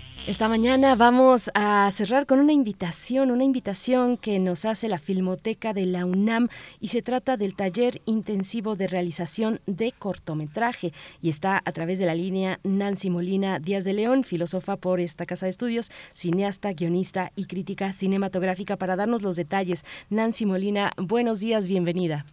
[0.27, 5.73] Esta mañana vamos a cerrar con una invitación, una invitación que nos hace la Filmoteca
[5.73, 6.47] de la UNAM
[6.79, 10.91] y se trata del taller intensivo de realización de cortometraje
[11.23, 15.25] y está a través de la línea Nancy Molina Díaz de León, filósofa por esta
[15.25, 19.85] casa de estudios, cineasta, guionista y crítica cinematográfica para darnos los detalles.
[20.11, 22.25] Nancy Molina, buenos días, bienvenida.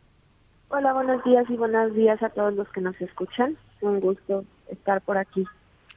[0.68, 3.57] Hola, buenos días y buenos días a todos los que nos escuchan.
[3.81, 5.47] Un gusto estar por aquí.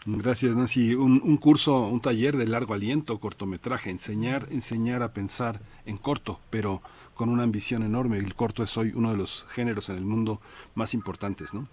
[0.06, 0.96] Gracias, Nancy.
[0.96, 6.40] Un, un, curso, un taller de largo aliento, cortometraje, enseñar, enseñar a pensar en corto,
[6.50, 6.82] pero
[7.14, 8.18] con una ambición enorme.
[8.18, 10.42] El corto es hoy uno de los géneros en el mundo
[10.74, 11.68] más importantes, ¿no?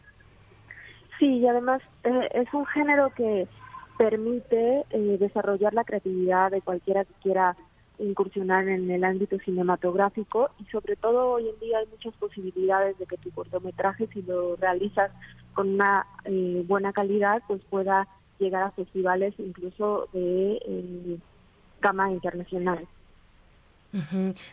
[1.18, 3.48] Sí, y además eh, es un género que
[3.96, 7.56] permite eh, desarrollar la creatividad de cualquiera que quiera
[7.98, 13.06] incursionar en el ámbito cinematográfico y sobre todo hoy en día hay muchas posibilidades de
[13.06, 15.10] que tu cortometraje, si lo realizas
[15.54, 18.06] con una eh, buena calidad, pues pueda
[18.38, 21.18] llegar a festivales incluso de eh,
[21.80, 22.86] gama internacional.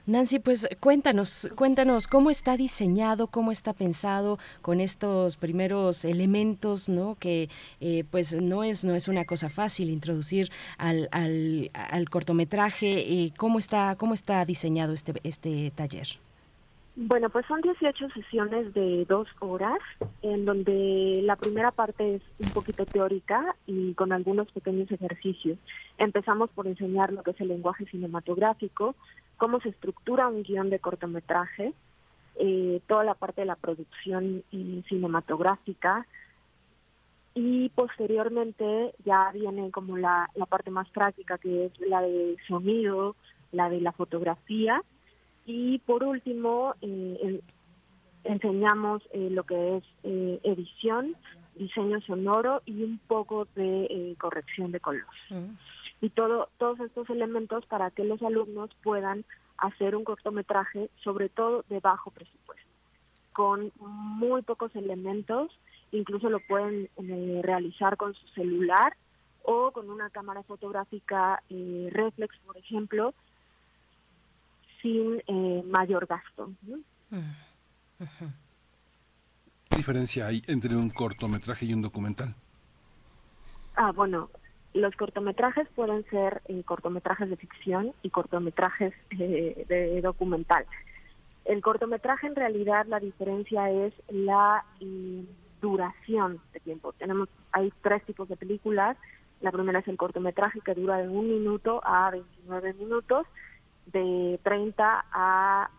[0.06, 7.16] Nancy, pues cuéntanos, cuéntanos cómo está diseñado, cómo está pensado con estos primeros elementos, ¿no?
[7.16, 7.50] Que
[7.82, 13.00] eh, pues no es no es una cosa fácil introducir al, al, al cortometraje.
[13.00, 16.08] Eh, ¿Cómo está cómo está diseñado este este taller?
[16.98, 19.80] Bueno, pues son 18 sesiones de dos horas,
[20.22, 25.58] en donde la primera parte es un poquito teórica y con algunos pequeños ejercicios.
[25.98, 28.96] Empezamos por enseñar lo que es el lenguaje cinematográfico,
[29.36, 31.74] cómo se estructura un guion de cortometraje,
[32.38, 34.44] eh, toda la parte de la producción
[34.88, 36.08] cinematográfica
[37.34, 43.18] y posteriormente ya viene como la, la parte más práctica que es la de sonido,
[43.52, 44.82] la de la fotografía
[45.46, 47.42] y por último eh,
[48.24, 51.16] enseñamos eh, lo que es edición,
[51.56, 55.06] diseño sonoro y un poco de corrección de color.
[55.30, 55.56] Mm
[56.02, 59.26] y todo, todos estos elementos para que los alumnos puedan
[59.58, 62.70] hacer un cortometraje, sobre todo de bajo presupuesto,
[63.34, 65.52] con muy pocos elementos,
[65.92, 68.96] incluso lo pueden eh, realizar con su celular
[69.44, 73.14] o con una cámara fotográfica eh, reflex, por ejemplo,
[74.86, 76.52] sin eh, mayor gasto.
[79.68, 82.36] ¿Qué diferencia hay entre un cortometraje y un documental?
[83.76, 84.30] Ah, bueno,
[84.76, 90.66] los cortometrajes pueden ser eh, cortometrajes de ficción y cortometrajes eh, de documental.
[91.46, 95.26] El cortometraje en realidad la diferencia es la eh,
[95.62, 96.94] duración de tiempo.
[96.94, 98.98] Tenemos hay tres tipos de películas.
[99.42, 103.26] La primera es el cortometraje que dura de un minuto a 29 minutos,
[103.88, 105.70] de 30 a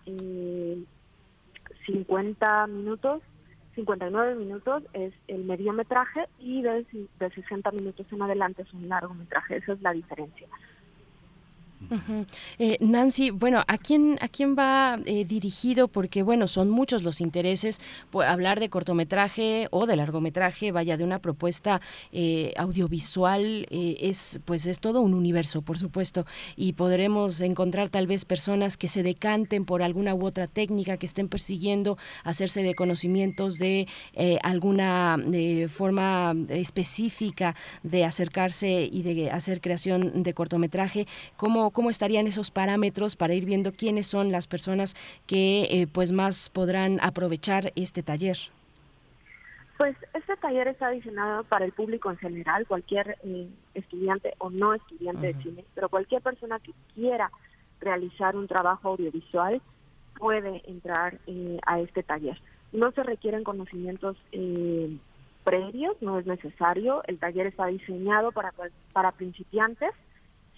[1.86, 3.23] 50 minutos
[3.76, 6.85] 59 minutos es el mediometraje y de,
[7.20, 9.59] de 60 minutos en adelante es un largometraje.
[9.59, 10.49] Esa es la diferencia.
[12.59, 15.89] Eh, Nancy, bueno, ¿a quién, a quién va eh, dirigido?
[15.89, 17.81] Porque, bueno, son muchos los intereses.
[18.11, 21.81] Pues, hablar de cortometraje o de largometraje, vaya, de una propuesta
[22.13, 26.27] eh, audiovisual, es, pues es todo un universo, por supuesto.
[26.57, 31.07] Y podremos encontrar tal vez personas que se decanten por alguna u otra técnica, que
[31.07, 33.87] estén persiguiendo hacerse de conocimientos de
[34.43, 35.19] alguna
[35.69, 41.07] forma específica de acercarse y de hacer creación de cortometraje.
[41.37, 44.95] ¿Cómo ¿Cómo, estarían esos parámetros para ir viendo quiénes son las personas
[45.27, 48.36] que eh, pues más podrán aprovechar este taller?
[49.77, 54.75] Pues este taller está diseñado para el público en general, cualquier eh, estudiante o no
[54.75, 57.31] estudiante de cine, pero cualquier persona que quiera
[57.81, 59.61] realizar un trabajo audiovisual
[60.19, 62.41] puede entrar eh, a este taller.
[62.73, 64.17] No se requieren conocimientos
[65.45, 67.03] previos, no es necesario.
[67.07, 68.53] El taller está diseñado para,
[68.93, 69.93] para principiantes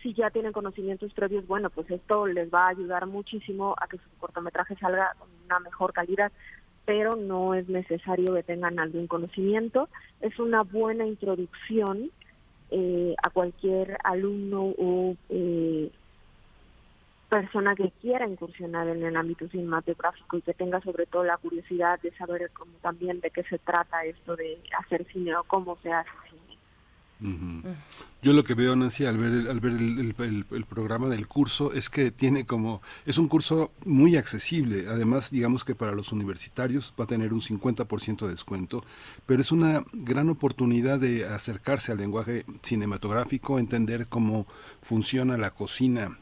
[0.09, 3.99] si ya tienen conocimientos previos, bueno, pues esto les va a ayudar muchísimo a que
[3.99, 6.33] su cortometraje salga con una mejor calidad,
[6.87, 9.91] pero no es necesario que tengan algún conocimiento.
[10.23, 12.11] Es una buena introducción
[12.71, 15.91] eh, a cualquier alumno o eh,
[17.29, 22.01] persona que quiera incursionar en el ámbito cinematográfico y que tenga sobre todo la curiosidad
[22.01, 25.93] de saber cómo también de qué se trata esto de hacer cine o cómo se
[25.93, 26.09] hace
[27.21, 31.91] yo lo que veo, Nancy, al ver, el, al ver el, programa del curso es
[31.91, 34.87] que tiene como, es un curso muy accesible.
[34.89, 38.85] Además, digamos que para los universitarios va a tener un 50% de descuento,
[39.27, 44.47] pero es una gran oportunidad de acercarse al lenguaje cinematográfico, entender cómo
[44.81, 46.19] funciona la cocina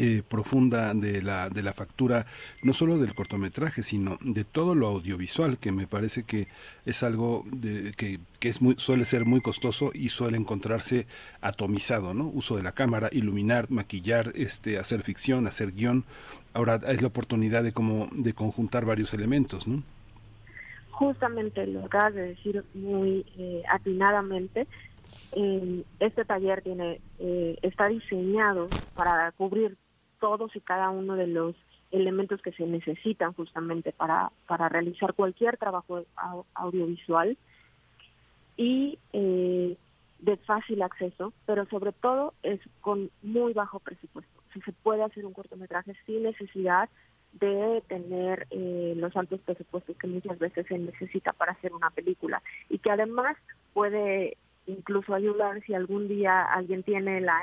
[0.00, 2.24] eh, profunda de la, de la factura,
[2.62, 6.46] no solo del cortometraje, sino de todo lo audiovisual, que me parece que
[6.86, 11.08] es algo de, que, que, es muy, suele ser muy costoso y suele encontrarse
[11.40, 12.28] atomizado, ¿no?
[12.28, 16.04] Uso de la cámara, iluminar, maquillar, este, hacer ficción, hacer guion.
[16.54, 19.82] Ahora es la oportunidad de como de conjuntar varios elementos, ¿no?
[20.92, 24.68] Justamente lo acabas de decir muy eh, atinadamente.
[25.32, 27.00] Eh, este taller tiene
[27.62, 29.76] está diseñado para cubrir
[30.20, 31.54] todos y cada uno de los
[31.90, 36.04] elementos que se necesitan justamente para, para realizar cualquier trabajo
[36.54, 37.36] audiovisual
[38.56, 39.76] y eh,
[40.18, 44.42] de fácil acceso, pero sobre todo es con muy bajo presupuesto.
[44.52, 46.88] Si se puede hacer un cortometraje sin necesidad
[47.34, 52.42] de tener eh, los altos presupuestos que muchas veces se necesita para hacer una película
[52.68, 53.36] y que además
[53.74, 57.38] puede incluso ayudar si algún día alguien tiene la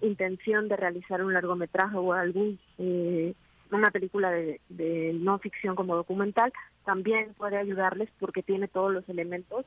[0.00, 3.34] intención de realizar un largometraje o algún eh,
[3.70, 6.52] una película de, de, no ficción como documental,
[6.84, 9.66] también puede ayudarles porque tiene todos los elementos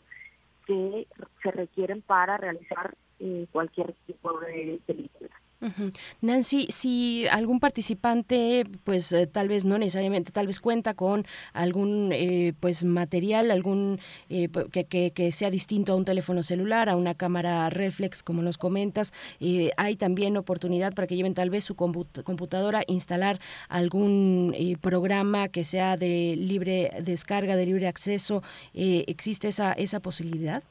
[0.66, 1.08] que
[1.44, 5.41] se requieren para realizar eh, cualquier tipo de película.
[6.22, 12.12] Nancy, si algún participante, pues eh, tal vez no necesariamente, tal vez cuenta con algún
[12.14, 14.00] eh, pues material, algún
[14.30, 18.58] eh, que, que, sea distinto a un teléfono celular, a una cámara reflex, como nos
[18.58, 19.14] comentas,
[19.78, 25.96] hay también oportunidad para que lleven tal vez su computadora, instalar algún programa que sea
[25.96, 28.44] de libre descarga, de libre acceso.
[28.74, 30.64] ¿Existe esa, esa posibilidad?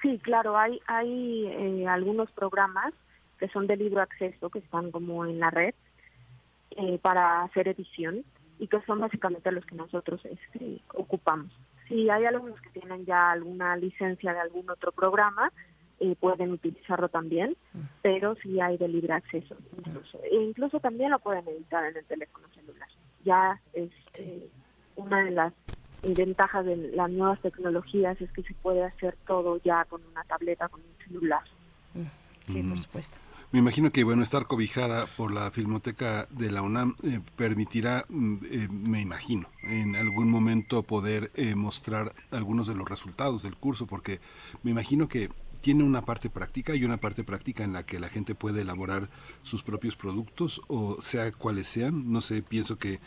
[0.00, 2.92] Sí, claro, hay, hay algunos programas
[3.42, 5.74] que son de libro acceso, que están como en la red
[6.76, 8.24] eh, para hacer edición
[8.60, 11.50] y que son básicamente los que nosotros este, ocupamos.
[11.88, 15.52] Si hay algunos que tienen ya alguna licencia de algún otro programa,
[15.98, 17.56] eh, pueden utilizarlo también,
[18.00, 19.56] pero si hay de libre acceso.
[19.76, 22.88] Incluso, e incluso también lo pueden editar en el teléfono celular.
[23.24, 23.90] Ya es
[24.20, 24.48] eh,
[24.94, 25.52] una de las
[26.04, 30.68] ventajas de las nuevas tecnologías es que se puede hacer todo ya con una tableta,
[30.68, 31.42] con un celular.
[32.46, 33.18] Sí, por supuesto.
[33.52, 38.36] Me imagino que bueno estar cobijada por la Filmoteca de la UNAM eh, permitirá, mm,
[38.50, 43.86] eh, me imagino, en algún momento poder eh, mostrar algunos de los resultados del curso,
[43.86, 44.20] porque
[44.62, 45.28] me imagino que
[45.60, 49.10] tiene una parte práctica y una parte práctica en la que la gente puede elaborar
[49.42, 52.10] sus propios productos o sea cuales sean.
[52.10, 53.00] No sé, pienso que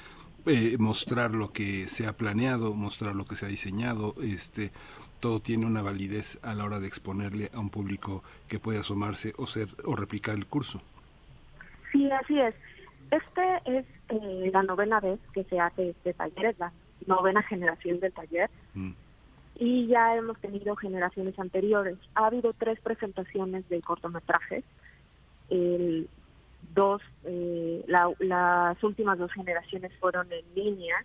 [0.78, 4.72] mostrar lo que se ha planeado, mostrar lo que se ha diseñado, este
[5.20, 9.34] todo tiene una validez a la hora de exponerle a un público que puede asomarse
[9.38, 10.82] o ser o replicar el curso.
[11.92, 12.56] Sí, así es.
[13.12, 16.72] Este es eh, la novena vez que se hace este taller, es la
[17.08, 18.50] novena generación del taller.
[18.74, 18.92] Mm.
[19.58, 21.98] Y ya hemos tenido generaciones anteriores.
[22.16, 24.66] Ha habido tres presentaciones de cortometrajes.
[25.50, 26.10] El,
[26.74, 30.96] dos, eh, las últimas dos generaciones fueron en línea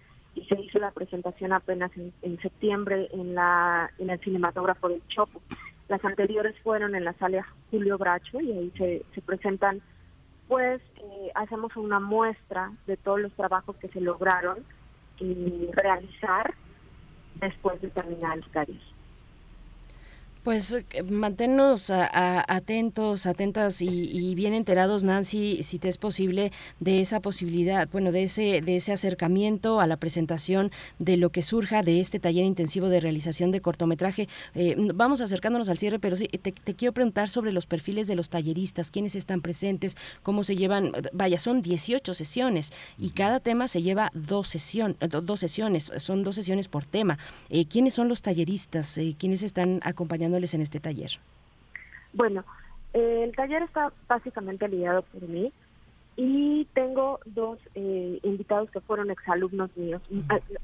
[0.49, 5.41] se hizo la presentación apenas en, septiembre en, la, en el cinematógrafo del Chopo.
[5.89, 9.81] Las anteriores fueron en la sala Julio Bracho y ahí se, se presentan,
[10.49, 14.59] pues eh, hacemos una muestra de todos los trabajos que se lograron
[15.19, 16.55] y realizar
[17.37, 18.90] después de terminar el taller.
[20.51, 27.21] Pues eh, manténnos atentos, atentas y, bien enterados, Nancy, si te es posible, de esa
[27.21, 32.01] posibilidad, bueno, de ese, de ese acercamiento a la presentación de lo que surja de
[32.01, 34.29] este taller intensivo de realización de cortometraje.
[34.57, 38.29] Eh, vamos acercándonos al cierre, pero sí, te, quiero preguntar sobre los perfiles de los
[38.29, 43.83] talleristas, quiénes están presentes, cómo se llevan, vaya, son 18 sesiones y cada tema se
[43.83, 47.21] lleva dos, sesión, dos sesiones, son dos sesiones por tema.
[47.51, 48.99] Eh, ¿Quiénes son los talleristas?
[49.17, 50.40] ¿Quiénes están acompañando?
[50.55, 51.11] En este taller?
[52.13, 52.45] Bueno,
[52.93, 55.53] el taller está básicamente liderado por mí
[56.17, 60.03] y tengo dos eh, invitados que fueron exalumnos míos,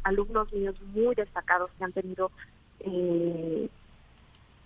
[0.02, 2.30] alumnos míos muy destacados que han tenido
[2.80, 3.68] eh,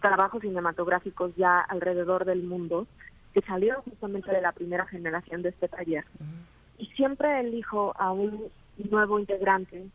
[0.00, 2.86] trabajos cinematográficos ya alrededor del mundo,
[3.34, 6.04] que salieron justamente de la primera generación de este taller.
[6.78, 8.46] Y siempre elijo a un
[8.90, 9.86] nuevo integrante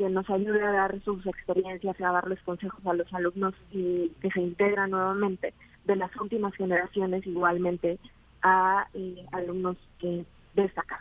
[0.00, 4.10] que nos ayude a dar sus experiencias y a darles consejos a los alumnos y
[4.22, 5.52] que se integran nuevamente
[5.84, 7.98] de las últimas generaciones igualmente
[8.40, 11.00] a eh, alumnos que destacan.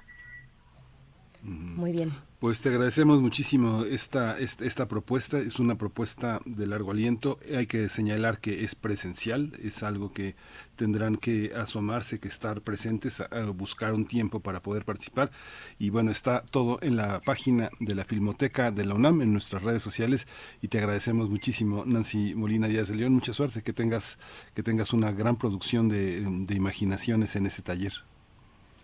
[1.41, 2.11] Muy bien.
[2.39, 5.39] Pues te agradecemos muchísimo esta, esta, propuesta.
[5.39, 7.37] Es una propuesta de largo aliento.
[7.53, 10.37] Hay que señalar que es presencial, es algo que
[10.77, 13.21] tendrán que asomarse, que estar presentes,
[13.55, 15.31] buscar un tiempo para poder participar.
[15.79, 19.61] Y bueno, está todo en la página de la Filmoteca de la UNAM, en nuestras
[19.61, 20.25] redes sociales.
[20.61, 23.11] Y te agradecemos muchísimo, Nancy Molina Díaz de León.
[23.11, 24.17] Mucha suerte, que tengas,
[24.53, 28.08] que tengas una gran producción de, de imaginaciones en ese taller.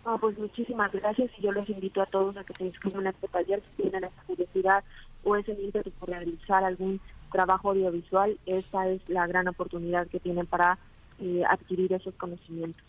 [0.08, 3.10] Ah, pues muchísimas gracias y yo los invito a todos a que se inscriban a
[3.10, 4.84] este taller si tienen esa curiosidad
[5.24, 7.00] o ese ímpetu por realizar algún
[7.32, 8.38] trabajo audiovisual.
[8.46, 10.78] Esta es la gran oportunidad que tienen para
[11.18, 12.85] eh, adquirir esos conocimientos.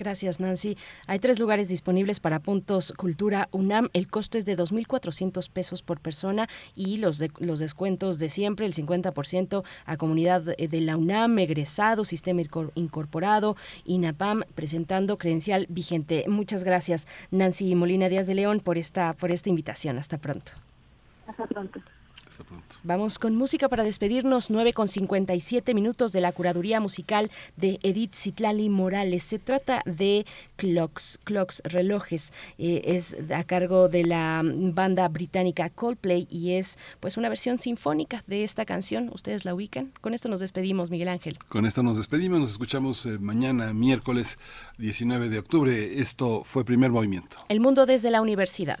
[0.00, 0.78] Gracias, Nancy.
[1.06, 3.90] Hay tres lugares disponibles para Puntos Cultura UNAM.
[3.92, 8.64] El costo es de 2.400 pesos por persona y los, de, los descuentos de siempre,
[8.64, 12.40] el 50% a comunidad de la UNAM, egresado, sistema
[12.76, 16.24] incorporado, INAPAM, presentando credencial vigente.
[16.28, 19.98] Muchas gracias, Nancy Molina Díaz de León, por esta, por esta invitación.
[19.98, 20.52] Hasta pronto.
[21.26, 21.78] Hasta pronto.
[22.40, 22.76] Hasta pronto.
[22.82, 28.14] Vamos con música para despedirnos, 9 con 57 minutos de la curaduría musical de Edith
[28.14, 29.22] Citlali Morales.
[29.24, 30.24] Se trata de
[30.56, 32.32] Clocks, Clocks, relojes.
[32.58, 38.24] Eh, es a cargo de la banda británica Coldplay y es pues una versión sinfónica
[38.26, 39.10] de esta canción.
[39.12, 39.92] ¿Ustedes la ubican?
[40.00, 41.38] Con esto nos despedimos, Miguel Ángel.
[41.48, 44.38] Con esto nos despedimos, nos escuchamos eh, mañana, miércoles
[44.78, 46.00] 19 de octubre.
[46.00, 47.36] Esto fue Primer Movimiento.
[47.48, 48.80] El mundo desde la universidad.